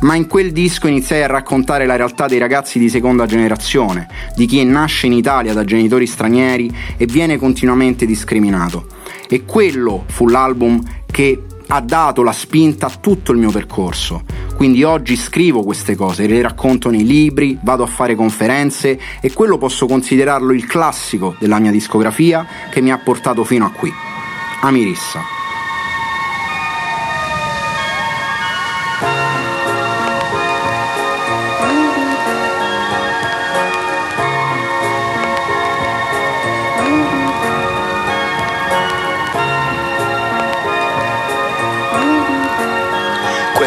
ma 0.00 0.14
in 0.14 0.26
quel 0.26 0.52
disco 0.52 0.88
iniziai 0.88 1.22
a 1.22 1.26
raccontare 1.26 1.86
la 1.86 1.96
realtà 1.96 2.26
dei 2.26 2.38
ragazzi 2.38 2.78
di 2.78 2.88
seconda 2.88 3.26
generazione, 3.26 4.08
di 4.34 4.46
chi 4.46 4.62
nasce 4.64 5.06
in 5.06 5.12
Italia 5.12 5.52
da 5.52 5.64
genitori 5.64 6.06
stranieri 6.06 6.70
e 6.96 7.06
viene 7.06 7.36
continuamente 7.38 8.06
discriminato. 8.06 8.86
E 9.28 9.44
quello 9.44 10.04
fu 10.08 10.28
l'album 10.28 10.80
che 11.06 11.44
ha 11.72 11.80
dato 11.80 12.22
la 12.22 12.32
spinta 12.32 12.86
a 12.86 12.92
tutto 13.00 13.32
il 13.32 13.38
mio 13.38 13.50
percorso. 13.50 14.22
Quindi 14.56 14.82
oggi 14.82 15.16
scrivo 15.16 15.62
queste 15.62 15.94
cose, 15.94 16.26
le 16.26 16.42
racconto 16.42 16.90
nei 16.90 17.04
libri, 17.04 17.58
vado 17.62 17.82
a 17.82 17.86
fare 17.86 18.14
conferenze 18.14 18.98
e 19.20 19.32
quello 19.32 19.56
posso 19.56 19.86
considerarlo 19.86 20.52
il 20.52 20.66
classico 20.66 21.36
della 21.38 21.58
mia 21.58 21.70
discografia 21.70 22.46
che 22.70 22.80
mi 22.80 22.90
ha 22.90 22.98
portato 22.98 23.44
fino 23.44 23.64
a 23.64 23.70
qui. 23.70 23.92
Amirissa. 24.62 25.39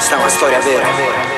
Questa 0.04 0.18
è 0.18 0.20
una 0.20 0.30
storia 0.30 0.60
vera. 0.60 1.33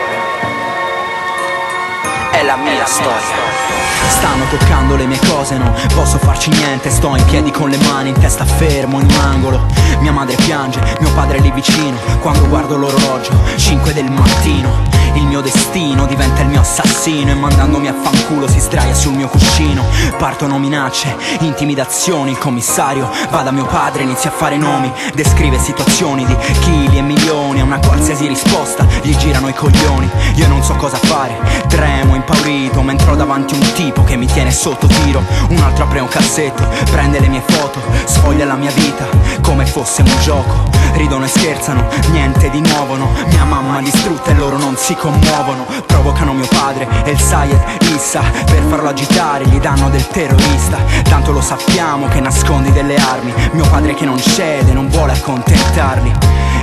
È 2.36 2.44
la 2.44 2.58
mia 2.58 2.86
storia. 2.86 3.63
Stanno 4.08 4.46
toccando 4.50 4.96
le 4.96 5.06
mie 5.06 5.19
cose, 5.27 5.58
non 5.58 5.73
posso 5.94 6.17
farci 6.17 6.50
niente. 6.50 6.90
Sto 6.90 7.15
in 7.15 7.25
piedi 7.25 7.50
con 7.50 7.69
le 7.69 7.77
mani 7.77 8.10
in 8.10 8.19
testa 8.19 8.46
fermo 8.46 9.00
in 9.00 9.08
un 9.10 9.19
angolo. 9.19 9.65
Mia 10.00 10.12
madre 10.12 10.36
piange, 10.36 10.81
mio 11.00 11.12
padre 11.13 11.38
è 11.38 11.42
lì 11.42 11.52
vicino. 11.52 11.98
Quando 12.19 12.48
guardo 12.48 12.75
l'orologio, 12.75 13.31
5 13.56 13.94
del 13.94 14.12
mattino. 14.12 15.04
Il 15.13 15.25
mio 15.27 15.40
destino 15.40 16.06
diventa 16.06 16.42
il 16.42 16.50
mio 16.50 16.60
assassino. 16.60 17.31
E 17.31 17.36
mandandomi 17.36 17.88
a 17.88 17.94
fanculo 17.94 18.50
si 18.50 18.60
sdraia 18.60 18.94
sul 18.94 19.13
mio 19.13 19.29
cuscino. 19.29 19.83
Partono 20.17 20.60
minacce, 20.60 21.15
intimidazioni. 21.40 22.31
Il 22.31 22.38
commissario 22.38 23.10
va 23.29 23.42
da 23.42 23.52
mio 23.52 23.65
padre, 23.65 24.04
inizia 24.04 24.29
a 24.29 24.33
fare 24.33 24.58
nomi. 24.58 24.92
Descrive 25.13 25.58
situazioni 25.58 26.25
di 26.25 26.36
chili 26.60 26.98
e 26.98 27.02
milioni. 27.02 27.62
A 27.62 27.63
una 27.63 27.79
qualsiasi 27.79 28.27
risposta 28.27 28.86
gli 29.02 29.15
girano 29.15 29.48
i 29.48 29.54
coglioni. 29.54 30.10
Io 30.36 30.48
non 30.48 30.62
so 30.63 30.75
cosa 30.75 30.98
fare, 30.98 31.40
tremo 31.67 32.15
impaurito 32.26 32.82
Mentre 32.82 33.12
ho 33.12 33.15
davanti 33.15 33.54
un 33.54 33.71
tipo 33.73 34.04
che 34.04 34.17
mi 34.17 34.26
tiene 34.26 34.52
sotto 34.52 34.88
tiro. 34.88 35.23
Un 35.50 35.58
altro 35.62 35.84
apre 35.84 36.00
un 36.00 36.08
cassetto, 36.08 36.67
prende 36.92 37.19
le 37.19 37.28
mie 37.28 37.44
foto 37.46 37.80
Sfoglia 38.06 38.46
la 38.46 38.56
mia 38.56 38.71
vita 38.71 39.36
come 39.42 39.65
fosse 39.65 40.02
un 40.02 40.12
gioco. 40.21 40.73
Ridono 40.94 41.26
e 41.26 41.28
scherzano, 41.28 41.88
niente 42.12 42.50
di 42.50 42.62
nuovo 42.62 42.96
no. 42.96 43.12
Mia 43.28 43.44
mamma 43.44 43.80
distrutta 43.82 44.32
e 44.32 44.34
loro 44.34 44.58
non 44.58 44.76
si 44.76 44.96
commuovono. 44.96 45.65
Provocano 45.86 46.34
mio 46.34 46.48
padre 46.48 46.88
e 47.04 47.12
il 47.12 47.19
Sayed 47.19 47.62
Issa 47.96 48.21
Per 48.21 48.63
farlo 48.69 48.90
agitare 48.90 49.46
gli 49.46 49.60
danno 49.60 49.90
del 49.90 50.08
terrorista. 50.08 50.78
Tanto 51.04 51.32
lo 51.32 51.42
sappiamo 51.42 52.08
che 52.08 52.19
nascondi 52.21 52.71
delle 52.71 52.96
armi. 52.96 53.34
Mio 53.52 53.67
padre 53.69 53.94
che 53.94 54.06
non 54.06 54.19
cede, 54.19 54.73
non 54.73 54.90
vuole 54.90 55.12
accontentarli. 55.12 56.12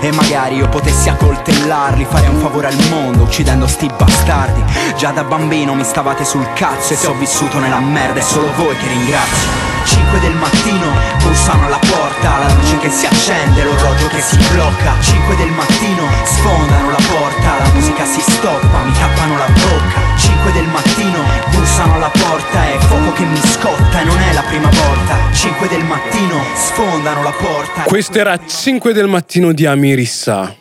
E 0.00 0.10
magari 0.10 0.56
io 0.56 0.68
potessi 0.68 1.08
accoltellarli 1.08 2.04
Fare 2.10 2.26
un 2.26 2.40
favore 2.40 2.66
al 2.66 2.76
mondo 2.90 3.22
uccidendo 3.22 3.68
sti 3.68 3.90
bastardi. 3.96 4.64
Già 4.96 5.10
da 5.10 5.22
bambino 5.22 5.51
mi 5.52 5.84
stavate 5.84 6.24
sul 6.24 6.50
cazzo 6.54 6.94
E 6.94 6.96
se 6.96 7.06
ho 7.08 7.14
vissuto 7.14 7.58
nella 7.58 7.78
merda 7.78 8.20
è 8.20 8.22
solo 8.22 8.50
voi 8.56 8.74
che 8.74 8.88
ringrazio. 8.88 9.70
5 9.84 10.20
del 10.20 10.34
mattino, 10.34 10.86
bussano 11.18 11.66
alla 11.66 11.78
porta 11.78 12.38
La 12.38 12.54
luce 12.54 12.78
che 12.78 12.88
si 12.88 13.04
accende, 13.04 13.62
l'orologio 13.62 14.08
che 14.08 14.20
si 14.20 14.36
blocca. 14.50 14.94
5 14.98 15.36
del 15.36 15.50
mattino, 15.50 16.08
sfondano 16.24 16.88
la 16.88 17.02
porta 17.06 17.58
La 17.58 17.70
musica 17.74 18.04
si 18.06 18.20
stoppa, 18.20 18.78
mi 18.82 18.92
tappano 18.92 19.36
la 19.36 19.46
bocca. 19.46 20.16
5 20.16 20.52
del 20.52 20.68
mattino, 20.68 21.18
bussano 21.50 21.94
alla 21.96 22.10
porta 22.10 22.72
È 22.72 22.78
fuoco 22.78 23.12
che 23.12 23.24
mi 23.24 23.40
scotta 23.44 24.00
e 24.00 24.04
non 24.04 24.18
è 24.20 24.32
la 24.32 24.42
prima 24.48 24.70
volta. 24.70 25.18
5 25.34 25.68
del 25.68 25.84
mattino, 25.84 26.42
sfondano 26.54 27.22
la 27.22 27.32
porta. 27.32 27.82
Questo 27.82 28.18
era 28.18 28.38
5 28.42 28.94
del 28.94 29.06
mattino 29.06 29.52
di 29.52 29.66
Amirissa 29.66 30.54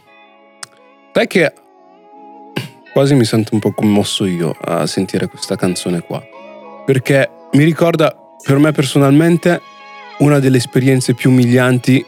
Sai 1.13 1.27
che 1.27 1.53
quasi 2.93 3.15
mi 3.15 3.25
sento 3.25 3.53
un 3.53 3.59
po' 3.59 3.71
commosso 3.71 4.25
io 4.25 4.55
a 4.61 4.85
sentire 4.85 5.27
questa 5.27 5.55
canzone 5.55 6.01
qua 6.01 6.21
Perché 6.85 7.29
mi 7.53 7.63
ricorda 7.63 8.15
per 8.43 8.57
me 8.57 8.71
personalmente 8.71 9.61
una 10.19 10.39
delle 10.39 10.57
esperienze 10.57 11.13
più 11.13 11.29
umilianti 11.29 12.05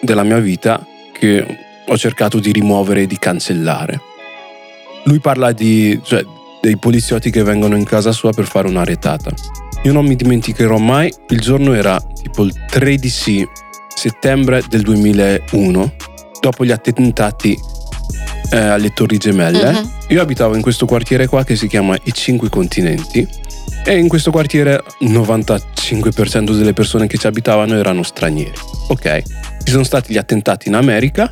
della 0.00 0.22
mia 0.22 0.38
vita 0.38 0.84
che 1.12 1.44
ho 1.86 1.96
cercato 1.96 2.38
di 2.38 2.52
rimuovere 2.52 3.02
e 3.02 3.06
di 3.06 3.18
cancellare. 3.18 4.00
Lui 5.04 5.20
parla 5.20 5.52
di, 5.52 5.98
cioè, 6.02 6.24
dei 6.60 6.76
poliziotti 6.76 7.30
che 7.30 7.42
vengono 7.42 7.76
in 7.76 7.84
casa 7.84 8.12
sua 8.12 8.32
per 8.32 8.44
fare 8.44 8.68
una 8.68 8.84
retata. 8.84 9.30
Io 9.84 9.92
non 9.92 10.04
mi 10.04 10.16
dimenticherò 10.16 10.76
mai, 10.76 11.12
il 11.28 11.40
giorno 11.40 11.72
era 11.72 12.00
tipo 12.00 12.42
il 12.42 12.52
13 12.66 13.48
settembre 13.94 14.62
del 14.68 14.82
2001, 14.82 15.94
dopo 16.40 16.64
gli 16.64 16.70
attentati 16.70 17.58
eh, 18.50 18.56
alle 18.56 18.92
Torri 18.92 19.18
Gemelle. 19.18 19.68
Uh-huh. 19.68 19.90
Io 20.08 20.20
abitavo 20.20 20.54
in 20.54 20.62
questo 20.62 20.86
quartiere 20.86 21.26
qua 21.26 21.44
che 21.44 21.56
si 21.56 21.66
chiama 21.66 21.96
I 22.04 22.12
Cinque 22.12 22.48
Continenti 22.48 23.26
e 23.84 23.96
in 23.96 24.08
questo 24.08 24.30
quartiere 24.30 24.82
il 25.00 25.10
95% 25.10 26.56
delle 26.56 26.72
persone 26.72 27.06
che 27.06 27.18
ci 27.18 27.26
abitavano 27.26 27.74
erano 27.74 28.02
stranieri. 28.02 28.52
Ok, 28.88 29.22
ci 29.64 29.72
sono 29.72 29.84
stati 29.84 30.12
gli 30.12 30.18
attentati 30.18 30.68
in 30.68 30.74
America 30.74 31.30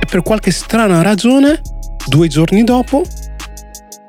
e 0.00 0.06
per 0.06 0.22
qualche 0.22 0.50
strana 0.50 1.02
ragione, 1.02 1.60
due 2.06 2.28
giorni 2.28 2.64
dopo, 2.64 3.04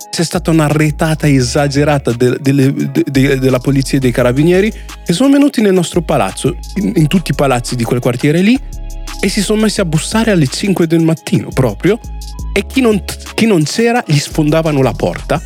c'è 0.10 0.24
stata 0.24 0.50
una 0.50 0.68
retata 0.68 1.28
esagerata 1.28 2.14
de, 2.14 2.38
de, 2.40 2.74
de, 3.06 3.38
della 3.38 3.60
polizia 3.60 3.98
e 3.98 4.02
dei 4.02 4.12
carabinieri 4.12 4.72
che 5.04 5.12
sono 5.12 5.30
venuti 5.30 5.62
nel 5.62 5.74
nostro 5.74 6.02
palazzo, 6.02 6.56
in, 6.76 6.94
in 6.96 7.08
tutti 7.08 7.32
i 7.32 7.36
palazzi 7.36 7.76
di 7.76 7.84
quel 7.84 8.00
quartiere 8.00 8.42
lì, 8.42 8.58
e 9.20 9.30
si 9.30 9.42
sono 9.42 9.62
messi 9.62 9.82
a 9.82 9.86
bussare 9.86 10.32
alle 10.32 10.48
5 10.48 10.88
del 10.88 11.02
mattino 11.02 11.50
proprio 11.50 12.00
e 12.58 12.66
chi 12.66 12.80
non, 12.80 13.04
chi 13.34 13.46
non 13.46 13.64
c'era 13.64 14.02
gli 14.08 14.18
sfondavano 14.18 14.82
la 14.82 14.94
porta 14.94 15.42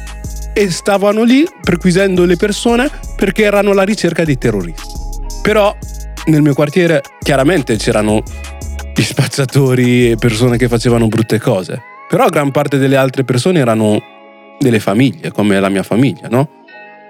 e 0.53 0.69
stavano 0.69 1.23
lì 1.23 1.43
perquisendo 1.59 2.23
le 2.23 2.35
persone 2.35 2.87
perché 3.15 3.45
erano 3.45 3.71
alla 3.71 3.81
ricerca 3.81 4.23
dei 4.23 4.37
terroristi. 4.37 4.93
Però 5.41 5.75
nel 6.25 6.43
mio 6.43 6.53
quartiere 6.53 7.01
chiaramente 7.23 7.77
c'erano 7.77 8.21
gli 8.93 9.01
spacciatori 9.01 10.11
e 10.11 10.17
persone 10.17 10.57
che 10.57 10.67
facevano 10.67 11.07
brutte 11.07 11.39
cose, 11.39 11.81
però 12.07 12.27
gran 12.27 12.51
parte 12.51 12.77
delle 12.77 12.95
altre 12.95 13.23
persone 13.23 13.57
erano 13.57 13.99
delle 14.59 14.79
famiglie, 14.79 15.31
come 15.31 15.59
la 15.59 15.69
mia 15.69 15.83
famiglia, 15.83 16.27
no? 16.29 16.47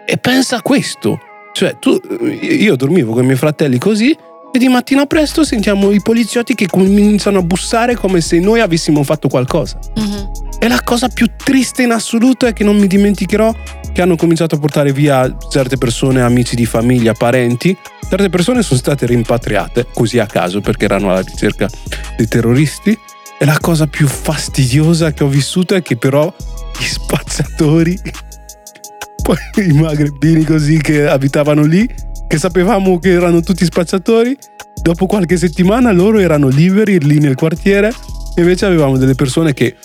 E 0.05 0.15
pensa 0.15 0.55
a 0.55 0.61
questo, 0.61 1.19
cioè 1.51 1.77
tu, 1.77 1.99
io 2.39 2.77
dormivo 2.77 3.11
con 3.11 3.23
i 3.23 3.25
miei 3.25 3.37
fratelli 3.37 3.77
così 3.77 4.15
e 4.51 4.57
di 4.57 4.67
mattina 4.67 5.05
presto 5.05 5.43
sentiamo 5.43 5.91
i 5.91 6.01
poliziotti 6.01 6.55
che 6.55 6.67
cominciano 6.67 7.39
a 7.39 7.43
bussare 7.43 7.95
come 7.95 8.19
se 8.21 8.39
noi 8.39 8.61
avessimo 8.61 9.03
fatto 9.03 9.27
qualcosa. 9.27 9.79
Mm-hmm. 9.99 10.23
E 10.59 10.67
la 10.67 10.81
cosa 10.83 11.07
più 11.07 11.29
triste 11.37 11.83
in 11.83 11.91
assoluto 11.91 12.45
è 12.45 12.53
che 12.53 12.63
non 12.63 12.77
mi 12.77 12.87
dimenticherò 12.87 13.53
che 13.93 14.01
hanno 14.01 14.15
cominciato 14.15 14.55
a 14.55 14.59
portare 14.59 14.91
via 14.91 15.35
certe 15.49 15.77
persone, 15.77 16.21
amici 16.21 16.55
di 16.55 16.65
famiglia, 16.65 17.13
parenti. 17.13 17.77
Certe 18.09 18.29
persone 18.29 18.61
sono 18.61 18.79
state 18.79 19.05
rimpatriate, 19.05 19.87
così 19.93 20.19
a 20.19 20.25
caso, 20.25 20.61
perché 20.61 20.85
erano 20.85 21.11
alla 21.11 21.21
ricerca 21.21 21.69
dei 22.17 22.27
terroristi. 22.27 22.97
E 23.37 23.45
la 23.45 23.57
cosa 23.59 23.87
più 23.87 24.07
fastidiosa 24.07 25.13
che 25.13 25.23
ho 25.23 25.27
vissuto 25.27 25.75
è 25.75 25.81
che 25.81 25.95
però 25.95 26.33
gli 26.77 26.83
spazzatori, 26.83 27.97
poi 29.23 29.37
i 29.65 29.71
magrebini 29.73 30.43
così 30.43 30.77
che 30.81 31.07
abitavano 31.07 31.63
lì, 31.63 31.87
che 32.29 32.37
sapevamo 32.37 32.99
che 32.99 33.09
erano 33.09 33.41
tutti 33.41 33.65
spacciatori, 33.65 34.37
dopo 34.83 35.07
qualche 35.07 35.35
settimana 35.35 35.91
loro 35.91 36.19
erano 36.19 36.47
liberi 36.47 36.99
lì 36.99 37.17
nel 37.17 37.33
quartiere, 37.33 37.91
invece 38.35 38.67
avevamo 38.67 38.97
delle 38.97 39.15
persone 39.15 39.51
che 39.55 39.75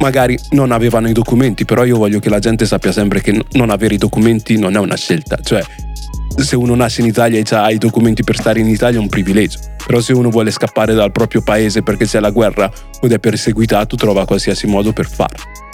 magari 0.00 0.36
non 0.50 0.72
avevano 0.72 1.08
i 1.08 1.12
documenti, 1.12 1.64
però 1.64 1.84
io 1.84 1.98
voglio 1.98 2.18
che 2.18 2.28
la 2.28 2.40
gente 2.40 2.66
sappia 2.66 2.90
sempre 2.90 3.20
che 3.20 3.40
non 3.52 3.70
avere 3.70 3.94
i 3.94 3.98
documenti 3.98 4.58
non 4.58 4.74
è 4.74 4.80
una 4.80 4.96
scelta, 4.96 5.38
cioè 5.40 5.62
se 6.36 6.56
uno 6.56 6.74
nasce 6.74 7.00
in 7.00 7.06
Italia 7.06 7.38
e 7.38 7.44
ha 7.54 7.70
i 7.70 7.78
documenti 7.78 8.24
per 8.24 8.36
stare 8.36 8.58
in 8.58 8.66
Italia 8.66 8.98
è 8.98 9.00
un 9.00 9.08
privilegio, 9.08 9.60
però 9.86 10.00
se 10.00 10.12
uno 10.12 10.30
vuole 10.30 10.50
scappare 10.50 10.94
dal 10.94 11.12
proprio 11.12 11.42
paese 11.42 11.84
perché 11.84 12.06
c'è 12.06 12.18
la 12.18 12.30
guerra 12.30 12.68
o 13.00 13.06
è 13.06 13.18
perseguitato 13.20 13.94
trova 13.94 14.26
qualsiasi 14.26 14.66
modo 14.66 14.92
per 14.92 15.08
farlo. 15.08 15.70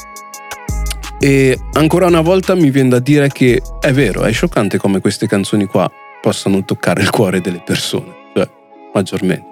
E 1.20 1.58
ancora 1.72 2.06
una 2.06 2.20
volta 2.20 2.54
mi 2.54 2.70
viene 2.70 2.90
da 2.90 2.98
dire 3.00 3.28
che 3.28 3.60
è 3.80 3.92
vero, 3.92 4.22
è 4.22 4.32
scioccante 4.32 4.78
come 4.78 5.00
queste 5.00 5.26
canzoni 5.26 5.66
qua 5.66 5.90
possano 6.20 6.64
toccare 6.64 7.02
il 7.02 7.10
cuore 7.10 7.40
delle 7.40 7.62
persone, 7.64 8.14
cioè 8.34 8.48
maggiormente. 8.92 9.46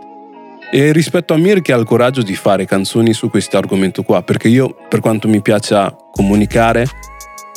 E 0.70 0.92
rispetto 0.92 1.32
a 1.32 1.36
Mir 1.36 1.62
che 1.62 1.72
ha 1.72 1.76
il 1.76 1.84
coraggio 1.84 2.22
di 2.22 2.34
fare 2.34 2.66
canzoni 2.66 3.12
su 3.12 3.30
questo 3.30 3.56
argomento 3.56 4.02
qua, 4.02 4.22
perché 4.22 4.48
io, 4.48 4.76
per 4.88 5.00
quanto 5.00 5.28
mi 5.28 5.40
piaccia 5.40 5.96
comunicare, 6.10 6.86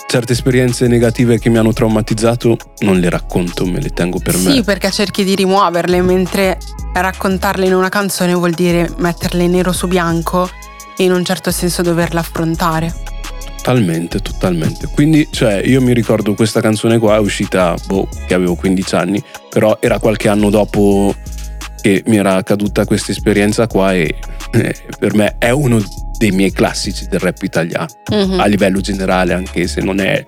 certe 0.07 0.33
esperienze 0.33 0.87
negative 0.87 1.37
che 1.37 1.49
mi 1.49 1.57
hanno 1.57 1.73
traumatizzato 1.73 2.57
non 2.79 2.97
le 2.97 3.09
racconto, 3.09 3.65
me 3.65 3.79
le 3.79 3.89
tengo 3.89 4.19
per 4.19 4.35
me. 4.37 4.53
Sì, 4.53 4.63
perché 4.63 4.89
cerchi 4.89 5.23
di 5.23 5.35
rimuoverle, 5.35 6.01
mentre 6.01 6.57
raccontarle 6.93 7.65
in 7.65 7.75
una 7.75 7.89
canzone 7.89 8.33
vuol 8.33 8.51
dire 8.51 8.89
metterle 8.97 9.47
nero 9.47 9.71
su 9.71 9.87
bianco 9.87 10.49
e 10.97 11.03
in 11.03 11.11
un 11.11 11.23
certo 11.23 11.51
senso 11.51 11.83
doverle 11.83 12.19
affrontare. 12.19 13.18
Totalmente, 13.61 14.19
totalmente. 14.19 14.87
Quindi, 14.87 15.27
cioè, 15.29 15.61
io 15.65 15.81
mi 15.81 15.93
ricordo 15.93 16.33
questa 16.33 16.61
canzone 16.61 16.97
qua 16.97 17.17
è 17.17 17.19
uscita, 17.19 17.75
boh, 17.87 18.07
che 18.25 18.33
avevo 18.33 18.55
15 18.55 18.95
anni, 18.95 19.23
però 19.49 19.77
era 19.81 19.99
qualche 19.99 20.29
anno 20.29 20.49
dopo 20.49 21.13
che 21.81 22.03
mi 22.07 22.17
era 22.17 22.35
accaduta 22.35 22.85
questa 22.85 23.11
esperienza 23.11 23.67
qua 23.67 23.93
e 23.93 24.15
eh, 24.51 24.75
per 24.97 25.13
me 25.13 25.35
è 25.37 25.49
uno 25.49 25.81
dei 26.17 26.31
miei 26.31 26.51
classici 26.51 27.07
del 27.07 27.19
rap 27.19 27.41
italiano 27.41 27.87
mm-hmm. 28.13 28.39
a 28.39 28.45
livello 28.45 28.81
generale 28.81 29.33
anche 29.33 29.67
se 29.67 29.81
non 29.81 29.99
è 29.99 30.25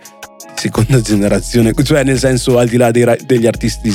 seconda 0.56 1.02
generazione 1.02 1.74
cioè 1.84 2.04
nel 2.04 2.20
senso 2.20 2.58
al 2.58 2.70
di 2.70 2.78
là 2.78 2.92
dei, 2.92 3.06
degli 3.26 3.48
artisti 3.48 3.94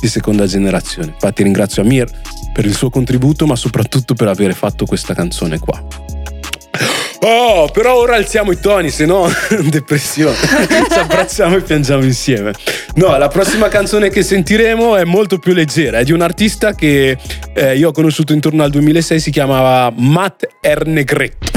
di 0.00 0.08
seconda 0.08 0.46
generazione 0.46 1.12
infatti 1.12 1.42
ringrazio 1.42 1.82
Amir 1.82 2.10
per 2.52 2.66
il 2.66 2.74
suo 2.74 2.90
contributo 2.90 3.46
ma 3.46 3.56
soprattutto 3.56 4.14
per 4.14 4.28
aver 4.28 4.52
fatto 4.52 4.84
questa 4.84 5.14
canzone 5.14 5.58
qua 5.58 5.82
Oh, 7.20 7.68
però 7.68 7.96
ora 7.96 8.14
alziamo 8.14 8.52
i 8.52 8.60
toni, 8.60 8.90
se 8.90 9.04
no 9.04 9.28
depressione. 9.64 10.36
Ci 10.90 10.98
abbracciamo 10.98 11.56
e 11.56 11.60
piangiamo 11.62 12.04
insieme. 12.04 12.52
No, 12.94 13.16
la 13.16 13.28
prossima 13.28 13.68
canzone 13.68 14.08
che 14.10 14.22
sentiremo 14.22 14.96
è 14.96 15.04
molto 15.04 15.38
più 15.38 15.52
leggera, 15.52 15.98
è 15.98 16.04
di 16.04 16.12
un 16.12 16.20
artista 16.20 16.74
che 16.74 17.16
eh, 17.54 17.76
io 17.76 17.88
ho 17.88 17.92
conosciuto 17.92 18.32
intorno 18.32 18.62
al 18.62 18.70
2006, 18.70 19.20
si 19.20 19.30
chiamava 19.30 19.92
Matt 19.96 20.46
Ernegretto. 20.60 21.50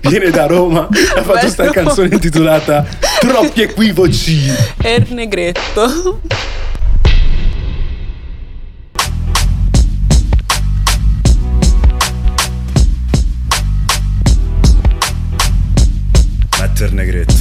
Viene 0.08 0.30
da 0.30 0.46
Roma 0.46 0.88
ha 0.88 1.22
fatto 1.22 1.38
questa 1.38 1.70
canzone 1.70 2.08
intitolata 2.10 2.86
Troppi 3.20 3.62
equivoci. 3.62 4.52
Ernegretto. 4.82 6.20
Тернегрид. 16.80 17.39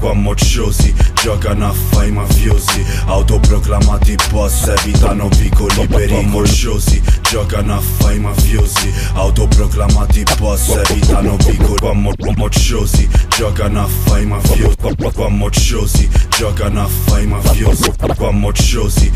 Qua 0.00 0.14
mocciosi 0.14 0.94
giocano 1.22 1.66
a 1.68 1.74
fai 1.90 2.10
mafiosi 2.10 2.82
Autoproclamati 3.04 4.16
boss 4.30 4.68
evitano 4.68 5.28
vicoli 5.28 5.86
pericolosi 5.86 7.02
Giocano 7.30 7.74
a 7.74 7.80
fai 7.98 8.18
mafiosi 8.18 8.90
Autoproclamati 9.14 10.24
boss 10.38 10.68
evitano 10.88 11.36
vicoli 11.36 11.78
Qua 11.80 11.92
mo- 11.92 12.14
mocciosi 12.36 13.06
giocano 13.36 13.82
a 13.82 13.86
fai 14.04 14.24
mafiosi 14.24 14.76
Qua, 15.12 15.28
mocciosi 15.28 16.08
giocano 16.38 16.82
a 16.82 16.88
fai 16.88 17.26
mafiosi 17.26 17.92
Qua 18.16 18.30
mocciosi 18.30 19.12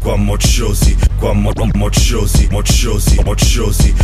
Qua, 0.00 0.16
mocciosi 0.16 0.96
Qua 1.18 1.32
mo- 1.32 1.52
mocciosi 1.74 2.48
Mocciosi 2.50 3.20
Mocciosi 3.24 3.94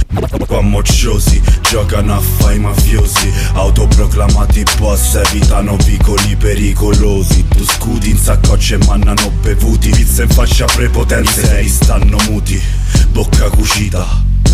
Qua 0.46 0.60
mocciosi 0.60 1.42
giocano 1.62 2.14
a 2.14 2.20
fai 2.20 2.58
mafiosi 2.60 3.32
Autoproclamati 3.54 4.62
boss 4.78 5.16
evitano 5.16 5.76
vicoli 5.76 6.19
pericolosi 6.36 7.46
Tu 7.48 7.64
scudi 7.64 8.10
in 8.10 8.18
saccocce 8.18 8.74
e 8.74 8.84
mannano 8.86 9.30
bevuti 9.42 9.90
Pizza 9.90 10.22
in 10.22 10.28
fascia 10.28 10.64
prepotenza 10.64 11.42
seri 11.42 11.68
stanno 11.68 12.18
muti 12.28 12.60
Bocca 13.10 13.48
cucita, 13.50 14.06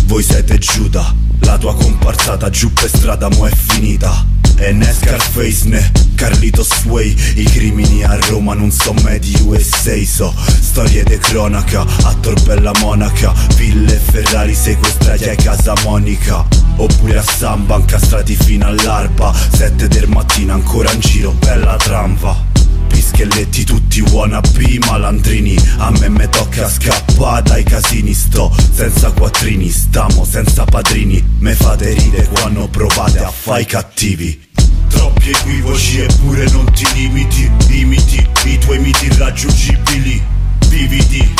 voi 0.05 0.23
siete 0.23 0.57
Giuda 0.57 1.13
La 1.41 1.57
tua 1.57 1.75
comparsata 1.75 2.49
giù 2.49 2.73
per 2.73 2.89
strada 2.89 3.29
mo 3.29 3.47
è 3.47 3.51
finita. 3.55 4.35
E 4.59 4.71
né 4.71 4.91
Scarface 4.91 5.67
né 5.67 5.91
Carlito 6.15 6.63
Sway 6.63 7.15
I 7.35 7.43
crimini 7.43 8.03
a 8.03 8.17
Roma 8.27 8.55
non 8.55 8.71
so 8.71 8.91
medi 9.03 9.37
USA 9.43 9.93
So 10.03 10.33
storie 10.59 11.03
di 11.03 11.17
cronaca 11.19 11.85
A 12.03 12.15
Torbella 12.19 12.71
Monaca 12.79 13.33
Ville 13.55 14.01
Ferrari 14.03 14.55
sequestrati 14.55 15.29
a 15.29 15.35
casa 15.35 15.75
Monica 15.83 16.43
Oppure 16.77 17.19
a 17.19 17.23
Samba 17.23 17.75
incastrati 17.75 18.35
fino 18.35 18.65
all'arpa 18.65 19.31
Sette 19.31 19.87
del 19.87 20.07
mattino 20.07 20.53
ancora 20.53 20.91
in 20.91 20.99
giro 21.01 21.35
bella 21.57 21.75
trampa 21.77 22.45
Pischelletti 22.87 23.63
tutti 23.63 24.01
wannabe 24.01 24.79
malandrini 24.85 25.57
A 25.77 25.91
me 25.91 26.09
me 26.09 26.29
tocca 26.29 26.69
scappare 26.69 27.41
dai 27.43 27.63
casini. 27.63 28.13
Sto 28.13 28.53
senza 28.71 29.11
quattrini, 29.11 29.69
stamo 29.69 30.23
senza 30.23 30.63
padrini. 30.65 31.23
Me 31.39 31.53
fate 31.53 31.93
ride 31.93 32.27
quando 32.27 32.67
provate 32.67 33.19
a 33.19 33.29
fare 33.29 33.61
i 33.61 33.65
cattivi. 33.65 34.49
Troppi 34.89 35.29
equivoci 35.29 35.99
eppure 36.01 36.49
non 36.51 36.71
ti 36.71 36.87
limiti. 36.93 37.51
Imiti 37.69 38.27
i 38.45 38.57
tuoi 38.57 38.79
miti 38.79 39.05
irraggiungibili. 39.05 40.21
Vividi. 40.69 41.35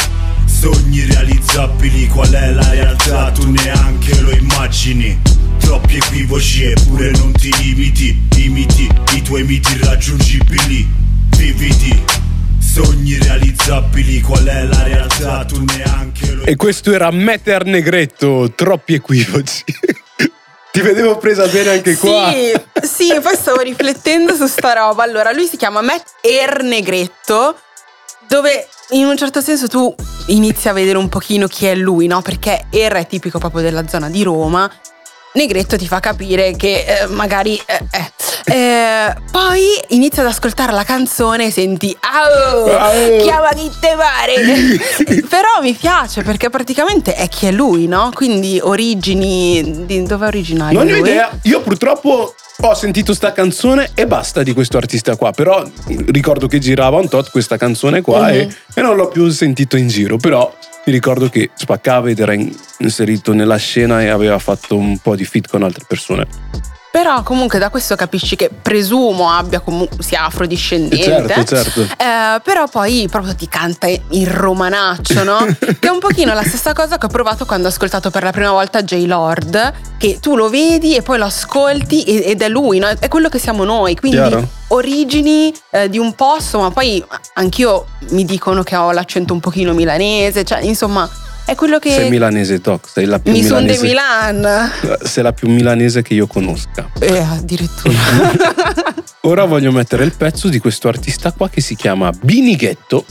Sogni 0.46 1.06
realizzabili, 1.06 2.08
qual 2.08 2.32
è 2.32 2.52
la 2.52 2.70
realtà? 2.70 3.32
Tu 3.32 3.50
neanche 3.50 4.20
lo 4.22 4.32
immagini. 4.32 5.20
Troppi 5.60 5.96
equivoci 5.98 6.64
eppure 6.66 7.12
non 7.12 7.32
ti 7.32 7.56
limiti. 7.62 8.28
Imiti 8.36 8.87
i 9.38 9.44
tuoi 9.44 9.44
miti 9.44 9.74
irraggiungibili 9.74 10.88
Vividi 11.38 12.04
Sogni 12.60 13.18
realizzabili, 13.20 14.22
qual 14.22 14.46
è 14.46 14.64
la 14.64 14.84
realtà? 14.84 15.46
Tu 15.46 15.64
neanche 15.64 16.32
lo 16.32 16.44
E 16.44 16.56
questo 16.56 16.92
era 16.92 17.12
Meter 17.12 17.66
Negretto, 17.66 18.52
troppi 18.56 18.96
equivoci. 18.96 19.64
Ti 20.72 20.82
vedevo 20.82 21.18
presa 21.18 21.48
bene 21.48 21.72
anche 21.72 21.96
qua. 21.98 22.32
Sì, 22.32 22.54
sì, 22.88 23.20
poi 23.20 23.36
stavo 23.36 23.62
riflettendo 23.62 24.36
su 24.36 24.46
sta 24.48 24.74
roba. 24.74 25.04
Allora, 25.04 25.32
lui 25.32 25.48
si 25.48 25.58
chiama 25.58 25.82
Matt 25.82 26.08
Ernegretto, 26.22 27.60
dove 28.28 28.68
in 28.92 29.06
un 29.06 29.18
certo 29.18 29.42
senso 29.42 29.68
tu 29.68 29.94
inizi 30.28 30.70
a 30.70 30.74
vedere 30.74 30.98
un 30.98 31.10
pochino 31.10 31.48
chi 31.48 31.66
è 31.66 31.76
lui, 31.76 32.06
no? 32.06 32.22
Perché 32.22 32.66
Er 32.70 32.94
è 32.94 33.08
tipico 33.08 33.40
proprio 33.40 33.62
della 33.62 33.88
zona 33.88 34.10
di 34.10 34.22
Roma. 34.22 34.72
Negretto 35.38 35.78
ti 35.78 35.86
fa 35.88 36.00
capire 36.00 36.56
che 36.56 36.84
eh, 37.02 37.06
magari... 37.08 37.62
eh, 37.66 37.80
eh. 37.92 38.12
Eh, 38.50 39.14
poi 39.30 39.62
inizi 39.90 40.22
ad 40.22 40.26
ascoltare 40.28 40.72
la 40.72 40.86
canzone 40.86 41.48
e 41.48 41.52
senti 41.52 41.96
Au, 42.00 42.66
Au. 42.66 43.18
chiama 43.22 43.50
chi 43.50 43.70
te 43.78 43.94
pare 43.98 44.34
Però 45.28 45.62
mi 45.62 45.74
piace 45.74 46.22
perché 46.24 46.50
praticamente 46.50 47.14
è 47.14 47.28
chi 47.28 47.48
è 47.48 47.52
lui, 47.52 47.88
no? 47.88 48.10
Quindi 48.14 48.58
origini... 48.64 49.86
Di 49.86 50.04
dove 50.04 50.26
è 50.26 50.28
originario 50.30 50.82
Non 50.82 50.92
ho 50.94 50.96
idea. 50.96 51.30
Io 51.44 51.60
purtroppo 51.62 52.34
ho 52.62 52.74
sentito 52.74 53.14
sta 53.14 53.34
canzone 53.34 53.92
e 53.94 54.08
basta 54.08 54.44
di 54.44 54.54
questo 54.54 54.78
artista 54.78 55.18
qua. 55.18 55.32
Però 55.32 55.62
ricordo 56.08 56.48
che 56.48 56.60
girava 56.60 56.98
un 57.00 57.10
tot 57.10 57.30
questa 57.32 57.58
canzone 57.58 58.02
qua 58.02 58.30
e, 58.30 58.46
Mhm. 58.46 58.56
e 58.76 58.82
non 58.82 58.96
l'ho 58.96 59.10
più 59.10 59.30
sentito 59.30 59.76
in 59.76 59.90
giro. 59.90 60.16
Però 60.16 60.52
mi 60.88 60.94
ricordo 60.94 61.28
che 61.28 61.50
spaccava 61.54 62.10
ed 62.10 62.20
era 62.20 62.34
in- 62.34 62.56
inserito 62.80 63.34
nella 63.34 63.58
scena 63.58 64.02
e 64.02 64.08
aveva 64.08 64.40
fatto 64.40 64.78
un 64.78 64.98
po' 65.00 65.18
di 65.18 65.26
fit 65.26 65.46
con 65.48 65.64
altre 65.64 65.84
persone. 65.86 66.26
Però 66.98 67.22
comunque 67.22 67.60
da 67.60 67.70
questo 67.70 67.96
capisci 67.96 68.36
che 68.36 68.50
presumo 68.50 69.30
abbia 69.30 69.60
comunque 69.60 70.02
sia 70.02 70.26
afrodiscendente. 70.26 71.28
Certo, 71.32 71.56
certo. 71.56 71.82
Eh, 71.82 72.42
però 72.42 72.68
poi 72.68 73.08
proprio 73.08 73.36
ti 73.36 73.48
canta 73.48 73.86
il 73.88 74.26
romanaccio, 74.26 75.24
no? 75.24 75.46
che 75.60 75.78
è 75.80 75.90
un 75.90 76.00
pochino 76.00 76.34
la 76.34 76.42
stessa 76.42 76.74
cosa 76.74 76.98
che 76.98 77.06
ho 77.06 77.10
provato 77.10 77.46
quando 77.46 77.68
ho 77.68 77.70
ascoltato 77.70 78.10
per 78.10 78.24
la 78.24 78.32
prima 78.32 78.50
volta 78.50 78.82
J. 78.82 79.06
Lord, 79.06 79.74
che 80.00 80.18
tu 80.20 80.36
lo 80.36 80.50
vedi 80.50 80.96
e 80.96 81.04
poi 81.04 81.20
lo 81.20 81.26
ascolti 81.26 82.02
ed 82.02 82.42
è 82.42 82.50
lui, 82.50 82.80
no? 82.80 82.88
È 82.88 83.08
quello 83.10 83.30
che 83.30 83.38
siamo 83.38 83.64
noi. 83.64 83.96
Quindi 83.96 84.18
Chiaro. 84.18 84.48
origini 84.70 85.54
eh, 85.70 85.90
di 85.90 86.00
un 86.00 86.16
posto, 86.16 86.62
ma 86.62 86.72
poi 86.72 87.06
anch'io 87.36 87.86
mi 88.10 88.26
dicono 88.26 88.64
che 88.64 88.76
ho 88.76 88.92
l'accento 88.92 89.34
un 89.34 89.40
pochino 89.40 89.72
milanese, 89.74 90.44
cioè 90.44 90.62
insomma 90.62 91.08
è 91.48 91.56
quello 91.56 91.80
che... 91.80 91.92
Sei 91.92 92.10
milanese 92.10 92.60
Doc, 92.60 92.90
sei 92.90 93.06
la 93.06 93.20
più 93.20 93.32
mi 93.32 93.42
sono 93.42 93.62
milanese. 93.62 93.86
Milan. 93.86 94.72
sei 95.02 95.24
la 95.24 95.32
più 95.32 95.48
milanese 95.48 96.02
che 96.02 96.14
io 96.14 96.28
conosca. 96.28 96.90
Eh, 97.00 97.20
addirittura. 97.20 97.96
Ora 99.24 99.46
voglio 99.46 99.72
mettere 99.72 100.04
il 100.04 100.14
pezzo 100.14 100.50
di 100.50 100.60
questo 100.60 100.90
artista 100.90 101.32
qua 101.32 101.50
che 101.50 101.62
si 101.62 101.76
chiama 101.76 102.12
Binighetto 102.12 103.06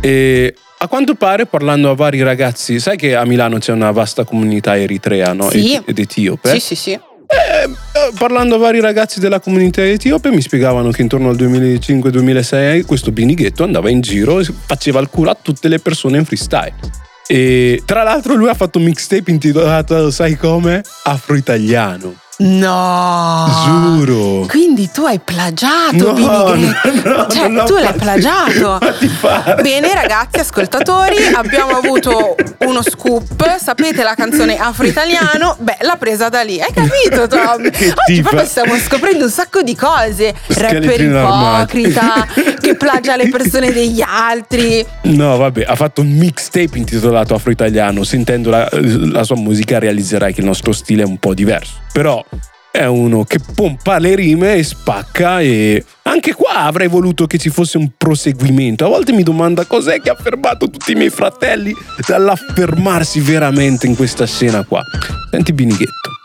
e 0.00 0.54
a 0.78 0.88
quanto 0.88 1.14
pare 1.14 1.44
parlando 1.44 1.90
a 1.90 1.94
vari 1.94 2.22
ragazzi, 2.22 2.80
sai 2.80 2.96
che 2.96 3.14
a 3.14 3.26
Milano 3.26 3.58
c'è 3.58 3.72
una 3.72 3.90
vasta 3.90 4.24
comunità 4.24 4.78
eritrea 4.78 5.34
no? 5.34 5.50
Sì. 5.50 5.74
Ed- 5.74 5.82
ed 5.84 5.98
etiope? 5.98 6.52
sì, 6.52 6.60
sì, 6.60 6.74
sì. 6.74 6.92
Eh, 6.92 7.70
parlando 8.16 8.54
a 8.54 8.58
vari 8.58 8.80
ragazzi 8.80 9.20
della 9.20 9.40
comunità 9.40 9.84
etiope 9.84 10.30
mi 10.30 10.40
spiegavano 10.40 10.90
che 10.90 11.02
intorno 11.02 11.28
al 11.28 11.36
2005-2006 11.36 12.86
questo 12.86 13.12
Binighetto 13.12 13.62
andava 13.62 13.90
in 13.90 14.00
giro 14.00 14.40
e 14.40 14.46
faceva 14.64 15.00
il 15.00 15.10
culo 15.10 15.28
a 15.28 15.36
tutte 15.40 15.68
le 15.68 15.78
persone 15.80 16.16
in 16.16 16.24
freestyle. 16.24 17.06
E 17.30 17.82
tra 17.84 18.02
l'altro 18.04 18.34
lui 18.34 18.48
ha 18.48 18.54
fatto 18.54 18.78
un 18.78 18.84
mixtape 18.84 19.30
intitolato, 19.30 20.10
sai 20.10 20.34
come? 20.36 20.82
Afro-italiano. 21.04 22.14
No! 22.40 23.48
Giuro. 23.64 24.46
Quindi 24.48 24.88
tu 24.92 25.04
hai 25.04 25.18
plagiato 25.18 26.12
No, 26.16 26.52
Binighetto. 26.52 27.08
no, 27.08 27.16
no, 27.16 27.26
cioè, 27.28 27.64
tu 27.64 27.74
l'hai 27.74 27.92
plagiato. 27.94 28.78
Bene, 29.60 29.92
ragazzi, 29.92 30.38
ascoltatori, 30.38 31.16
abbiamo 31.34 31.76
avuto 31.76 32.36
uno 32.58 32.80
scoop. 32.82 33.56
Sapete 33.58 34.04
la 34.04 34.14
canzone 34.14 34.56
afro-italiano? 34.56 35.56
Beh, 35.58 35.78
l'ha 35.80 35.96
presa 35.96 36.28
da 36.28 36.42
lì. 36.42 36.60
Hai 36.60 36.72
capito, 36.72 37.26
Tom? 37.28 37.60
Oggi 37.64 37.70
tipa. 38.06 38.28
proprio 38.28 38.44
stiamo 38.48 38.76
scoprendo 38.76 39.24
un 39.24 39.30
sacco 39.30 39.62
di 39.62 39.74
cose. 39.74 40.32
Rapper 40.46 41.00
ipocrita, 41.00 42.24
che 42.60 42.76
plagia 42.76 43.16
le 43.16 43.28
persone 43.30 43.72
degli 43.72 44.00
altri. 44.00 44.86
No, 45.02 45.36
vabbè, 45.38 45.64
ha 45.66 45.74
fatto 45.74 46.02
un 46.02 46.16
mixtape 46.16 46.78
intitolato 46.78 47.34
Afro-Italiano. 47.34 48.04
Sentendo 48.04 48.50
la, 48.50 48.68
la 48.72 49.24
sua 49.24 49.36
musica 49.36 49.80
realizzerai 49.80 50.32
che 50.32 50.40
il 50.40 50.46
nostro 50.46 50.70
stile 50.70 51.02
è 51.02 51.06
un 51.06 51.18
po' 51.18 51.34
diverso. 51.34 51.86
Però 51.92 52.24
è 52.70 52.84
uno 52.84 53.24
che 53.24 53.38
pompa 53.54 53.98
le 53.98 54.14
rime 54.14 54.54
e 54.54 54.62
spacca 54.62 55.40
e 55.40 55.84
anche 56.02 56.34
qua 56.34 56.64
avrei 56.64 56.86
voluto 56.86 57.26
che 57.26 57.38
ci 57.38 57.50
fosse 57.50 57.78
un 57.78 57.90
proseguimento. 57.96 58.84
A 58.84 58.88
volte 58.88 59.12
mi 59.12 59.22
domanda 59.22 59.64
cos'è 59.64 60.00
che 60.00 60.10
ha 60.10 60.14
fermato 60.14 60.70
tutti 60.70 60.92
i 60.92 60.94
miei 60.94 61.10
fratelli 61.10 61.74
dall'affermarsi 62.06 63.20
veramente 63.20 63.86
in 63.86 63.96
questa 63.96 64.26
scena 64.26 64.64
qua. 64.64 64.82
Senti 65.30 65.52
Binighetto. 65.52 66.17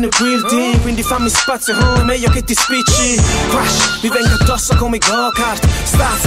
Nel 0.00 0.08
building 0.18 0.80
Quindi 0.80 1.02
fammi 1.02 1.28
spazio, 1.28 1.76
oh, 1.76 2.04
meglio 2.04 2.30
che 2.30 2.42
ti 2.42 2.54
spicci 2.54 3.20
Crash, 3.50 4.00
mi 4.02 4.08
vengo 4.08 4.34
addosso 4.40 4.74
come 4.76 4.98
go-kart 4.98 5.64
Staff, 5.84 6.26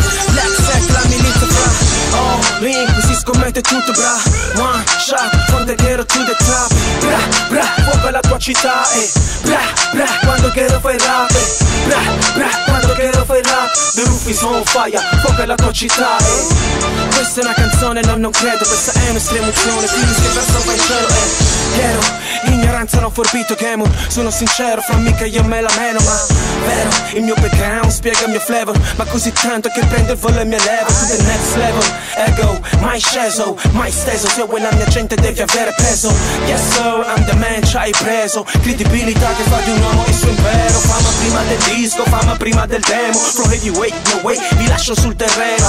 set, 0.65 0.89
la 0.89 1.01
milizia 1.07 1.47
fra 1.47 1.93
Oh, 2.15 2.39
qui 2.59 2.73
si 3.07 3.15
scommette 3.15 3.61
tutto 3.61 3.91
bra 3.91 4.13
One 4.61 4.83
shot, 4.99 5.35
from 5.47 5.65
ghetto 5.65 6.05
to 6.05 6.23
the 6.23 6.35
top 6.45 6.73
Bra, 6.99 7.17
bra, 7.49 7.65
fuoco 7.83 8.07
alla 8.07 8.19
tua 8.19 8.37
città 8.37 8.83
eh. 8.91 9.11
Bra, 9.41 9.59
bra, 9.91 10.05
quando 10.23 10.51
ghetto 10.51 10.79
fai 10.79 10.97
rap 10.99 11.31
eh. 11.31 11.65
Bra, 11.87 11.99
bra, 12.35 12.49
quando 12.65 12.93
ghetto 12.93 13.25
fai 13.25 13.41
rap 13.41 13.71
The 13.95 14.03
roof 14.05 14.27
is 14.27 14.41
on 14.43 14.63
fire, 14.63 14.99
fuoco 15.21 15.41
alla 15.41 15.55
tua 15.55 15.71
città 15.71 16.17
eh. 16.17 17.05
Questa 17.15 17.41
è 17.41 17.43
una 17.43 17.53
canzone, 17.53 18.01
no, 18.01 18.15
non 18.17 18.31
credo 18.31 18.63
Questa 18.63 18.91
è 18.91 19.09
un'estremozione, 19.09 19.87
quindi 19.87 20.13
che 20.13 20.27
verso 20.27 20.61
vai 20.65 20.75
in 20.75 20.81
cielo 20.81 21.07
eh. 21.07 21.53
Chiaro, 21.73 22.01
ignoranza 22.45 22.99
non 22.99 23.11
forbito 23.11 23.55
gemo 23.63 23.85
Sono 24.07 24.29
sincero, 24.29 24.81
fra 24.81 24.97
mica 24.97 25.25
io 25.25 25.43
me 25.43 25.61
la 25.61 25.71
meno 25.77 25.99
Ma 26.03 26.25
vero, 26.65 26.89
il 27.13 27.23
mio 27.23 27.35
background 27.35 27.89
spiega 27.89 28.25
il 28.25 28.31
mio 28.31 28.39
flavor 28.39 28.77
Ma 28.97 29.05
così 29.05 29.31
tanto 29.31 29.69
che 29.69 29.85
prendo 29.85 30.11
il 30.11 30.17
volo 30.17 30.39
e 30.39 30.45
mi 30.45 30.55
elevo 30.55 30.87
To 30.87 31.05
the 31.07 31.23
next 31.23 31.55
level, 31.55 31.83
ego, 32.27 32.59
mai 32.79 32.99
sceso 32.99 33.55
Mai 33.71 33.91
steso, 33.91 34.27
se 34.27 34.43
vuoi 34.43 34.61
la 34.61 34.71
mia 34.73 34.85
gente 34.85 35.15
devi 35.15 35.41
avere 35.41 35.73
peso. 35.75 36.13
Yes 36.45 36.61
sir, 36.73 37.05
I'm 37.15 37.25
the 37.25 37.35
man, 37.35 37.63
ci 37.63 37.75
hai 37.77 37.91
preso. 37.91 38.45
Credibilità 38.61 39.33
che 39.35 39.43
fa 39.43 39.57
di 39.61 39.71
un 39.71 39.81
uomo 39.81 40.03
il 40.07 40.13
suo 40.13 40.29
impero. 40.29 40.79
Fama 40.79 41.09
prima 41.19 41.41
del 41.43 41.57
disco, 41.75 42.03
fama 42.03 42.35
prima 42.35 42.65
del 42.65 42.81
demo. 42.81 43.17
Pro 43.33 43.49
heavyweight, 43.49 44.13
no 44.13 44.19
way, 44.21 44.37
vi 44.57 44.67
lascio 44.67 44.95
sul 44.95 45.15
terreno. 45.15 45.65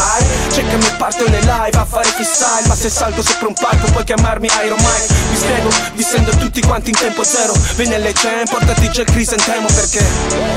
Cercami 0.53 0.87
e 0.87 0.91
parto 0.99 1.29
nei 1.29 1.41
live 1.41 1.77
a 1.77 1.85
fare 1.85 2.09
freestyle 2.09 2.69
Ma 2.69 2.75
se 2.75 2.89
salgo 2.89 3.23
sopra 3.23 3.49
un 3.49 3.55
palco 3.55 3.91
puoi 3.91 4.05
chiamarmi 4.05 4.49
Iron 4.65 4.79
Mike 4.79 5.15
Vi 5.31 5.37
spiego, 5.37 5.69
vissendo 5.95 6.31
tutti 6.37 6.61
quanti 6.61 6.91
in 6.91 6.97
tempo 6.97 7.25
zero 7.25 7.53
Vieni 7.85 8.01
alle 8.01 8.15
jam, 8.15 8.45
portati 8.49 8.89
già 8.89 9.03
il 9.03 9.07
crisantemo 9.07 9.67
perché 9.67 10.03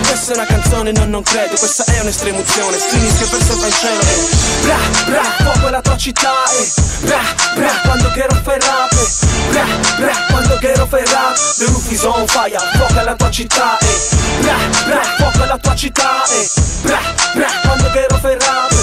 Questa 0.08 0.32
è 0.32 0.36
una 0.36 0.46
canzone, 0.46 0.94
no 0.94 1.04
non 1.04 1.24
credo 1.24 1.58
Questa 1.58 1.84
è 1.84 2.00
un'estremozione, 2.00 2.80
scrivi 2.80 3.08
che 3.18 3.26
verso 3.26 3.60
va 3.60 3.66
in 3.66 3.74
cielo 3.74 4.00
eh. 4.00 4.30
Bra, 4.62 4.78
bra, 5.08 5.24
fuoco 5.52 5.68
la 5.68 5.82
tua 5.82 5.98
città 5.98 6.32
eh. 6.58 6.72
Bra, 7.02 7.20
bra, 7.56 7.82
quando 7.84 8.12
che 8.12 8.28
fai 8.44 8.60
rap 8.62 8.92
eh. 8.94 9.50
Bra, 9.50 9.66
bra, 9.98 10.26
quando 10.30 10.58
che 10.58 10.74
fai 10.88 11.06
rap 11.06 11.36
The 11.58 11.66
roof 11.66 11.92
is 11.92 12.04
on 12.04 12.28
fire, 12.28 12.58
fuoco 12.78 13.04
la 13.04 13.16
tua 13.16 13.30
città 13.30 13.78
eh. 13.78 14.00
Bra, 14.40 14.56
bra, 14.86 15.02
fuoco 15.18 15.44
la 15.44 15.58
tua 15.58 15.76
città 15.76 16.24
eh. 16.24 16.50
Bra, 16.84 17.00
bra, 17.34 17.48
quando 17.64 17.92
che 17.92 18.06
fai 18.22 18.38
rap. 18.40 18.74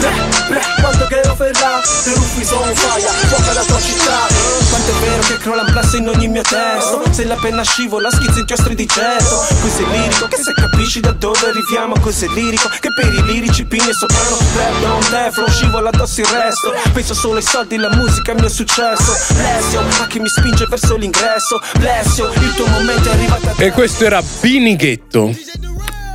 Bra, 0.00 0.10
bra, 0.48 0.60
quando 0.82 1.06
che 1.06 1.22
fai 1.34 1.52
rap 1.54 1.82
The 2.04 2.12
roof 2.12 2.36
is 2.40 2.50
on 2.50 2.74
fire, 2.74 3.08
fuoco 3.28 3.52
la 3.54 3.64
tua 3.64 3.80
città. 3.80 4.56
Quanto 4.68 4.90
è 4.90 4.94
vero 4.94 5.22
che 5.22 5.38
crolla 5.38 5.62
un 5.62 5.72
in 5.96 6.08
ogni 6.08 6.28
mio 6.28 6.42
testo 6.42 7.02
Se 7.10 7.24
la 7.24 7.36
penna 7.36 7.62
scivola 7.62 7.85
schizza 8.10 8.38
inchiostri 8.40 8.74
di 8.74 8.86
getto 8.86 9.46
Questo 9.60 9.84
è 9.84 9.90
lirico, 9.90 10.26
che 10.28 10.36
se 10.36 10.52
capisci 10.52 11.00
da 11.00 11.12
dove 11.12 11.38
arriviamo 11.46 11.94
Questo 12.00 12.24
è 12.24 12.28
lirico, 12.28 12.68
che 12.68 12.88
per 12.92 13.12
i 13.12 13.22
lirici 13.24 13.64
pini 13.66 13.88
e 13.88 13.92
soprano 13.92 14.36
Rap 14.56 14.82
non 14.82 15.00
te, 15.00 15.30
flow 15.32 15.48
scivola 15.48 15.88
addosso 15.90 16.20
il 16.20 16.26
resto 16.26 16.74
Penso 16.92 17.14
solo 17.14 17.36
ai 17.36 17.42
soldi, 17.42 17.76
la 17.76 17.94
musica 17.94 18.32
è 18.32 18.34
il 18.34 18.40
mio 18.40 18.50
successo 18.50 19.12
Blessio, 19.34 19.80
a 19.80 20.06
chi 20.06 20.18
mi 20.18 20.28
spinge 20.28 20.66
verso 20.68 20.96
l'ingresso 20.96 21.60
Blessio, 21.78 22.32
il 22.32 22.54
tuo 22.54 22.66
momento 22.66 23.08
è 23.08 23.12
arrivato 23.12 23.48
a 23.48 23.52
te 23.52 23.64
E 23.64 23.70
questo 23.70 24.04
era 24.04 24.22
Binighetto. 24.40 25.34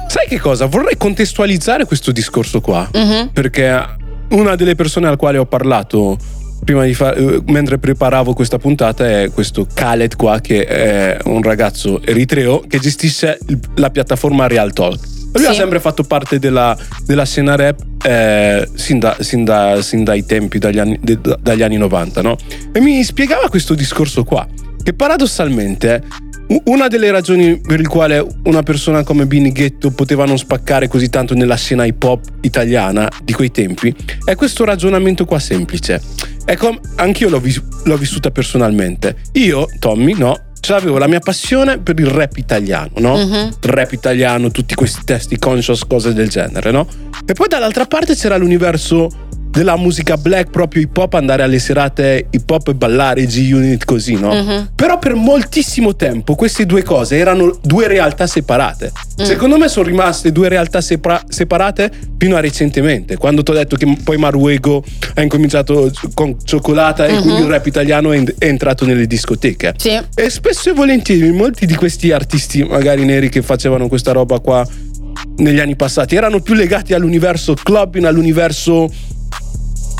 Sai 0.07 0.27
che 0.27 0.39
cosa? 0.39 0.65
Vorrei 0.65 0.97
contestualizzare 0.97 1.85
questo 1.85 2.11
discorso 2.11 2.59
qua. 2.59 2.89
Perché 3.31 3.95
una 4.31 4.55
delle 4.55 4.75
persone 4.75 5.07
al 5.07 5.15
quale 5.15 5.37
ho 5.37 5.45
parlato 5.45 6.17
prima 6.63 6.85
di 6.85 6.93
fa- 6.93 7.13
eh, 7.13 7.41
mentre 7.47 7.77
preparavo 7.77 8.33
questa 8.33 8.57
puntata 8.57 9.07
è 9.07 9.29
questo 9.33 9.67
Khaled 9.73 10.15
qua 10.15 10.39
che 10.39 10.65
è 10.65 11.17
un 11.25 11.41
ragazzo 11.41 12.01
eritreo 12.03 12.63
che 12.67 12.79
gestisce 12.79 13.39
la 13.75 13.89
piattaforma 13.89 14.47
Real 14.47 14.71
Talk. 14.73 14.99
Lui 15.33 15.45
ha 15.45 15.51
Sì. 15.51 15.55
sempre 15.59 15.79
fatto 15.79 16.03
parte 16.03 16.39
della, 16.39 16.77
della 17.05 17.25
scena 17.25 17.55
rap 17.55 17.79
eh, 18.05 18.67
sin, 18.75 18.99
da- 18.99 19.15
sin 19.19 19.43
da- 19.45 19.81
sin 19.81 20.03
dai 20.03 20.25
tempi, 20.25 20.57
dagli 20.59 20.79
anni, 20.79 20.99
de- 21.01 21.19
dagli 21.41 21.61
anni 21.61 21.77
90, 21.77 22.21
no? 22.21 22.35
E 22.73 22.79
mi 22.81 23.01
spiegava 23.03 23.47
questo 23.47 23.73
discorso 23.73 24.23
qua, 24.25 24.45
che 24.83 24.93
paradossalmente 24.93 26.03
una 26.65 26.89
delle 26.89 27.09
ragioni 27.11 27.61
per 27.61 27.79
il 27.79 27.87
quale 27.87 28.25
una 28.43 28.61
persona 28.61 29.03
come 29.03 29.25
Bini 29.25 29.53
Ghetto 29.53 29.91
poteva 29.91 30.25
non 30.25 30.37
spaccare 30.37 30.89
così 30.89 31.09
tanto 31.09 31.33
nella 31.33 31.55
scena 31.55 31.85
hip 31.85 32.03
hop 32.03 32.25
italiana 32.41 33.09
di 33.23 33.31
quei 33.31 33.51
tempi 33.51 33.95
è 34.25 34.35
questo 34.35 34.65
ragionamento 34.65 35.23
qua 35.23 35.39
semplice. 35.39 36.01
Ecco, 36.51 36.77
anch'io 36.95 37.29
l'ho, 37.29 37.39
vis- 37.39 37.63
l'ho 37.85 37.95
vissuta 37.95 38.29
personalmente. 38.29 39.15
Io, 39.35 39.67
Tommy, 39.79 40.13
no, 40.17 40.37
ce 40.59 40.73
l'avevo 40.73 40.97
la 40.97 41.07
mia 41.07 41.21
passione 41.21 41.79
per 41.79 41.97
il 41.97 42.07
rap 42.07 42.35
italiano, 42.35 42.91
no? 42.97 43.15
Il 43.63 43.69
rap 43.69 43.93
italiano, 43.93 44.51
tutti 44.51 44.75
questi 44.75 44.99
testi 45.05 45.39
conscious, 45.39 45.87
cose 45.87 46.13
del 46.13 46.27
genere, 46.27 46.71
no? 46.71 46.85
E 47.25 47.31
poi 47.31 47.47
dall'altra 47.47 47.85
parte 47.85 48.15
c'era 48.15 48.35
l'universo 48.35 49.29
della 49.51 49.75
musica 49.75 50.15
black, 50.17 50.49
proprio 50.49 50.81
hip 50.81 50.95
hop, 50.97 51.13
andare 51.13 51.43
alle 51.43 51.59
serate 51.59 52.27
hip 52.29 52.49
hop 52.49 52.69
e 52.69 52.73
ballare 52.73 53.25
G-Unit 53.25 53.83
così, 53.83 54.13
no? 54.15 54.33
Mhm. 54.33 54.69
Però 54.75 54.97
per 54.97 55.13
moltissimo 55.15 55.95
tempo 55.95 56.35
queste 56.35 56.65
due 56.65 56.83
cose 56.83 57.17
erano 57.17 57.59
due 57.61 57.87
realtà 57.87 58.27
separate. 58.27 58.91
Mm. 59.21 59.25
Secondo 59.25 59.57
me 59.57 59.67
sono 59.67 59.85
rimaste 59.87 60.31
due 60.31 60.47
realtà 60.47 60.79
separa- 60.79 61.21
separate 61.27 61.91
fino 62.17 62.37
a 62.37 62.39
recentemente, 62.39 63.17
quando 63.17 63.43
ti 63.43 63.51
ho 63.51 63.53
detto 63.53 63.75
che 63.75 63.97
poi 64.03 64.17
Maruego 64.17 64.83
ha 65.15 65.21
incominciato 65.21 65.91
con 66.13 66.37
Cioccolata 66.43 67.05
e 67.07 67.13
Mhm. 67.15 67.21
quindi 67.21 67.41
il 67.41 67.47
rap 67.47 67.65
italiano 67.65 68.13
è, 68.13 68.17
en- 68.17 68.33
è 68.37 68.45
entrato 68.45 68.85
nelle 68.85 69.05
discoteche. 69.05 69.73
Sì. 69.77 69.99
E 70.15 70.29
spesso 70.29 70.69
e 70.69 70.73
volentieri 70.73 71.29
molti 71.31 71.65
di 71.65 71.75
questi 71.75 72.11
artisti 72.13 72.63
magari 72.63 73.03
neri 73.03 73.27
che 73.27 73.41
facevano 73.41 73.89
questa 73.89 74.13
roba 74.13 74.39
qua 74.39 74.65
negli 75.37 75.59
anni 75.59 75.75
passati 75.75 76.15
erano 76.15 76.39
più 76.39 76.53
legati 76.53 76.93
all'universo 76.93 77.53
clubbing, 77.61 78.05
all'universo 78.05 78.89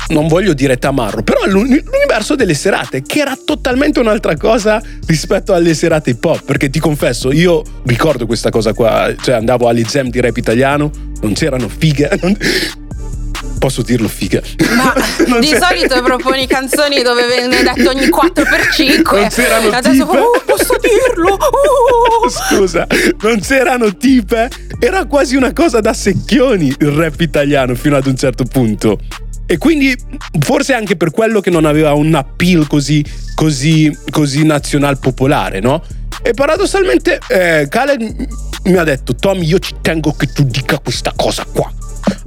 non 0.08 0.28
voglio 0.28 0.52
dire 0.54 0.76
tamarro, 0.78 1.22
però 1.22 1.44
l'uni- 1.46 1.82
l'universo 1.82 2.34
delle 2.34 2.54
serate, 2.54 3.02
che 3.02 3.20
era 3.20 3.36
totalmente 3.42 4.00
un'altra 4.00 4.36
cosa 4.36 4.82
rispetto 5.06 5.52
alle 5.54 5.74
serate 5.74 6.10
hip 6.10 6.24
hop. 6.24 6.44
Perché 6.44 6.70
ti 6.70 6.78
confesso, 6.80 7.32
io 7.32 7.62
ricordo 7.86 8.26
questa 8.26 8.50
cosa 8.50 8.72
qua, 8.72 9.12
cioè 9.22 9.34
andavo 9.36 9.68
alle 9.68 9.82
jam 9.82 10.08
di 10.08 10.20
rap 10.20 10.36
italiano, 10.36 10.90
non 11.20 11.32
c'erano 11.34 11.68
fighe. 11.68 12.10
non- 12.22 12.36
Posso 13.58 13.82
dirlo 13.82 14.08
fighe? 14.08 14.42
Ma 14.76 14.92
di 15.38 15.46
c'era- 15.46 15.66
solito 15.68 16.02
proponi 16.02 16.48
canzoni 16.48 17.00
dove 17.02 17.26
viene 17.28 17.62
detto 17.62 17.90
ogni 17.90 18.06
4x5. 18.06 19.14
Non 19.14 19.28
c'erano 19.28 19.68
Adesso 19.70 20.04
tipe. 20.04 20.18
oh, 20.18 20.42
posso 20.44 20.76
dirlo? 20.80 21.34
Oh. 21.38 22.26
Scusa, 22.28 22.86
non 23.20 23.38
c'erano 23.40 23.96
tipe, 23.96 24.50
era 24.80 25.04
quasi 25.04 25.36
una 25.36 25.52
cosa 25.52 25.78
da 25.80 25.92
secchioni 25.92 26.74
il 26.80 26.88
rap 26.88 27.20
italiano 27.20 27.76
fino 27.76 27.96
ad 27.96 28.06
un 28.06 28.16
certo 28.16 28.44
punto. 28.44 28.98
E 29.46 29.58
quindi 29.58 29.94
forse 30.40 30.72
anche 30.72 30.96
per 30.96 31.10
quello 31.10 31.40
che 31.40 31.50
non 31.50 31.64
aveva 31.64 31.92
un 31.92 32.14
appeal 32.14 32.66
così, 32.66 33.04
così, 33.34 33.94
così 34.10 34.44
nazional 34.44 34.98
popolare, 34.98 35.60
no? 35.60 35.82
E 36.22 36.32
paradossalmente 36.32 37.18
eh, 37.28 37.66
Khaled 37.68 38.28
mi 38.64 38.76
ha 38.76 38.84
detto 38.84 39.14
Tommy 39.14 39.44
io 39.44 39.58
ci 39.58 39.74
tengo 39.80 40.12
che 40.12 40.26
tu 40.26 40.44
dica 40.44 40.78
questa 40.78 41.12
cosa 41.16 41.44
qua. 41.44 41.70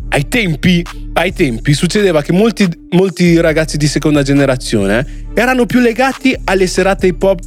Ai 0.10 0.28
tempi, 0.28 0.86
ai 1.14 1.34
tempi 1.34 1.74
succedeva 1.74 2.22
che 2.22 2.32
molti, 2.32 2.68
molti 2.92 3.40
ragazzi 3.40 3.78
di 3.78 3.88
seconda 3.88 4.22
generazione 4.22 5.25
erano 5.36 5.68
più 5.68 5.80
legati 5.80 6.36
alle 6.46 6.66
serate 6.66 7.08
hip 7.08 7.22
hop, 7.22 7.40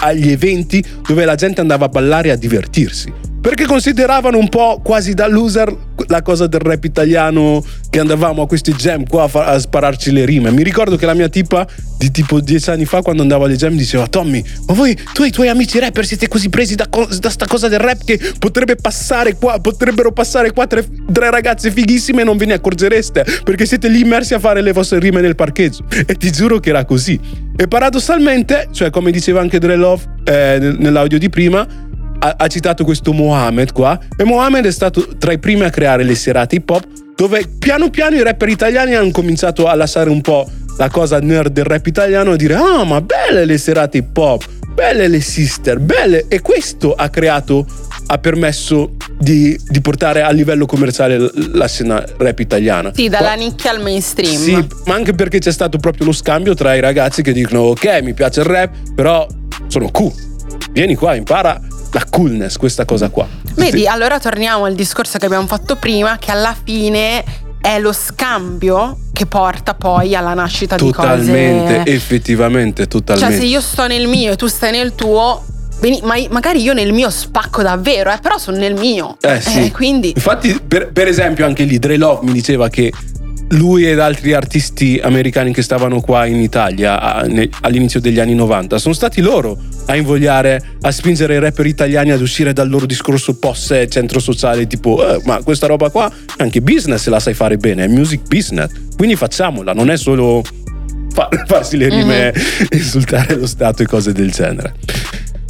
agli 0.00 0.30
eventi 0.30 0.84
dove 1.06 1.24
la 1.24 1.36
gente 1.36 1.60
andava 1.60 1.84
a 1.84 1.88
ballare 1.88 2.28
e 2.28 2.32
a 2.32 2.36
divertirsi. 2.36 3.12
Perché 3.40 3.66
consideravano 3.66 4.38
un 4.38 4.48
po' 4.48 4.80
quasi 4.82 5.12
da 5.12 5.28
loser 5.28 5.70
la 6.06 6.22
cosa 6.22 6.46
del 6.46 6.60
rap 6.60 6.82
italiano 6.82 7.62
che 7.90 8.00
andavamo 8.00 8.42
a 8.42 8.46
questi 8.46 8.72
jam 8.72 9.06
qua 9.06 9.24
a, 9.24 9.28
fa- 9.28 9.44
a 9.44 9.58
spararci 9.58 10.12
le 10.12 10.24
rime. 10.24 10.50
Mi 10.50 10.62
ricordo 10.62 10.96
che 10.96 11.04
la 11.04 11.12
mia 11.12 11.28
tipa 11.28 11.66
di 11.98 12.10
tipo 12.10 12.40
dieci 12.40 12.70
anni 12.70 12.86
fa 12.86 13.02
quando 13.02 13.20
andavo 13.20 13.44
alle 13.44 13.56
jam 13.56 13.76
diceva 13.76 14.06
Tommy, 14.06 14.42
ma 14.66 14.74
voi, 14.74 14.98
tu 15.12 15.22
e 15.22 15.26
i 15.26 15.30
tuoi 15.30 15.48
amici 15.48 15.78
rapper 15.78 16.06
siete 16.06 16.26
così 16.26 16.48
presi 16.48 16.74
da, 16.74 16.88
co- 16.88 17.06
da 17.20 17.28
sta 17.28 17.46
cosa 17.46 17.68
del 17.68 17.80
rap 17.80 18.02
che 18.04 18.18
potrebbe 18.38 18.76
passare 18.76 19.36
qua, 19.36 19.60
potrebbero 19.60 20.10
passare 20.10 20.50
qua 20.52 20.66
tre, 20.66 20.86
tre 21.12 21.30
ragazze 21.30 21.70
fighissime 21.70 22.22
e 22.22 22.24
non 22.24 22.38
ve 22.38 22.46
ne 22.46 22.54
accorgereste 22.54 23.24
perché 23.44 23.66
siete 23.66 23.88
lì 23.88 24.00
immersi 24.00 24.32
a 24.32 24.38
fare 24.38 24.62
le 24.62 24.72
vostre 24.72 24.98
rime 24.98 25.20
nel 25.20 25.34
parcheggio. 25.34 25.84
E 26.06 26.14
ti 26.14 26.32
giuro 26.32 26.58
che 26.60 26.70
era 26.70 26.86
così. 26.86 27.20
E 27.56 27.68
paradossalmente, 27.68 28.68
cioè 28.72 28.90
come 28.90 29.10
diceva 29.10 29.40
anche 29.40 29.58
Dre 29.58 29.76
Love 29.76 30.02
eh, 30.24 30.58
nel- 30.60 30.76
nell'audio 30.78 31.18
di 31.18 31.30
prima, 31.30 31.66
ha, 32.18 32.34
ha 32.38 32.46
citato 32.48 32.84
questo 32.84 33.12
Mohamed 33.12 33.72
qua 33.72 33.98
e 34.16 34.24
Mohamed 34.24 34.66
è 34.66 34.72
stato 34.72 35.16
tra 35.18 35.32
i 35.32 35.38
primi 35.38 35.64
a 35.64 35.70
creare 35.70 36.02
le 36.02 36.14
serate 36.14 36.56
hip 36.56 36.70
hop 36.70 36.86
dove 37.14 37.46
piano 37.58 37.90
piano 37.90 38.16
i 38.16 38.22
rapper 38.22 38.48
italiani 38.48 38.94
hanno 38.94 39.10
cominciato 39.10 39.66
a 39.66 39.74
lasciare 39.74 40.10
un 40.10 40.20
po' 40.20 40.48
la 40.78 40.88
cosa 40.88 41.18
nerd 41.20 41.52
del 41.52 41.64
rap 41.64 41.86
italiano 41.86 42.32
e 42.32 42.36
dire 42.36 42.54
ah 42.54 42.84
ma 42.84 43.00
belle 43.00 43.44
le 43.44 43.58
serate 43.58 43.98
hip 43.98 44.16
hop 44.16 44.44
belle 44.72 45.06
le 45.06 45.20
sister 45.20 45.78
belle 45.78 46.26
e 46.28 46.40
questo 46.40 46.94
ha 46.94 47.08
creato 47.08 47.66
ha 48.06 48.18
permesso 48.18 48.92
di, 49.18 49.58
di 49.68 49.80
portare 49.80 50.22
a 50.22 50.30
livello 50.30 50.66
commerciale 50.66 51.30
la 51.52 51.66
scena 51.66 52.04
rap 52.18 52.38
italiana 52.38 52.92
Sì, 52.94 53.08
dalla 53.08 53.34
nicchia 53.34 53.70
al 53.70 53.80
mainstream. 53.82 54.34
sì, 54.36 54.66
ma 54.86 54.94
anche 54.94 55.14
perché 55.14 55.38
c'è 55.38 55.52
stato 55.52 55.78
proprio 55.78 56.06
lo 56.06 56.12
scambio 56.12 56.54
tra 56.54 56.74
i 56.74 56.80
ragazzi 56.80 57.22
che 57.22 57.32
dicono 57.32 57.60
ok, 57.62 58.00
mi 58.02 58.12
piace 58.14 58.40
il 58.40 58.46
rap, 58.46 58.70
però 58.94 59.26
sono 59.68 59.90
cool. 59.90 60.12
Vieni 60.72 60.94
qua, 60.96 61.14
impara 61.14 61.60
la 61.92 62.04
coolness, 62.10 62.56
questa 62.56 62.84
cosa 62.84 63.08
qua. 63.08 63.26
Vedi, 63.54 63.80
Sì. 63.80 63.86
allora 63.86 64.18
torniamo 64.18 64.64
al 64.64 64.74
discorso 64.74 65.16
che 65.18 65.26
abbiamo 65.26 65.46
fatto 65.46 65.76
prima, 65.76 66.18
che 66.18 66.30
alla 66.32 66.54
fine 66.64 67.22
è 67.60 67.78
lo 67.78 67.92
scambio 67.92 68.98
che 69.12 69.26
porta 69.26 69.74
poi 69.74 70.14
alla 70.14 70.34
nascita 70.34 70.76
Totalmente, 70.76 71.72
di 71.72 71.78
cose. 71.84 71.90
effettivamente, 71.94 72.86
totalmente. 72.88 73.32
Cioè, 73.32 73.40
se 73.40 73.46
io 73.48 73.60
sto 73.60 73.86
nel 73.86 74.06
mio 74.08 74.32
e 74.32 74.36
tu 74.36 74.46
stai 74.48 74.72
nel 74.72 74.94
tuo, 74.94 75.44
veni- 75.84 76.00
ma- 76.02 76.14
magari 76.30 76.62
io 76.62 76.72
nel 76.72 76.92
mio 76.94 77.10
spacco 77.10 77.60
davvero, 77.60 78.10
eh, 78.10 78.18
però 78.22 78.38
sono 78.38 78.56
nel 78.56 78.74
mio. 78.74 79.18
Eh 79.20 79.40
sì. 79.40 79.70
quindi. 79.70 80.12
Infatti, 80.14 80.58
per, 80.66 80.90
per 80.92 81.06
esempio, 81.08 81.44
anche 81.44 81.64
lì 81.64 81.78
Dre 81.78 81.98
Love 81.98 82.24
mi 82.24 82.32
diceva 82.32 82.70
che 82.70 82.90
lui 83.50 83.86
ed 83.86 83.98
altri 83.98 84.32
artisti 84.32 84.98
americani 85.02 85.52
che 85.52 85.60
stavano 85.60 86.00
qua 86.00 86.24
in 86.24 86.40
Italia 86.40 86.98
a- 87.00 87.22
ne- 87.24 87.50
all'inizio 87.60 88.00
degli 88.00 88.18
anni 88.18 88.34
90 88.34 88.78
sono 88.78 88.94
stati 88.94 89.20
loro 89.20 89.58
a 89.86 89.94
invogliare, 89.96 90.76
a 90.80 90.90
spingere 90.90 91.34
i 91.34 91.38
rapper 91.38 91.66
italiani 91.66 92.10
ad 92.10 92.22
uscire 92.22 92.54
dal 92.54 92.70
loro 92.70 92.86
discorso 92.86 93.36
posse 93.38 93.86
centro 93.90 94.18
sociale, 94.18 94.66
tipo, 94.66 95.06
"Eh, 95.06 95.20
ma 95.24 95.42
questa 95.42 95.66
roba 95.66 95.90
qua 95.90 96.10
è 96.36 96.42
anche 96.42 96.62
business 96.62 97.06
la 97.08 97.20
sai 97.20 97.34
fare 97.34 97.58
bene, 97.58 97.84
è 97.84 97.88
music 97.88 98.22
business, 98.26 98.70
quindi 98.96 99.14
facciamola, 99.14 99.74
non 99.74 99.90
è 99.90 99.98
solo 99.98 100.42
fa- 101.12 101.28
farsi 101.46 101.76
le 101.76 101.90
rime, 101.90 102.32
insultare 102.72 103.34
lo 103.36 103.46
Stato 103.46 103.82
e 103.82 103.86
cose 103.86 104.12
del 104.12 104.32
genere. 104.32 104.74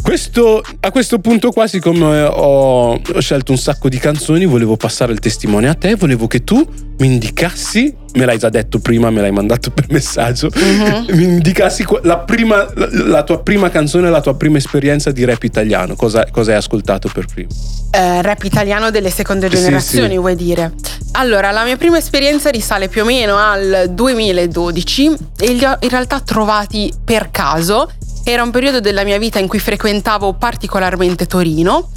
Questo- 0.05 0.62
a 0.80 0.90
questo 0.90 1.18
punto 1.18 1.50
qua, 1.50 1.66
siccome 1.66 2.20
ho, 2.24 2.92
ho 2.92 3.20
scelto 3.20 3.52
un 3.52 3.59
sacco 3.59 3.88
di 3.88 3.96
canzoni, 3.98 4.44
volevo 4.44 4.76
passare 4.76 5.12
il 5.12 5.18
testimone 5.18 5.66
a 5.66 5.72
te, 5.74 5.94
volevo 5.94 6.26
che 6.26 6.44
tu 6.44 6.62
mi 6.98 7.07
indicassi, 7.07 7.92
me 8.12 8.26
l'hai 8.26 8.36
già 8.36 8.50
detto 8.50 8.80
prima, 8.80 9.09
me 9.09 9.22
l'hai 9.22 9.30
mandato 9.32 9.70
per 9.70 9.86
messaggio, 9.88 10.50
mi 11.09 11.22
indicassi 11.24 11.86
la, 12.02 12.18
prima- 12.18 12.68
la- 12.74 12.88
la 12.90 13.22
tua 13.22 13.40
prima 13.40 13.70
canzone, 13.70 14.11
la 14.11 14.20
tua 14.20 14.34
prima 14.36 14.59
esperienza 14.59 15.11
di 15.11 15.24
rap 15.24 15.42
italiano, 15.42 15.96
cosa, 15.96 16.26
cosa 16.30 16.50
hai 16.50 16.59
ascoltato 16.59 17.09
per 17.12 17.24
prima? 17.24 17.48
eh, 17.92 18.20
rap 18.20 18.42
italiano 18.44 18.90
delle 18.90 19.11
seconde 19.11 19.48
Sì, 19.48 19.57
generazioni, 19.57 20.11
sì. 20.11 20.18
vuoi 20.18 20.36
dire? 20.36 20.72
Allora, 21.12 21.50
la 21.50 21.64
mia 21.64 21.76
prima 21.78 21.96
esperienza 21.96 22.50
risale 22.50 22.88
più 22.88 23.02
o 23.02 23.05
meno 23.07 23.36
al 23.38 23.86
2012 23.90 25.12
e 25.38 25.52
li 25.55 25.64
ho 25.64 25.76
in 25.80 25.88
realtà 25.88 26.20
trovati 26.20 26.92
per 27.02 27.30
caso. 27.30 27.88
Era 28.25 28.43
un 28.43 28.51
periodo 28.51 28.81
della 28.81 29.05
mia 29.05 29.18
vita 29.18 29.39
in 29.39 29.47
cui 29.49 29.59
frequentavo 29.59 30.35
particolarmente 30.35 31.27
Torino. 31.27 31.89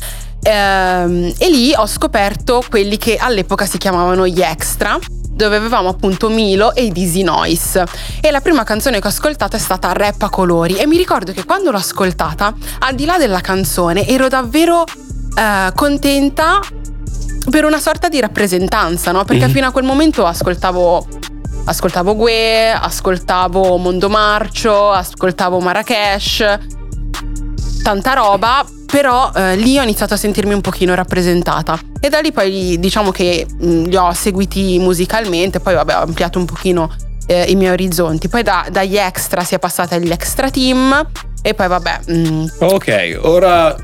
ehm, 0.44 1.34
e 1.38 1.50
lì 1.50 1.74
ho 1.76 1.88
scoperto 1.88 2.64
quelli 2.70 2.98
che 2.98 3.18
all'epoca 3.18 3.66
si 3.66 3.78
chiamavano 3.80 4.28
gli 4.28 4.40
extra 4.42 4.98
dove 5.32 5.56
avevamo 5.56 5.90
appunto 5.90 6.30
Milo 6.30 6.74
e 6.76 6.84
i 6.86 6.92
Dizzy 6.92 7.22
Noise 7.24 7.84
e 8.22 8.32
la 8.32 8.40
prima 8.40 8.64
canzone 8.64 9.00
che 9.00 9.08
ho 9.08 9.10
ascoltato 9.10 9.56
è 9.56 9.60
stata 9.60 9.92
Rap 9.94 10.22
a 10.22 10.30
colori 10.30 10.76
e 10.78 10.86
mi 10.88 10.96
ricordo 10.98 11.32
che 11.34 11.44
quando 11.44 11.72
l'ho 11.72 11.78
ascoltata 11.78 12.54
al 12.80 12.96
di 12.96 13.06
là 13.06 13.18
della 13.18 13.42
canzone 13.42 14.08
ero 14.08 14.28
davvero 14.30 14.84
eh, 15.38 15.72
contenta 15.76 16.60
per 17.50 17.66
una 17.66 17.80
sorta 17.80 18.08
di 18.10 18.20
rappresentanza, 18.20 19.12
no? 19.12 19.26
Perché 19.26 19.48
Mhm. 19.48 19.52
fino 19.54 19.68
a 19.68 19.72
quel 19.72 19.86
momento 19.86 20.26
ascoltavo 20.26 21.08
ascoltavo 21.68 22.16
Gue, 22.16 22.72
ascoltavo 22.72 23.76
Mondo 23.78 24.10
Marcio, 24.10 24.90
ascoltavo 24.92 25.60
Marrakesh, 25.60 26.44
tanta 27.84 28.14
roba, 28.14 28.66
però 28.90 29.32
eh, 29.36 29.56
lì 29.58 29.78
ho 29.78 29.84
iniziato 29.84 30.14
a 30.14 30.18
sentirmi 30.18 30.54
un 30.54 30.62
pochino 30.62 30.96
rappresentata. 30.96 31.78
E 32.00 32.10
da 32.10 32.20
lì 32.20 32.32
poi 32.32 32.78
diciamo 32.80 33.12
che 33.12 33.46
mh, 33.50 33.84
li 33.84 33.96
ho 33.98 34.14
seguiti 34.14 34.80
musicalmente, 34.80 35.60
poi 35.60 35.76
vabbè 35.76 35.96
ho 35.98 36.02
ampliato 36.04 36.40
un 36.40 36.46
pochino 36.46 36.90
eh, 37.28 37.44
i 37.50 37.56
miei 37.56 37.72
orizzonti, 37.72 38.30
poi 38.30 38.44
da- 38.44 38.68
dagli 38.72 38.96
extra 38.98 39.44
si 39.44 39.56
è 39.56 39.60
passata 39.60 39.96
agli 39.96 40.10
extra 40.10 40.50
team 40.50 41.06
e 41.42 41.54
poi 41.54 41.68
vabbè 41.68 42.00
mh, 42.08 42.46
Ok, 42.60 43.20
ora 43.24 43.76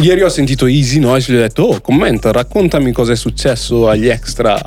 ieri 0.00 0.22
ho 0.22 0.28
sentito 0.28 0.66
Easy 0.66 0.98
Noise 0.98 1.32
gli 1.32 1.36
ho 1.36 1.40
detto 1.40 1.62
"Oh, 1.62 1.80
commenta, 1.80 2.32
raccontami 2.32 2.90
cosa 2.90 3.12
è 3.12 3.16
successo 3.16 3.88
agli 3.88 4.08
extra" 4.08 4.60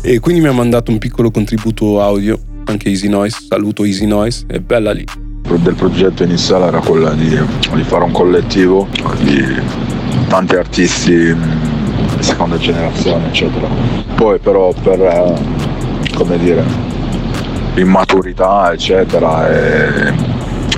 e 0.00 0.20
quindi 0.20 0.40
mi 0.40 0.48
ha 0.48 0.52
mandato 0.52 0.90
un 0.90 0.98
piccolo 0.98 1.30
contributo 1.30 2.00
audio 2.00 2.38
anche 2.66 2.88
Easy 2.88 3.08
Noise, 3.08 3.38
saluto 3.48 3.84
Easy 3.84 4.06
Noise, 4.06 4.44
è 4.46 4.58
bella 4.58 4.92
lì. 4.92 5.04
del 5.42 5.74
progetto 5.74 6.22
iniziale 6.22 6.66
era 6.66 6.80
quella 6.80 7.10
di, 7.14 7.28
di 7.28 7.82
fare 7.82 8.04
un 8.04 8.12
collettivo 8.12 8.86
di 9.20 9.42
tanti 10.28 10.54
artisti 10.54 11.12
mh, 11.12 12.16
di 12.16 12.22
seconda 12.22 12.58
generazione, 12.58 13.28
eccetera. 13.28 13.66
Poi 14.14 14.38
però 14.38 14.72
per, 14.72 15.00
eh, 15.00 15.34
come 16.14 16.38
dire, 16.38 16.62
immaturità, 17.76 18.72
eccetera, 18.72 19.48
e, 19.48 20.12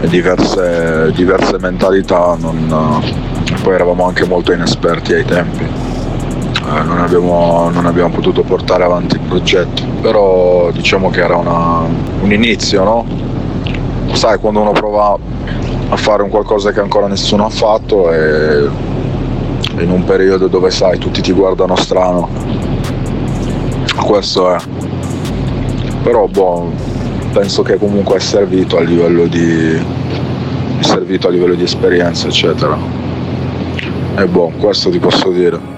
e 0.01 0.09
diverse, 0.09 1.13
diverse 1.15 1.59
mentalità, 1.59 2.37
non, 2.39 3.03
eh, 3.03 3.59
poi 3.63 3.75
eravamo 3.75 4.07
anche 4.07 4.25
molto 4.25 4.53
inesperti 4.53 5.15
ai 5.15 5.25
tempi. 5.25 5.90
Eh, 6.73 6.83
non, 6.85 7.01
abbiamo, 7.01 7.69
non 7.73 7.87
abbiamo 7.87 8.11
potuto 8.11 8.43
portare 8.43 8.85
avanti 8.85 9.17
il 9.17 9.23
progetto, 9.23 9.83
però 10.01 10.71
diciamo 10.71 11.11
che 11.11 11.21
era 11.21 11.37
una- 11.37 11.81
un 12.23 12.33
inizio, 12.33 12.85
no? 12.85 13.05
sai 14.13 14.39
quando 14.39 14.61
uno 14.61 14.73
prova 14.73 15.17
a 15.89 15.97
fare 15.97 16.23
un 16.23 16.29
qualcosa 16.29 16.73
che 16.73 16.81
ancora 16.81 17.07
nessuno 17.07 17.47
ha 17.47 17.49
fatto 17.49 18.13
e 18.13 18.69
in 19.79 19.91
un 19.91 20.05
periodo 20.05 20.47
dove 20.47 20.71
sai 20.71 20.99
tutti 20.99 21.21
ti 21.23 21.33
guardano 21.33 21.75
strano. 21.77 22.29
Questo 24.05 24.55
è. 24.55 24.57
Però 26.03 26.27
boh 26.27 26.71
penso 27.33 27.63
che 27.63 27.79
comunque 27.79 28.17
è 28.17 28.21
servito 28.21 28.77
a 28.77 28.83
livello 28.83 29.27
di 29.27 29.75
è 30.79 30.83
servito 30.83 31.29
a 31.29 31.31
livello 31.31 31.55
di 31.55 31.65
esperienza 31.65 32.29
eccetera. 32.29 32.77
E 34.17 34.27
boh 34.27 34.53
questo 34.59 34.91
ti 34.91 34.99
posso 34.99 35.31
dire 35.31 35.70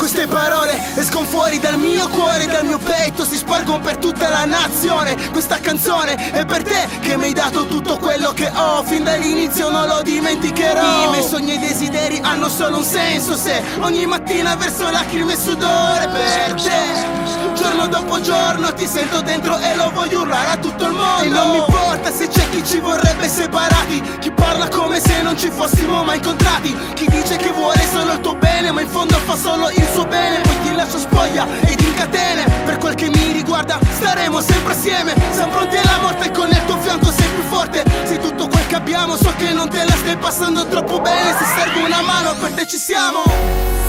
Queste 0.00 0.26
parole 0.26 0.80
escono 0.94 1.26
fuori 1.26 1.58
dal 1.58 1.78
mio 1.78 2.08
cuore, 2.08 2.46
dal 2.46 2.64
mio 2.64 2.78
petto, 2.78 3.22
si 3.22 3.36
spargono 3.36 3.80
per 3.80 3.98
tutta 3.98 4.30
la 4.30 4.46
nazione. 4.46 5.14
Questa 5.30 5.60
canzone 5.60 6.14
è 6.32 6.46
per 6.46 6.62
te 6.62 6.88
che 7.00 7.18
mi 7.18 7.24
hai 7.24 7.34
dato 7.34 7.66
tutto 7.66 7.98
quello 7.98 8.32
che 8.32 8.50
ho, 8.50 8.82
fin 8.82 9.04
dall'inizio 9.04 9.68
non 9.68 9.86
lo 9.86 10.00
dimenticherò. 10.00 11.04
I 11.04 11.10
miei 11.10 11.22
sogni 11.22 11.52
e 11.52 11.58
desideri 11.58 12.18
hanno 12.22 12.48
solo 12.48 12.78
un 12.78 12.84
senso 12.84 13.36
se 13.36 13.62
ogni 13.80 14.06
mattina 14.06 14.56
verso 14.56 14.88
lacrime 14.88 15.34
e 15.34 15.36
sudore 15.36 16.08
per 16.08 16.54
te. 16.54 17.39
Giorno 17.60 17.88
dopo 17.88 18.18
giorno 18.22 18.72
ti 18.72 18.86
sento 18.86 19.20
dentro 19.20 19.58
e 19.58 19.74
lo 19.76 19.90
voglio 19.92 20.22
urlare 20.22 20.52
a 20.52 20.56
tutto 20.56 20.86
il 20.86 20.92
mondo. 20.92 21.22
E 21.24 21.28
non 21.28 21.50
mi 21.50 21.58
importa 21.58 22.10
se 22.10 22.26
c'è 22.26 22.48
chi 22.48 22.64
ci 22.64 22.80
vorrebbe 22.80 23.28
separati, 23.28 24.00
chi 24.18 24.30
parla 24.30 24.66
come 24.68 24.98
se 24.98 25.20
non 25.20 25.36
ci 25.36 25.50
fossimo 25.50 26.02
mai 26.02 26.16
incontrati, 26.16 26.74
chi 26.94 27.06
dice 27.10 27.36
che 27.36 27.50
vuole 27.50 27.86
solo 27.92 28.12
il 28.12 28.20
tuo 28.20 28.34
bene, 28.36 28.70
ma 28.72 28.80
in 28.80 28.88
fondo 28.88 29.14
fa 29.18 29.36
solo 29.36 29.68
il 29.68 29.86
suo 29.92 30.06
bene. 30.06 30.40
Poi 30.40 30.58
ti 30.62 30.74
lascio 30.74 30.98
spoglia 30.98 31.46
ed 31.60 31.78
in 31.80 31.94
catene. 31.94 32.44
Per 32.64 32.78
quel 32.78 32.94
che 32.94 33.10
mi 33.10 33.32
riguarda, 33.32 33.78
staremo 33.94 34.40
sempre 34.40 34.72
assieme. 34.72 35.14
Siamo 35.32 35.52
pronti 35.52 35.76
alla 35.76 35.98
morte 36.00 36.24
e 36.24 36.30
con 36.30 36.48
il 36.48 36.64
tuo 36.64 36.78
fianco 36.78 37.12
sei 37.12 37.28
più 37.28 37.42
forte. 37.42 37.84
Sei 38.04 38.18
tutto 38.18 38.48
quel 38.48 38.66
che 38.68 38.76
abbiamo, 38.76 39.16
so 39.16 39.34
che 39.36 39.52
non 39.52 39.68
te 39.68 39.84
la 39.84 39.96
stai 39.96 40.16
passando 40.16 40.66
troppo 40.66 40.98
bene. 41.00 41.36
Se 41.36 41.44
serve 41.58 41.82
una 41.82 42.00
mano, 42.00 42.34
per 42.40 42.52
te 42.52 42.66
ci 42.66 42.78
siamo. 42.78 43.22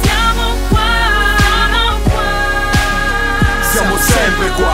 Siamo 0.01 0.55
qua, 0.67 1.10
Siamo 3.71 3.95
sempre 3.97 4.49
qua. 4.49 4.73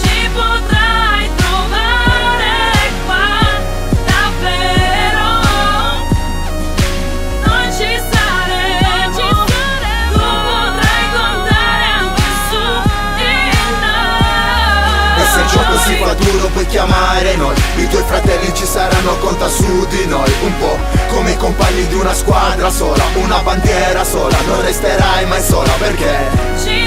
Ci 0.00 0.30
potrai 0.32 1.28
trovare 1.36 2.90
qua, 3.04 3.28
davvero. 4.06 5.26
Noi 7.44 7.72
ci 7.76 8.00
saremo, 8.10 9.12
tu 9.12 9.28
potrai 10.48 11.04
contare 11.12 11.84
anche 12.00 12.28
su 12.48 12.62
di 13.16 13.36
noi. 13.82 15.20
E 15.20 15.24
se 15.30 15.40
il 15.40 15.46
gioco 15.48 15.76
si 15.84 15.94
fa 15.96 16.14
duro 16.14 16.48
puoi 16.48 16.66
chiamare 16.66 17.36
noi 17.36 17.54
I 17.76 17.88
tuoi 17.88 18.02
fratelli 18.06 18.54
ci 18.54 18.64
saranno 18.64 19.16
conta 19.18 19.48
su 19.48 19.86
di 19.88 20.06
noi 20.06 20.32
Un 20.42 20.56
po' 20.58 20.78
come 21.08 21.32
i 21.32 21.36
compagni 21.36 21.86
di 21.86 21.94
una 21.94 22.14
squadra 22.14 22.70
sola 22.70 23.02
Una 23.14 23.40
bandiera 23.40 24.04
sola 24.04 24.36
Non 24.46 24.62
resterai 24.62 25.26
mai 25.26 25.42
sola 25.42 25.72
perché 25.78 26.28
Ci 26.62 26.81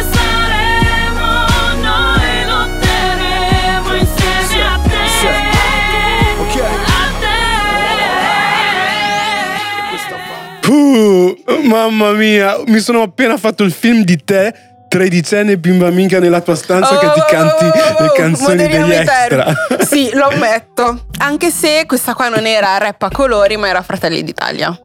mamma 11.64 12.12
mia, 12.12 12.58
mi 12.68 12.80
sono 12.80 13.02
appena 13.02 13.38
fatto 13.38 13.64
il 13.64 13.72
film 13.72 14.04
di 14.04 14.18
te, 14.24 14.54
tredicenne 14.88 15.58
bimba 15.58 15.90
minca 15.90 16.20
nella 16.20 16.42
tua 16.42 16.56
stanza 16.56 16.98
che 16.98 17.12
ti 17.14 17.22
canti 17.28 17.66
le 17.66 18.12
canzoni 18.16 18.68
degli 18.68 18.92
extra. 18.92 19.54
Sì, 19.86 20.10
lo 20.14 20.28
ammetto. 20.28 21.06
Anche 21.20 21.50
se 21.52 21.84
questa 21.86 22.14
qua 22.14 22.30
non 22.30 22.46
era 22.46 22.78
rap 22.78 23.02
a 23.04 23.10
colori, 23.10 23.56
ma 23.58 23.68
era 23.68 23.82
Fratelli 23.82 24.24
d'Italia. 24.24 24.78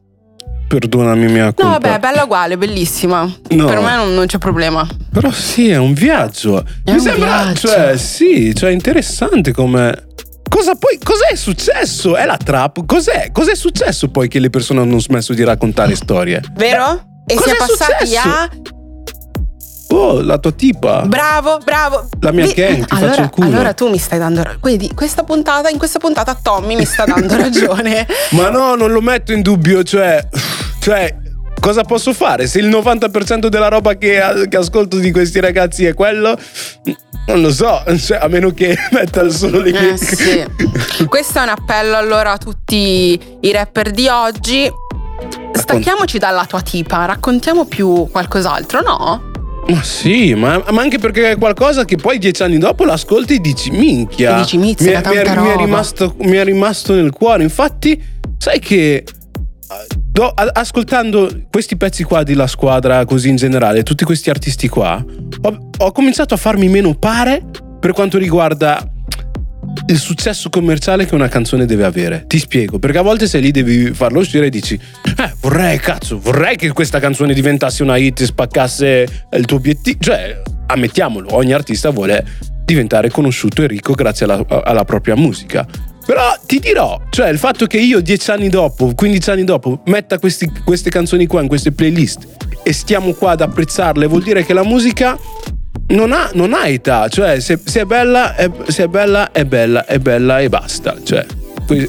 Perdonami 0.67 1.25
mia 1.27 1.45
No, 1.45 1.53
colpa. 1.53 1.77
vabbè, 1.79 1.99
bella 1.99 2.23
uguale, 2.23 2.57
bellissima. 2.57 3.29
No. 3.49 3.65
Per 3.65 3.79
me 3.81 3.95
non, 3.95 4.13
non 4.13 4.25
c'è 4.25 4.37
problema. 4.37 4.87
Però 5.11 5.29
sì, 5.29 5.69
è 5.69 5.75
un 5.77 5.91
viaggio. 5.93 6.59
È 6.59 6.91
Mi 6.91 6.93
un 6.93 6.99
sembra, 7.01 7.43
viaggio. 7.43 7.67
cioè, 7.67 7.97
sì, 7.97 8.55
cioè 8.55 8.69
interessante 8.71 9.51
come 9.51 10.07
cosa 10.53 10.75
poi, 10.75 10.99
cos'è 11.01 11.35
successo? 11.35 12.15
È 12.17 12.25
la 12.25 12.37
trap? 12.37 12.85
Cos'è? 12.85 13.31
Cos'è 13.31 13.55
successo 13.55 14.09
poi 14.09 14.27
che 14.27 14.39
le 14.39 14.49
persone 14.49 14.81
hanno 14.81 14.99
smesso 14.99 15.33
di 15.33 15.43
raccontare 15.43 15.95
storie? 15.95 16.41
Vero? 16.53 17.01
E 17.25 17.35
Cos'è 17.35 17.49
si 17.49 17.55
è 17.55 17.57
passati 17.57 18.05
successo? 18.07 18.27
a. 18.29 18.49
Oh, 19.93 20.21
la 20.21 20.37
tua 20.37 20.51
tipa. 20.53 21.01
Bravo, 21.01 21.57
bravo. 21.65 22.07
La 22.21 22.31
mia 22.31 22.45
Vi- 22.45 22.53
gang, 22.53 22.85
ti 22.85 22.93
allora, 22.93 23.09
faccio 23.09 23.21
il 23.23 23.29
culo. 23.29 23.47
allora 23.47 23.73
tu 23.73 23.89
mi 23.89 23.97
stai 23.97 24.19
dando 24.19 24.41
ragione. 24.41 24.61
Quindi 24.61 24.91
questa 24.93 25.23
puntata, 25.23 25.69
in 25.69 25.77
questa 25.77 25.99
puntata 25.99 26.37
Tommy 26.41 26.75
mi 26.75 26.85
sta 26.85 27.03
dando 27.05 27.35
ragione. 27.37 28.07
Ma 28.31 28.49
no, 28.49 28.75
non 28.75 28.91
lo 28.91 29.01
metto 29.01 29.33
in 29.33 29.41
dubbio, 29.41 29.83
cioè, 29.83 30.25
cioè 30.79 31.13
cosa 31.61 31.83
posso 31.83 32.11
fare? 32.11 32.47
Se 32.47 32.59
il 32.59 32.67
90% 32.67 33.47
della 33.47 33.69
roba 33.69 33.93
che, 33.95 34.19
che 34.49 34.57
ascolto 34.57 34.97
di 34.97 35.11
questi 35.11 35.39
ragazzi 35.39 35.85
è 35.85 35.93
quello, 35.93 36.37
non 37.27 37.39
lo 37.39 37.53
so, 37.53 37.81
cioè, 37.97 38.17
a 38.17 38.27
meno 38.27 38.51
che 38.51 38.75
metta 38.91 39.29
solo 39.29 39.61
le 39.61 39.93
Eh, 39.93 39.97
sì. 39.97 41.05
Questo 41.05 41.39
è 41.39 41.43
un 41.43 41.49
appello 41.49 41.95
allora 41.95 42.33
a 42.33 42.37
tutti 42.37 43.17
i 43.39 43.51
rapper 43.53 43.91
di 43.91 44.07
oggi. 44.09 44.69
Stacchiamoci 45.53 46.17
dalla 46.17 46.45
tua 46.45 46.61
tipa, 46.61 47.05
raccontiamo 47.05 47.65
più 47.65 48.09
qualcos'altro, 48.11 48.81
no? 48.81 49.29
Ma 49.67 49.83
sì, 49.83 50.33
ma, 50.33 50.61
ma 50.71 50.81
anche 50.81 50.97
perché 50.97 51.31
è 51.31 51.37
qualcosa 51.37 51.85
che 51.85 51.95
poi 51.95 52.17
dieci 52.17 52.41
anni 52.41 52.57
dopo 52.57 52.83
l'ascolti 52.83 53.35
e 53.35 53.39
dici 53.39 53.69
minchia. 53.69 54.37
E 54.37 54.41
dici, 54.41 54.57
"Mizzica, 54.57 55.07
mi, 55.09 55.15
è- 55.17 55.23
mi 55.23 55.29
è, 55.29 55.39
mi 55.39 55.47
è 55.47 55.51
roba." 55.51 55.61
rimasto, 55.63 56.15
mi 56.21 56.35
è 56.37 56.43
rimasto 56.43 56.93
nel 56.95 57.11
cuore. 57.11 57.43
Infatti, 57.43 58.01
sai 58.39 58.59
che 58.59 59.03
do- 60.11 60.27
a- 60.33 60.49
ascoltando 60.53 61.29
questi 61.49 61.77
pezzi 61.77 62.03
qua 62.03 62.23
di 62.23 62.33
La 62.33 62.47
Squadra, 62.47 63.05
così 63.05 63.29
in 63.29 63.35
generale, 63.37 63.83
tutti 63.83 64.03
questi 64.03 64.29
artisti 64.29 64.67
qua, 64.67 65.03
ho, 65.41 65.69
ho 65.77 65.91
cominciato 65.91 66.33
a 66.33 66.37
farmi 66.37 66.67
meno 66.69 66.93
pare 66.95 67.41
per 67.79 67.93
quanto 67.93 68.17
riguarda 68.17 68.85
il 69.87 69.97
successo 69.97 70.49
commerciale 70.49 71.05
che 71.05 71.15
una 71.15 71.27
canzone 71.29 71.65
deve 71.65 71.85
avere. 71.85 72.25
Ti 72.27 72.37
spiego, 72.39 72.77
perché 72.77 72.97
a 72.97 73.01
volte 73.01 73.27
sei 73.27 73.41
lì 73.41 73.51
devi 73.51 73.93
farlo 73.93 74.19
uscire 74.19 74.47
e 74.47 74.49
dici 74.49 74.73
"Eh, 75.17 75.33
vorrei 75.41 75.79
cazzo, 75.79 76.19
vorrei 76.19 76.55
che 76.57 76.71
questa 76.71 76.99
canzone 76.99 77.33
diventasse 77.33 77.81
una 77.81 77.95
hit 77.97 78.21
spaccasse 78.23 79.25
il 79.33 79.45
tuo 79.45 79.57
obiettivo". 79.57 79.97
Cioè, 79.99 80.41
ammettiamolo, 80.67 81.33
ogni 81.35 81.53
artista 81.53 81.89
vuole 81.89 82.25
diventare 82.65 83.09
conosciuto 83.09 83.63
e 83.63 83.67
ricco 83.67 83.93
grazie 83.93 84.25
alla, 84.25 84.45
alla 84.63 84.83
propria 84.85 85.15
musica. 85.15 85.65
Però 86.05 86.35
ti 86.45 86.59
dirò, 86.59 86.99
cioè 87.09 87.29
il 87.29 87.37
fatto 87.37 87.67
che 87.67 87.77
io 87.77 88.01
dieci 88.01 88.31
anni 88.31 88.49
dopo, 88.49 88.93
15 88.95 89.29
anni 89.29 89.43
dopo, 89.43 89.81
metta 89.85 90.17
questi- 90.19 90.51
queste 90.65 90.89
canzoni 90.89 91.27
qua 91.27 91.41
in 91.41 91.47
queste 91.47 91.71
playlist 91.71 92.27
e 92.63 92.73
stiamo 92.73 93.13
qua 93.13 93.31
ad 93.31 93.41
apprezzarle, 93.41 94.07
vuol 94.07 94.23
dire 94.23 94.43
che 94.43 94.53
la 94.53 94.63
musica 94.63 95.17
non 95.89 96.11
ha, 96.11 96.29
non 96.33 96.53
ha 96.53 96.67
età, 96.67 97.07
cioè 97.07 97.39
se, 97.39 97.59
se 97.63 97.81
è 97.81 97.85
bella, 97.85 98.35
è, 98.35 98.49
se 98.67 98.83
è 98.83 98.87
bella, 98.87 99.31
è 99.31 99.45
bella, 99.45 99.85
è 99.85 99.99
bella 99.99 100.39
e 100.39 100.49
basta. 100.49 100.95
Cioè, 101.03 101.25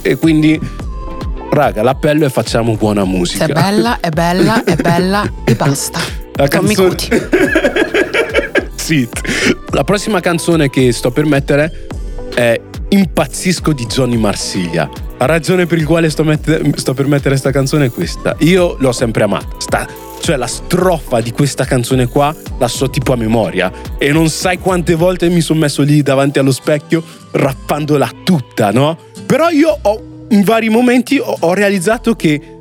e 0.03 0.17
quindi, 0.17 0.59
raga, 1.51 1.83
l'appello 1.83 2.27
è 2.27 2.29
facciamo 2.29 2.77
buona 2.77 3.05
musica. 3.05 3.47
Se 3.47 3.51
è 3.51 3.55
bella, 3.55 3.99
è 4.01 4.09
bella, 4.11 4.63
è 4.65 4.77
bella 4.77 5.31
e 5.45 5.55
basta. 5.55 6.01
La 6.35 6.49
Tommy 6.49 6.75
canzone- 6.75 6.89
Cuti. 6.89 7.09
Zit. 8.77 9.57
La 9.73 9.85
prossima 9.85 10.21
canzone 10.21 10.69
che 10.71 10.93
sto 10.93 11.11
per 11.11 11.25
mettere 11.25 11.87
è 12.35 12.61
Impazzisco 12.93 13.73
di 13.73 13.87
Johnny 13.87 14.19
Marsiglia. 14.19 14.87
La 15.17 15.25
ragione 15.25 15.65
per 15.65 15.79
il 15.79 15.87
quale 15.87 16.11
sto, 16.11 16.25
mette- 16.25 16.61
sto 16.77 16.93
per 16.93 17.07
mettere 17.07 17.31
questa 17.31 17.51
canzone 17.51 17.87
è 17.87 17.91
questa. 17.91 18.37
Io 18.41 18.77
l'ho 18.79 18.93
sempre 18.93 19.23
amata. 19.23 19.57
Sta- 19.57 19.89
cioè 20.21 20.37
la 20.37 20.47
strofa 20.47 21.23
di 21.23 21.33
questa 21.33 21.65
canzone 21.65 22.07
qua 22.07 22.35
la 22.59 22.69
so 22.69 22.91
tipo 22.91 23.15
a 23.15 23.17
memoria. 23.17 23.73
E 23.97 24.13
non 24.13 24.29
sai 24.29 24.59
quante 24.59 24.95
volte 24.95 25.31
mi 25.31 25.41
sono 25.41 25.61
messo 25.61 25.81
lì 25.81 26.03
davanti 26.03 26.39
allo 26.39 26.53
specchio 26.53 27.03
rappandola 27.31 28.11
tutta, 28.25 28.71
no? 28.73 28.99
Però 29.25 29.49
io 29.49 29.75
ho, 29.81 30.27
in 30.29 30.43
vari 30.43 30.69
momenti 30.69 31.17
ho, 31.17 31.35
ho 31.41 31.55
realizzato 31.55 32.15
che 32.15 32.52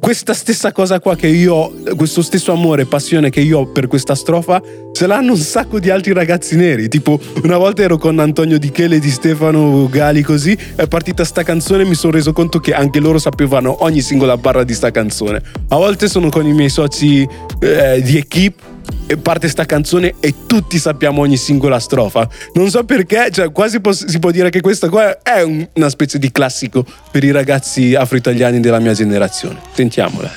questa 0.00 0.32
stessa 0.34 0.72
cosa 0.72 0.98
qua 0.98 1.14
che 1.14 1.28
io 1.28 1.54
ho, 1.54 1.72
questo 1.94 2.22
stesso 2.22 2.52
amore 2.52 2.82
e 2.82 2.86
passione 2.86 3.30
che 3.30 3.40
io 3.40 3.60
ho 3.60 3.66
per 3.66 3.86
questa 3.86 4.14
strofa, 4.14 4.60
ce 4.92 5.06
l'hanno 5.06 5.32
un 5.32 5.38
sacco 5.38 5.78
di 5.78 5.90
altri 5.90 6.12
ragazzi 6.12 6.56
neri. 6.56 6.88
Tipo, 6.88 7.20
una 7.42 7.58
volta 7.58 7.82
ero 7.82 7.98
con 7.98 8.18
Antonio 8.18 8.58
Di 8.58 8.70
Chele 8.70 8.98
di 8.98 9.10
Stefano 9.10 9.88
Gali, 9.88 10.22
così 10.22 10.56
è 10.74 10.86
partita 10.86 11.22
sta 11.22 11.42
canzone 11.42 11.82
e 11.82 11.86
mi 11.86 11.94
sono 11.94 12.14
reso 12.14 12.32
conto 12.32 12.58
che 12.58 12.72
anche 12.72 12.98
loro 12.98 13.18
sapevano 13.18 13.84
ogni 13.84 14.00
singola 14.00 14.36
barra 14.36 14.64
di 14.64 14.74
sta 14.74 14.90
canzone. 14.90 15.42
A 15.68 15.76
volte 15.76 16.08
sono 16.08 16.30
con 16.30 16.46
i 16.46 16.52
miei 16.52 16.70
soci 16.70 17.28
eh, 17.60 18.00
di 18.02 18.16
equipe 18.16 18.69
e 19.06 19.16
parte 19.16 19.48
sta 19.48 19.66
canzone 19.66 20.14
e 20.20 20.46
tutti 20.46 20.78
sappiamo 20.78 21.20
ogni 21.22 21.36
singola 21.36 21.78
strofa. 21.80 22.28
Non 22.54 22.70
so 22.70 22.84
perché, 22.84 23.30
cioè 23.32 23.50
quasi 23.52 23.80
pos- 23.80 24.04
si 24.06 24.18
può 24.18 24.30
dire 24.30 24.50
che 24.50 24.60
questa 24.60 24.88
qua 24.88 25.20
è 25.22 25.42
un- 25.42 25.66
una 25.74 25.88
specie 25.88 26.18
di 26.18 26.30
classico 26.30 26.84
per 27.10 27.24
i 27.24 27.30
ragazzi 27.30 27.94
afro-italiani 27.94 28.60
della 28.60 28.78
mia 28.78 28.94
generazione. 28.94 29.58
Sentiamola. 29.72 30.30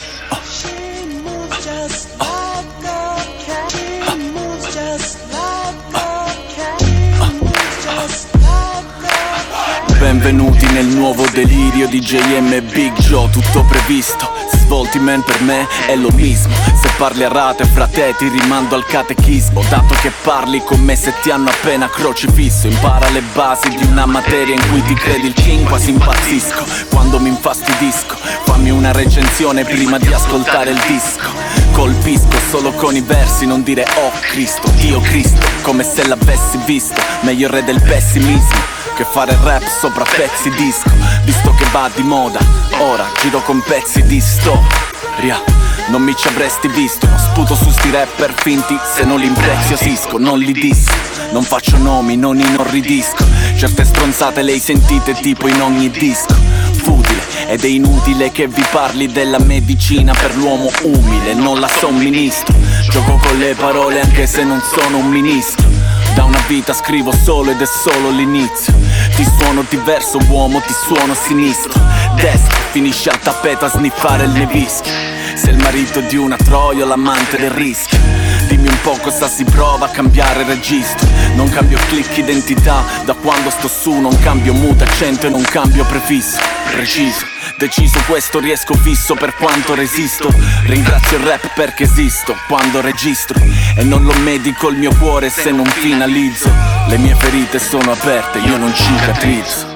Benvenuti 9.99 10.65
nel 10.73 10.85
nuovo 10.85 11.25
delirio 11.31 11.87
di 11.87 11.99
JM 11.99 12.61
Big 12.71 12.93
Joe, 12.99 13.29
tutto 13.29 13.63
previsto. 13.65 14.42
Svolti 14.73 14.97
man 14.97 15.21
per 15.21 15.39
me 15.43 15.67
è 15.85 15.95
lo 15.95 16.09
mismo. 16.13 16.51
Se 16.73 16.89
parli 16.97 17.23
a 17.23 17.27
rate 17.27 17.63
fra 17.63 17.85
te 17.85 18.15
ti 18.17 18.27
rimando 18.27 18.73
al 18.73 18.83
catechismo. 18.83 19.63
Dato 19.69 19.93
che 20.01 20.11
parli 20.23 20.63
con 20.63 20.79
me 20.79 20.95
se 20.95 21.13
ti 21.21 21.29
hanno 21.29 21.49
appena 21.49 21.87
crocifisso. 21.87 22.65
Impara 22.65 23.07
le 23.11 23.21
basi 23.21 23.69
di 23.69 23.85
una 23.85 24.07
materia 24.07 24.55
in 24.55 24.69
cui 24.71 24.81
ti 24.81 24.95
credi 24.95 25.27
il 25.27 25.33
king, 25.33 25.67
quasi 25.67 25.91
impazzisco. 25.91 26.65
Quando 26.89 27.19
mi 27.19 27.29
infastidisco, 27.29 28.15
fammi 28.45 28.71
una 28.71 28.91
recensione 28.91 29.63
prima 29.63 29.99
di 29.99 30.11
ascoltare 30.11 30.71
il 30.71 30.81
disco. 30.87 31.29
Colpisco 31.73 32.39
solo 32.49 32.71
con 32.71 32.95
i 32.95 33.01
versi, 33.01 33.45
non 33.45 33.61
dire 33.61 33.85
oh 33.97 34.11
Cristo, 34.21 34.71
Dio 34.77 34.99
Cristo, 35.01 35.39
come 35.61 35.83
se 35.83 36.07
l'avessi 36.07 36.57
visto. 36.65 36.99
Meglio 37.21 37.47
re 37.47 37.63
del 37.63 37.79
pessimismo 37.79 38.81
che 38.93 39.05
fare 39.05 39.37
rap 39.41 39.63
sopra 39.65 40.03
pezzi 40.03 40.49
disco. 40.51 40.89
Visto 41.23 41.53
che 41.55 41.65
va 41.71 41.89
di 41.93 42.03
moda, 42.03 42.39
ora 42.79 43.05
giro 43.21 43.41
con 43.41 43.61
pezzi 43.61 44.03
di 44.03 44.19
storia. 44.19 45.41
Non 45.87 46.01
mi 46.01 46.15
ci 46.15 46.27
avresti 46.27 46.67
visto, 46.67 47.07
non 47.07 47.17
sputo 47.17 47.55
su 47.55 47.69
sti 47.69 47.91
rapper 47.91 48.33
finti. 48.35 48.77
Se 48.95 49.03
non 49.03 49.19
li 49.19 49.25
impreziosisco, 49.25 50.17
non 50.17 50.39
li 50.39 50.53
disso 50.53 50.91
Non 51.31 51.43
faccio 51.43 51.77
nomi, 51.77 52.15
non 52.15 52.39
inorridisco 52.39 53.25
Certe 53.55 53.83
stronzate 53.83 54.41
le 54.41 54.53
hai 54.53 54.59
sentite 54.59 55.13
tipo 55.13 55.47
in 55.47 55.61
ogni 55.61 55.89
disco. 55.89 56.35
Futile 56.71 57.21
ed 57.47 57.63
è 57.63 57.67
inutile 57.67 58.31
che 58.31 58.47
vi 58.47 58.63
parli 58.71 59.07
della 59.07 59.39
medicina 59.39 60.13
per 60.13 60.35
l'uomo 60.35 60.69
umile 60.83 61.33
Non 61.33 61.59
la 61.59 61.67
somministro, 61.67 62.55
gioco 62.89 63.17
con 63.17 63.37
le 63.37 63.53
parole 63.55 64.01
anche 64.01 64.27
se 64.27 64.43
non 64.43 64.61
sono 64.61 64.97
un 64.97 65.07
ministro 65.07 65.72
da 66.13 66.23
una 66.23 66.43
vita 66.47 66.73
scrivo 66.73 67.11
solo 67.11 67.51
ed 67.51 67.61
è 67.61 67.65
solo 67.65 68.09
l'inizio. 68.09 68.73
Ti 69.15 69.25
suono 69.37 69.65
diverso 69.69 70.19
uomo, 70.29 70.59
ti 70.61 70.73
suono 70.73 71.13
sinistro. 71.13 71.79
Destra, 72.15 72.57
finisci 72.71 73.09
al 73.09 73.19
tappeto 73.19 73.65
a 73.65 73.69
sniffare 73.69 74.25
il 74.25 74.31
nevischio. 74.31 74.91
Sei 75.35 75.53
il 75.53 75.59
marito 75.59 76.01
di 76.01 76.15
una 76.15 76.37
troia 76.37 76.85
l'amante 76.85 77.37
del 77.37 77.51
rischio 77.51 78.22
Dimmi 78.63 78.75
un 78.75 78.81
po' 78.81 78.97
cosa 79.01 79.27
si 79.27 79.43
prova 79.43 79.87
a 79.87 79.89
cambiare 79.89 80.45
registro. 80.45 81.05
Non 81.35 81.49
cambio 81.49 81.77
click 81.89 82.17
identità 82.17 82.81
Da 83.03 83.13
quando 83.13 83.49
sto 83.49 83.67
su 83.67 83.91
non 83.99 84.17
cambio 84.19 84.53
muta 84.53 84.85
accento 84.85 85.27
e 85.27 85.29
non 85.29 85.41
cambio 85.41 85.83
prefisso. 85.83 86.37
Preciso 86.71 87.25
Deciso 87.57 87.99
questo 88.07 88.39
riesco 88.39 88.73
fisso 88.75 89.15
per 89.15 89.35
quanto 89.35 89.75
resisto. 89.75 90.29
Ringrazio 90.65 91.17
il 91.17 91.23
rap 91.25 91.53
perché 91.53 91.83
esisto 91.83 92.37
quando 92.47 92.79
registro. 92.79 93.37
E 93.75 93.83
non 93.83 94.05
lo 94.05 94.13
medico 94.19 94.69
il 94.69 94.77
mio 94.77 94.95
cuore 94.95 95.29
se 95.29 95.51
non 95.51 95.65
finalizzo. 95.65 96.49
Le 96.87 96.97
mie 96.97 97.15
ferite 97.15 97.59
sono 97.59 97.91
aperte, 97.91 98.39
io 98.39 98.55
non 98.55 98.73
cicatrizzo. 98.73 99.71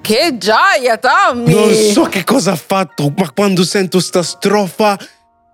Che 0.00 0.36
gioia, 0.38 0.98
Tommy! 0.98 1.52
Non 1.52 1.74
so 1.74 2.04
che 2.04 2.22
cosa 2.22 2.52
ha 2.52 2.56
fatto, 2.56 3.12
ma 3.16 3.28
quando 3.32 3.64
sento 3.64 3.98
sta 3.98 4.22
strofa 4.22 4.96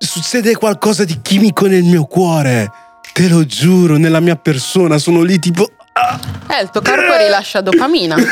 succede 0.06 0.54
qualcosa 0.56 1.04
di 1.04 1.18
chimico 1.22 1.66
nel 1.66 1.84
mio 1.84 2.04
cuore. 2.04 2.70
Te 3.12 3.28
lo 3.28 3.44
giuro, 3.44 3.96
nella 3.96 4.20
mia 4.20 4.36
persona 4.36 4.98
sono 4.98 5.22
lì 5.22 5.38
tipo 5.38 5.68
Eh, 6.48 6.62
il 6.62 6.70
tuo 6.70 6.80
corpo 6.80 7.16
rilascia 7.16 7.60
dopamina. 7.60 8.16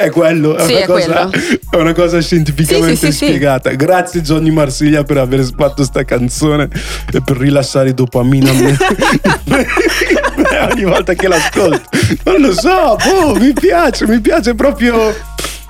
È 0.00 0.08
quello, 0.08 0.56
è, 0.56 0.64
Sì, 0.64 0.72
una, 0.72 0.80
è 0.80 0.86
cosa, 0.86 1.28
quello. 1.28 1.58
è 1.72 1.76
una 1.76 1.92
cosa 1.92 2.20
scientificamente 2.22 2.96
Sì, 2.96 3.12
sì, 3.12 3.24
spiegata. 3.26 3.68
Grazie 3.72 4.22
Johnny 4.22 4.50
Marsiglia 4.50 5.02
per 5.02 5.18
aver 5.18 5.46
fatto 5.54 5.84
sta 5.84 6.04
canzone 6.04 6.70
e 7.12 7.20
per 7.20 7.36
rilasciare 7.36 7.92
dopamina 7.92 8.50
a 8.50 8.54
me. 8.54 8.76
ogni 10.72 10.84
volta 10.84 11.12
che 11.12 11.28
l'ascolto. 11.28 11.82
Non 12.24 12.40
lo 12.40 12.52
so, 12.54 12.96
boh, 12.96 13.34
mi 13.38 13.52
piace, 13.52 14.06
mi 14.06 14.20
piace 14.20 14.54
proprio. 14.54 15.14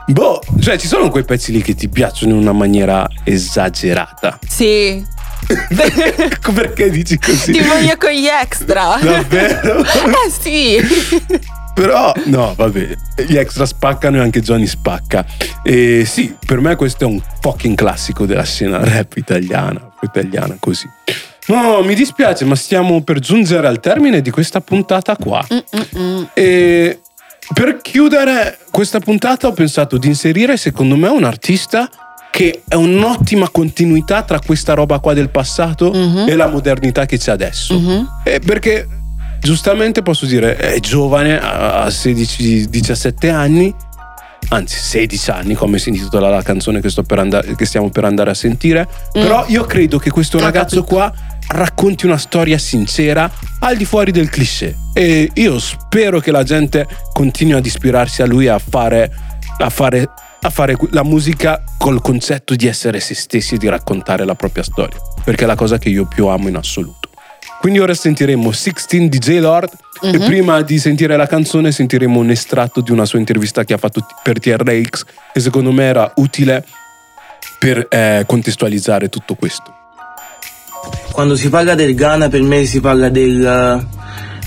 Boh, 0.07 0.41
cioè 0.61 0.79
ci 0.79 0.87
sono 0.87 1.09
quei 1.11 1.25
pezzi 1.25 1.51
lì 1.51 1.61
che 1.61 1.75
ti 1.75 1.89
piacciono 1.89 2.33
in 2.33 2.39
una 2.39 2.53
maniera 2.53 3.09
esagerata. 3.25 4.39
Sì. 4.49 5.05
Perché 6.55 6.91
dici 6.91 7.19
così? 7.19 7.53
Ti 7.53 7.61
voglio 7.61 7.97
con 7.97 8.11
gli 8.11 8.27
extra. 8.27 8.99
Davvero? 9.01 9.83
Eh 9.83 10.31
sì. 10.41 10.79
Però, 11.75 12.13
no, 12.27 12.55
vabbè, 12.55 12.89
gli 13.27 13.37
extra 13.37 13.65
spaccano 13.65 14.19
e 14.19 14.21
anche 14.21 14.41
Johnny 14.41 14.67
spacca. 14.67 15.25
E 15.63 16.05
sì, 16.05 16.37
per 16.45 16.61
me 16.61 16.77
questo 16.77 17.05
è 17.05 17.07
un 17.07 17.21
fucking 17.41 17.77
classico 17.77 18.27
della 18.27 18.45
scena 18.45 18.83
rap 18.85 19.17
italiana, 19.17 19.91
italiana 20.03 20.57
così. 20.59 20.89
No, 21.47 21.83
mi 21.83 21.95
dispiace, 21.95 22.45
ma 22.45 22.55
stiamo 22.55 23.03
per 23.03 23.19
giungere 23.19 23.67
al 23.67 23.81
termine 23.81 24.21
di 24.21 24.31
questa 24.31 24.61
puntata 24.61 25.17
qua. 25.17 25.45
E 26.35 27.01
per 27.53 27.81
chiudere 27.81 28.59
questa 28.71 29.01
puntata 29.01 29.49
ho 29.49 29.53
pensato 29.53 29.97
di 29.97 30.07
inserire, 30.07 30.57
secondo 30.57 30.97
me, 30.97 31.09
un 31.09 31.25
artista 31.25 31.89
che 32.31 32.63
è 32.67 32.75
un'ottima 32.75 33.49
continuità 33.51 34.23
tra 34.23 34.39
questa 34.45 34.75
roba 34.75 34.99
qua 34.99 35.13
del 35.15 35.31
passato 35.31 35.93
e 36.27 36.35
la 36.37 36.47
modernità 36.49 37.07
che 37.07 37.19
c'è 37.19 37.33
adesso. 37.33 37.75
E 38.25 38.41
perché 38.41 38.87
giustamente 39.41 40.03
posso 40.03 40.27
dire, 40.27 40.57
è 40.57 40.79
giovane, 40.81 41.39
ha 41.41 41.87
16-17 41.87 43.31
anni, 43.31 43.75
anzi 44.49 44.79
16 44.79 45.31
anni 45.31 45.55
come 45.55 45.79
si 45.79 45.91
intitola 45.91 46.29
la 46.29 46.43
canzone 46.43 46.81
che, 46.81 46.91
andare- 47.17 47.55
che 47.55 47.65
stiamo 47.67 47.91
per 47.91 48.05
andare 48.05 48.31
a 48.31 48.35
sentire, 48.35 48.87
però 49.13 49.45
io 49.49 49.65
credo 49.65 49.99
che 49.99 50.11
questo 50.11 50.39
ragazzo 50.39 50.83
qua 50.85 51.13
racconti 51.49 52.07
una 52.07 52.17
storia 52.19 52.59
sincera 52.59 53.31
al 53.61 53.77
di 53.77 53.85
fuori 53.85 54.13
del 54.13 54.29
cliché. 54.29 54.77
E 54.93 55.31
io 55.35 55.59
spero 55.59 56.21
che 56.21 56.31
la 56.31 56.43
gente 56.43 56.87
continui 57.13 57.55
ad 57.55 57.67
ispirarsi 57.67 58.23
a 58.23 58.27
lui 58.27 58.47
a 58.47 58.59
fare, 58.59 59.11
a 59.59 59.69
fare, 59.71 60.09
a 60.43 60.51
fare 60.51 60.77
la 60.91 61.03
musica 61.05 61.63
col 61.79 62.01
concetto 62.01 62.55
di 62.55 62.67
essere 62.67 63.01
se 63.01 63.15
stessi 63.15 63.55
e 63.55 63.59
di 63.59 63.69
raccontare 63.69 64.25
la 64.25 64.35
propria 64.35 64.63
storia, 64.63 64.99
perché 65.25 65.45
è 65.45 65.47
la 65.47 65.55
cosa 65.55 65.79
che 65.79 65.89
io 65.89 66.07
più 66.07 66.27
amo 66.29 66.49
in 66.49 66.57
assoluto. 66.57 67.09
Quindi 67.61 67.79
ora 67.79 67.93
sentiremo 67.93 68.51
16 68.53 69.09
di 69.11 69.19
J 69.19 69.39
Lord 69.39 69.71
e 70.01 70.17
Mhm. 70.19 70.25
prima 70.25 70.63
di 70.63 70.79
sentire 70.79 71.15
la 71.17 71.27
canzone 71.27 71.71
sentiremo 71.73 72.19
un 72.19 72.31
estratto 72.31 72.81
di 72.81 72.91
una 72.91 73.05
sua 73.05 73.19
intervista 73.19 73.65
che 73.65 73.75
ha 73.75 73.79
fatto 73.79 74.07
per 74.23 74.41
TRX 74.41 75.05
che 75.35 75.41
secondo 75.41 75.71
me 75.71 75.85
era 75.85 76.11
utile 76.17 76.65
per 77.59 77.87
eh, 77.91 78.25
contestualizzare 78.27 79.11
tutto 79.11 79.35
questo. 79.35 79.75
Quando 81.13 81.37
si 81.37 81.51
parla 81.51 81.75
del 81.75 81.95
Ghana 81.95 82.31
per 82.31 82.41
me 82.41 82.65
si 82.65 82.81
parla 82.81 83.11
del- 83.11 83.87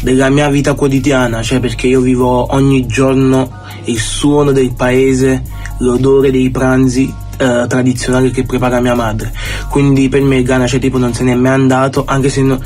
della 0.04 0.30
mia 0.30 0.50
vita 0.50 0.74
quotidiana, 0.74 1.42
cioè 1.42 1.62
perché 1.62 1.88
io 1.88 2.02
vivo 2.02 2.54
ogni 2.54 2.86
giorno 2.86 3.50
il 3.86 3.98
suono 3.98 4.52
del 4.52 4.74
paese, 4.74 5.44
l'odore 5.78 6.30
dei 6.30 6.50
pranzi 6.52 7.12
eh, 7.38 7.66
tradizionali 7.68 8.30
che 8.30 8.44
prepara 8.44 8.82
mia 8.82 8.96
madre. 8.96 9.32
Quindi 9.70 10.10
per 10.10 10.22
me 10.22 10.38
il 10.38 10.44
Ghana 10.44 10.68
cioè 10.68 10.82
tipo 10.82 10.98
non 10.98 11.14
se 11.14 11.24
n'è 11.24 11.36
mai 11.36 11.54
andato 11.54 12.04
anche 12.06 12.30
se, 12.30 12.42
no- 12.42 12.60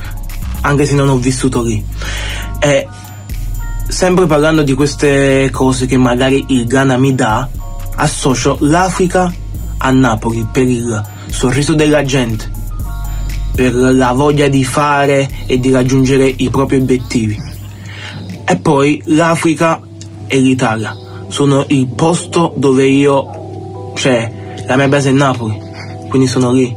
anche 0.61 0.85
se 0.85 0.95
non 0.95 1.09
ho 1.09 1.17
vissuto 1.17 1.61
lì. 1.61 1.83
E 2.59 2.87
sempre 3.87 4.25
parlando 4.25 4.63
di 4.63 4.73
queste 4.73 5.49
cose 5.51 5.85
che 5.85 5.97
magari 5.97 6.43
il 6.47 6.65
Ghana 6.65 6.97
mi 6.97 7.13
dà, 7.13 7.47
associo 7.97 8.57
l'Africa 8.61 9.31
a 9.77 9.91
Napoli 9.91 10.45
per 10.51 10.67
il 10.67 11.05
sorriso 11.29 11.75
della 11.75 12.03
gente 12.03 12.56
per 13.57 13.73
la 13.73 14.11
voglia 14.11 14.47
di 14.49 14.63
fare 14.63 15.27
e 15.47 15.59
di 15.59 15.71
raggiungere 15.71 16.27
i 16.27 16.47
propri 16.51 16.75
obiettivi. 16.75 17.35
E 18.45 18.55
poi 18.57 19.01
l'Africa 19.05 19.81
e 20.27 20.37
l'Italia 20.37 20.95
sono 21.29 21.65
il 21.69 21.87
posto 21.87 22.53
dove 22.55 22.85
io, 22.85 23.93
cioè 23.95 24.31
la 24.67 24.75
mia 24.75 24.87
base 24.87 25.09
è 25.09 25.11
Napoli, 25.11 25.59
quindi 26.07 26.27
sono 26.27 26.51
lì. 26.51 26.71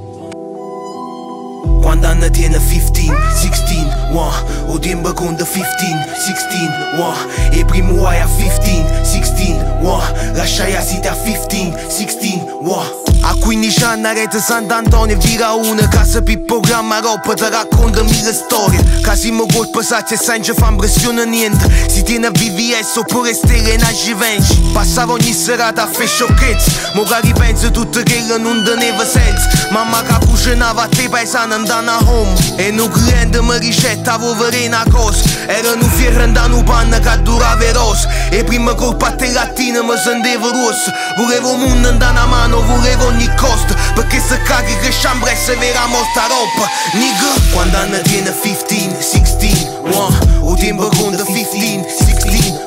Quando 1.83 2.07
Anna 2.07 2.31
tiene 2.31 2.57
15, 2.57 3.13
16, 3.35 3.87
wow, 4.13 4.33
o 4.69 4.79
timbre 4.79 5.13
con 5.13 5.37
de 5.37 5.45
15, 5.45 5.69
16, 6.15 6.97
wow, 6.97 7.13
e 7.51 7.65
primo 7.67 7.93
uai 7.93 8.21
a 8.21 8.27
15, 8.27 8.85
16, 9.03 9.57
wow, 9.83 10.01
lasciai 10.33 10.75
a 10.75 10.81
sita 10.81 11.11
a 11.11 11.15
15, 11.15 11.75
16, 11.89 12.41
wow. 12.63 13.10
A 13.23 13.35
15 13.39 13.85
anni 13.85 14.07
a 14.07 14.13
rete 14.13 14.41
Sant'Antonio 14.41 15.17
vira 15.19 15.53
una 15.53 15.87
casa 15.89 16.23
per 16.23 16.41
programma 16.43 17.01
roba 17.01 17.35
ti 17.35 17.49
racconta 17.49 18.03
mille 18.03 18.33
storie. 18.33 18.83
Casimo 19.03 19.45
colpa 19.47 19.83
saccia 19.83 20.15
e 20.15 20.17
senza 20.17 20.55
fa 20.55 20.69
impressione 20.69 21.25
niente. 21.27 21.69
Si 21.89 22.03
tiene 22.03 22.29
a 22.29 22.31
VVS 22.31 22.97
oppure 22.97 23.35
stelle 23.35 23.77
nasce 23.77 24.15
venci 24.15 24.59
Passava 24.73 25.13
ogni 25.13 25.33
serata 25.33 25.83
a 25.83 25.87
fare 25.87 26.07
sciocchezze. 26.07 26.93
Magari 26.95 27.33
penso 27.35 27.71
tutto 27.71 28.01
che 28.03 28.25
non 28.39 28.65
teneva 28.65 29.05
senso. 29.05 29.49
Mamma 29.71 30.03
che 30.03 30.27
cucinava 30.27 30.83
a 30.83 30.89
te 30.89 31.09
paesano 31.09 31.55
andando 31.55 31.91
a 31.91 31.99
home. 32.03 32.57
E 32.57 32.71
non 32.71 32.89
cliente 32.89 33.43
mi 33.43 33.59
ricetta 33.59 34.15
avere 34.15 34.67
una 34.67 34.85
cosa. 34.91 35.23
Era 35.47 35.73
un 35.73 35.83
fierro 35.83 36.23
andando 36.23 36.57
un 36.57 36.65
panno 36.65 36.99
che 36.99 37.23
durava 37.23 37.73
rosa 37.73 38.09
E 38.31 38.45
prima 38.45 38.75
colpa 38.75 39.09
a 39.09 39.13
te 39.13 39.31
lattina 39.31 39.83
mi 39.83 39.97
sentivo 40.03 40.51
rosso. 40.51 40.91
Volevo 41.17 41.53
un 41.53 41.61
mondo 41.61 41.89
andare 41.89 42.19
a 42.19 42.27
mano, 42.27 42.63
volevo 42.63 43.10
ogni 43.11 43.29
costo 43.37 43.75
Perché 43.95 44.21
se 44.21 44.41
caghi 44.43 44.77
che 44.79 44.91
sciambresse 44.91 45.57
vera 45.57 45.87
molta 45.87 46.27
roba. 46.27 46.69
Nigga 46.95 47.53
Quando 47.53 47.77
Anna 47.77 47.99
tiene 47.99 48.33
15, 48.33 48.97
16, 49.01 49.69
one 49.93 50.19
O 50.41 50.55
tempo 50.55 50.89
conta 50.97 51.25
15, 51.25 51.85
16, 51.89 52.60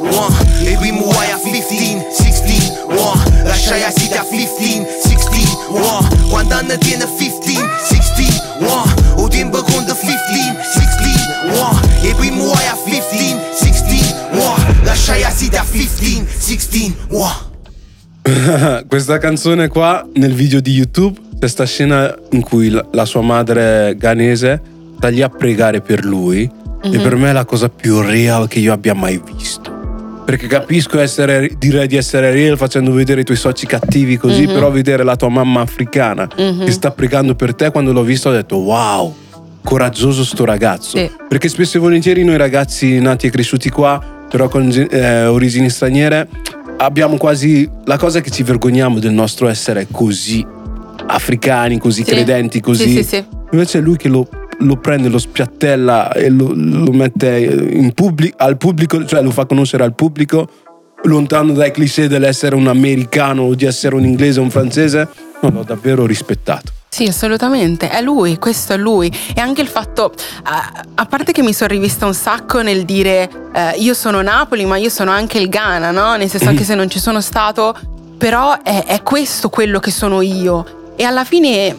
Questa 19.06 19.20
canzone 19.20 19.68
qua 19.68 20.08
nel 20.14 20.32
video 20.34 20.62
di 20.62 20.72
YouTube 20.72 21.20
c'è 21.38 21.48
sta 21.50 21.66
scena 21.66 22.16
in 22.32 22.42
cui 22.42 22.70
la, 22.70 22.86
la 22.94 23.04
sua 23.04 23.20
madre 23.20 23.98
ghanese 23.98 24.62
sta 24.96 25.10
lì 25.10 25.22
a 25.22 25.28
pregare 25.28 25.82
per 25.82 26.06
lui 26.06 26.50
e 26.82 26.88
Mhm. 26.88 27.02
per 27.02 27.18
me 27.18 27.30
è 27.32 27.34
la 27.34 27.44
cosa 27.44 27.68
più 27.68 28.00
real 28.00 28.48
che 28.48 28.60
io 28.60 28.72
abbia 28.72 28.94
mai 28.94 29.22
visto. 29.36 30.22
Perché 30.24 30.48
capisco 30.48 31.00
essere, 31.02 31.52
dire 31.58 31.86
di 31.86 31.98
essere 31.98 32.32
real 32.32 32.56
facendo 32.56 32.94
vedere 32.94 33.20
i 33.20 33.24
tuoi 33.26 33.36
soci 33.36 33.66
cattivi 33.66 34.16
così, 34.16 34.46
Mhm. 34.46 34.54
però 34.54 34.72
vedere 34.72 35.04
la 35.04 35.18
tua 35.18 35.28
mamma 35.28 35.60
africana 35.60 36.26
Mhm. 36.38 36.64
che 36.64 36.72
sta 36.72 36.92
pregando 36.92 37.36
per 37.36 37.54
te 37.56 37.72
quando 37.72 37.92
l'ho 37.92 38.04
visto 38.04 38.30
ho 38.30 38.32
detto 38.32 38.56
wow, 38.56 39.14
coraggioso 39.66 40.24
sto 40.24 40.46
ragazzo. 40.46 40.98
Sì. 40.98 41.12
Perché 41.28 41.50
spesso 41.50 41.76
e 41.76 41.82
volentieri 41.82 42.24
noi 42.24 42.38
ragazzi 42.38 43.02
nati 43.02 43.28
e 43.28 43.32
cresciuti 43.32 43.70
qua, 43.70 44.02
però 44.30 44.48
con 44.48 44.72
eh, 44.90 45.26
origini 45.26 45.70
straniere, 45.70 46.30
abbiamo 46.86 47.18
quasi 47.18 47.70
la 47.86 47.98
cosa 47.98 48.22
che 48.22 48.30
ci 48.30 48.44
vergogniamo 48.44 49.00
del 49.00 49.12
nostro 49.14 49.48
essere 49.48 49.88
così 49.90 50.46
africani, 51.08 51.78
così 51.78 52.04
Sì. 52.04 52.12
credenti, 52.12 52.60
così. 52.60 52.90
Sì, 52.90 53.04
sì. 53.04 53.26
Invece 53.52 53.80
è 53.80 53.82
lui 53.82 53.98
che 53.98 54.10
lo, 54.10 54.28
lo 54.60 54.78
prende, 54.78 55.10
lo 55.10 55.18
spiattella 55.18 56.12
e 56.14 56.30
lo, 56.30 56.52
lo 56.56 56.92
mette 56.92 57.40
in 57.72 57.92
pubblico, 57.94 58.36
al 58.38 58.58
pubblico, 58.58 59.06
cioè 59.06 59.22
lo 59.22 59.32
fa 59.32 59.46
conoscere 59.46 59.84
al 59.84 59.94
pubblico, 59.96 60.48
lontano 61.04 61.54
dai 61.54 61.72
cliché 61.72 62.08
dell'essere 62.08 62.56
un 62.56 62.68
americano 62.68 63.44
o 63.44 63.56
di 63.56 63.66
essere 63.66 63.96
un 63.96 64.06
inglese 64.06 64.40
o 64.40 64.44
un 64.44 64.50
francese. 64.50 65.08
Non 65.42 65.54
l'ho 65.54 65.64
davvero 65.64 66.06
rispettato. 66.06 66.72
Sì, 66.94 67.06
assolutamente, 67.06 67.90
è 67.90 68.04
lui, 68.04 68.38
questo 68.38 68.74
è 68.74 68.78
lui. 68.78 69.12
E 69.34 69.42
anche 69.42 69.62
il 69.62 69.68
fatto, 69.68 70.14
a, 70.44 71.06
parte 71.08 71.32
che 71.32 71.42
mi 71.42 71.52
sono 71.52 71.70
rivista 71.72 72.06
un 72.06 72.14
sacco 72.14 72.62
nel 72.62 72.86
dire 72.86 73.28
eh, 73.52 73.72
io 73.78 73.96
sono 73.96 74.22
Napoli, 74.22 74.64
ma 74.66 74.78
io 74.78 74.90
sono 74.90 75.10
anche 75.10 75.40
il 75.40 75.50
Ghana, 75.50 75.90
no? 75.90 76.16
Nel 76.18 76.30
senso 76.30 76.50
anche 76.50 76.62
se 76.64 76.76
non 76.76 76.92
ci 76.92 77.00
sono 77.00 77.20
stato, 77.20 77.76
però 78.16 78.62
è, 78.62 78.84
è 78.86 79.02
questo 79.02 79.50
quello 79.50 79.80
che 79.80 79.90
sono 79.90 80.22
io. 80.22 80.94
E 80.96 81.04
alla 81.04 81.24
fine 81.24 81.76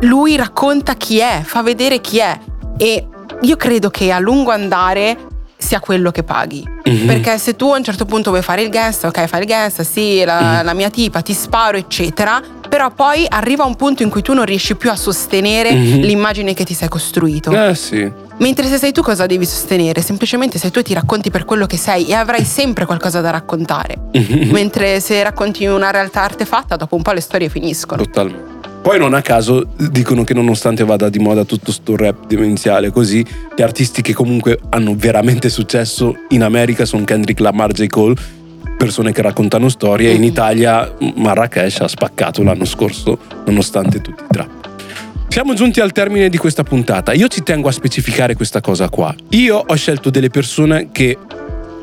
lui 0.00 0.34
racconta 0.34 0.94
chi 0.94 1.18
è, 1.18 1.40
fa 1.44 1.62
vedere 1.62 2.00
chi 2.00 2.18
è. 2.18 2.36
E 2.78 3.06
io 3.40 3.56
credo 3.56 3.90
che 3.90 4.10
a 4.10 4.18
lungo 4.18 4.50
andare 4.50 5.16
sia 5.56 5.78
quello 5.78 6.10
che 6.10 6.24
paghi. 6.24 6.64
Mhm. 6.84 7.06
Perché 7.06 7.38
se 7.38 7.54
tu 7.54 7.70
a 7.70 7.76
un 7.76 7.84
certo 7.84 8.06
punto 8.06 8.30
vuoi 8.30 8.42
fare 8.42 8.62
il 8.62 8.70
gangster, 8.70 9.10
ok, 9.10 9.26
fai 9.26 9.40
il 9.40 9.46
gangster, 9.46 9.86
sì, 9.86 10.24
la, 10.24 10.62
la 10.62 10.72
mia 10.72 10.90
tipa, 10.90 11.22
ti 11.22 11.32
sparo, 11.32 11.76
eccetera. 11.76 12.42
Però 12.68 12.90
poi 12.90 13.24
arriva 13.28 13.64
un 13.64 13.74
punto 13.76 14.02
in 14.02 14.10
cui 14.10 14.22
tu 14.22 14.32
non 14.34 14.44
riesci 14.44 14.74
più 14.76 14.90
a 14.90 14.96
sostenere 14.96 15.72
Mhm. 15.72 16.00
l'immagine 16.00 16.54
che 16.54 16.64
ti 16.64 16.74
sei 16.74 16.88
costruito. 16.88 17.50
Eh 17.50 17.74
sì. 17.74 18.10
Mentre 18.38 18.66
se 18.68 18.78
sei 18.78 18.92
tu 18.92 19.02
cosa 19.02 19.26
devi 19.26 19.44
sostenere? 19.44 20.00
Semplicemente 20.00 20.58
sei 20.58 20.70
tu 20.70 20.78
e 20.78 20.82
ti 20.84 20.94
racconti 20.94 21.30
per 21.30 21.44
quello 21.44 21.66
che 21.66 21.76
sei 21.76 22.06
e 22.06 22.14
avrai 22.14 22.44
sempre 22.44 22.84
qualcosa 22.84 23.20
da 23.20 23.30
raccontare. 23.30 23.96
Mentre 24.50 25.00
se 25.00 25.22
racconti 25.22 25.66
una 25.66 25.90
realtà 25.90 26.22
artefatta, 26.22 26.76
dopo 26.76 26.94
un 26.94 27.02
po' 27.02 27.12
le 27.12 27.20
storie 27.20 27.48
finiscono. 27.48 28.02
Totalmente. 28.04 28.56
Poi 28.80 28.96
non 28.98 29.12
a 29.12 29.22
caso 29.22 29.66
dicono 29.76 30.22
che 30.22 30.34
nonostante 30.34 30.84
vada 30.84 31.08
di 31.08 31.18
moda 31.18 31.44
tutto 31.44 31.72
sto 31.72 31.96
rap 31.96 32.26
demenziale 32.26 32.90
così, 32.92 33.26
gli 33.56 33.60
artisti 33.60 34.02
che 34.02 34.14
comunque 34.14 34.60
hanno 34.70 34.94
veramente 34.96 35.48
successo 35.48 36.14
in 36.28 36.42
America 36.44 36.84
sono 36.84 37.04
Kendrick 37.04 37.40
Lamar, 37.40 37.72
J. 37.72 37.86
Cole, 37.88 38.14
persone 38.78 39.12
che 39.12 39.20
raccontano 39.20 39.68
storie. 39.68 40.12
In 40.12 40.24
Italia 40.24 40.90
Marrakesh 41.16 41.80
ha 41.80 41.88
spaccato 41.88 42.42
l'anno 42.42 42.64
scorso 42.64 43.18
nonostante 43.44 44.00
tutti 44.00 44.22
i 44.22 44.26
trap. 44.30 44.48
Siamo 45.28 45.52
giunti 45.52 45.80
al 45.80 45.92
termine 45.92 46.30
di 46.30 46.38
questa 46.38 46.62
puntata. 46.62 47.12
Io 47.12 47.28
ci 47.28 47.42
tengo 47.42 47.68
a 47.68 47.72
specificare 47.72 48.34
questa 48.34 48.62
cosa 48.62 48.88
qua. 48.88 49.14
Io 49.30 49.62
ho 49.66 49.74
scelto 49.74 50.08
delle 50.08 50.30
persone 50.30 50.88
che 50.90 51.18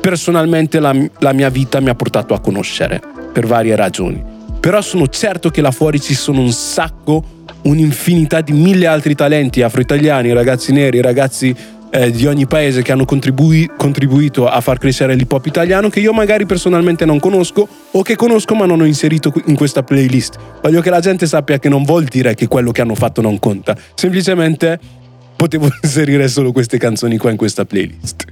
personalmente 0.00 0.80
la, 0.80 0.94
la 1.20 1.32
mia 1.32 1.48
vita 1.48 1.78
mi 1.80 1.90
ha 1.90 1.94
portato 1.94 2.34
a 2.34 2.40
conoscere 2.40 3.00
per 3.32 3.46
varie 3.46 3.76
ragioni. 3.76 4.22
Però 4.58 4.80
sono 4.80 5.06
certo 5.06 5.50
che 5.50 5.60
là 5.60 5.70
fuori 5.70 6.00
ci 6.00 6.14
sono 6.14 6.40
un 6.40 6.50
sacco, 6.50 7.24
un'infinità 7.62 8.40
di 8.40 8.52
mille 8.52 8.86
altri 8.86 9.14
talenti 9.14 9.62
afro-italiani, 9.62 10.32
ragazzi 10.32 10.72
neri, 10.72 11.00
ragazzi 11.00 11.54
eh, 11.96 12.10
di 12.10 12.26
ogni 12.26 12.46
paese 12.46 12.82
che 12.82 12.92
hanno 12.92 13.04
contribui- 13.04 13.70
contribuito 13.76 14.46
a 14.46 14.60
far 14.60 14.78
crescere 14.78 15.14
l'hip 15.14 15.32
hop 15.32 15.46
italiano 15.46 15.88
che 15.88 16.00
io 16.00 16.12
magari 16.12 16.44
personalmente 16.44 17.04
non 17.04 17.18
conosco 17.18 17.66
o 17.90 18.02
che 18.02 18.16
conosco 18.16 18.54
ma 18.54 18.66
non 18.66 18.80
ho 18.80 18.84
inserito 18.84 19.32
in 19.46 19.56
questa 19.56 19.82
playlist. 19.82 20.36
Voglio 20.62 20.82
che 20.82 20.90
la 20.90 21.00
gente 21.00 21.26
sappia 21.26 21.58
che 21.58 21.68
non 21.68 21.84
vuol 21.84 22.04
dire 22.04 22.34
che 22.34 22.48
quello 22.48 22.70
che 22.70 22.82
hanno 22.82 22.94
fatto 22.94 23.22
non 23.22 23.38
conta, 23.38 23.74
semplicemente 23.94 24.78
potevo 25.36 25.68
inserire 25.82 26.28
solo 26.28 26.52
queste 26.52 26.76
canzoni 26.76 27.16
qua 27.16 27.30
in 27.30 27.36
questa 27.36 27.64
playlist. 27.64 28.24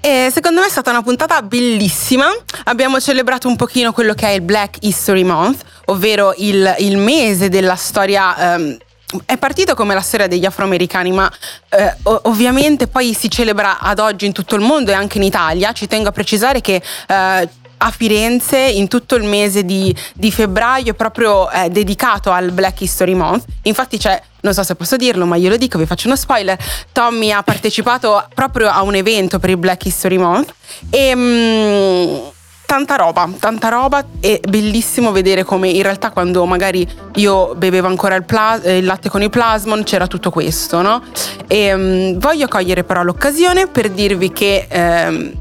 E 0.00 0.30
secondo 0.32 0.60
me 0.60 0.66
è 0.66 0.70
stata 0.70 0.90
una 0.90 1.02
puntata 1.02 1.42
bellissima. 1.42 2.26
Abbiamo 2.64 3.00
celebrato 3.00 3.48
un 3.48 3.56
pochino 3.56 3.92
quello 3.92 4.14
che 4.14 4.28
è 4.28 4.30
il 4.30 4.40
Black 4.40 4.76
History 4.82 5.24
Month, 5.24 5.64
ovvero 5.86 6.32
il, 6.36 6.76
il 6.78 6.96
mese 6.96 7.48
della 7.48 7.74
storia. 7.74 8.54
ehm, 8.54 8.76
è 9.24 9.36
partito 9.36 9.74
come 9.74 9.94
la 9.94 10.00
storia 10.00 10.26
degli 10.26 10.44
afroamericani, 10.44 11.12
ma 11.12 11.30
eh, 11.68 11.96
ovviamente 12.02 12.88
poi 12.88 13.14
si 13.14 13.30
celebra 13.30 13.78
ad 13.78 14.00
oggi 14.00 14.26
in 14.26 14.32
tutto 14.32 14.56
il 14.56 14.62
mondo 14.62 14.90
e 14.90 14.94
anche 14.94 15.18
in 15.18 15.24
Italia. 15.24 15.72
Ci 15.72 15.86
tengo 15.86 16.08
a 16.08 16.12
precisare 16.12 16.60
che 16.60 16.82
eh, 17.06 17.48
a 17.78 17.90
Firenze 17.90 18.58
in 18.58 18.88
tutto 18.88 19.16
il 19.16 19.24
mese 19.24 19.64
di, 19.64 19.94
di 20.14 20.32
febbraio 20.32 20.92
è 20.92 20.94
proprio 20.94 21.50
eh, 21.50 21.68
dedicato 21.68 22.32
al 22.32 22.50
Black 22.50 22.80
History 22.80 23.14
Month. 23.14 23.44
Infatti 23.62 23.98
c'è, 23.98 24.20
non 24.40 24.54
so 24.54 24.62
se 24.62 24.74
posso 24.74 24.96
dirlo, 24.96 25.24
ma 25.26 25.36
io 25.36 25.50
lo 25.50 25.56
dico, 25.56 25.78
vi 25.78 25.86
faccio 25.86 26.06
uno 26.06 26.16
spoiler. 26.16 26.58
Tommy 26.92 27.30
ha 27.30 27.42
partecipato 27.42 28.26
proprio 28.34 28.68
a 28.68 28.82
un 28.82 28.94
evento 28.94 29.38
per 29.38 29.50
il 29.50 29.56
Black 29.56 29.84
History 29.84 30.16
Month 30.16 30.52
e 30.90 31.14
mm, 31.14 32.34
tanta 32.66 32.96
roba, 32.96 33.30
tanta 33.38 33.68
roba 33.68 34.04
è 34.20 34.40
bellissimo 34.46 35.12
vedere 35.12 35.44
come 35.44 35.68
in 35.68 35.82
realtà 35.82 36.10
quando 36.10 36.44
magari 36.44 36.86
io 37.14 37.54
bevevo 37.54 37.86
ancora 37.86 38.16
il, 38.16 38.24
pla- 38.24 38.60
eh, 38.60 38.78
il 38.78 38.84
latte 38.84 39.08
con 39.08 39.22
il 39.22 39.30
plasmon 39.30 39.84
c'era 39.84 40.06
tutto 40.06 40.30
questo, 40.30 40.82
no? 40.82 41.02
E 41.46 41.74
mm, 41.74 42.18
voglio 42.18 42.48
cogliere 42.48 42.84
però 42.84 43.02
l'occasione 43.02 43.68
per 43.68 43.90
dirvi 43.90 44.32
che 44.32 44.66
ehm, 44.68 45.32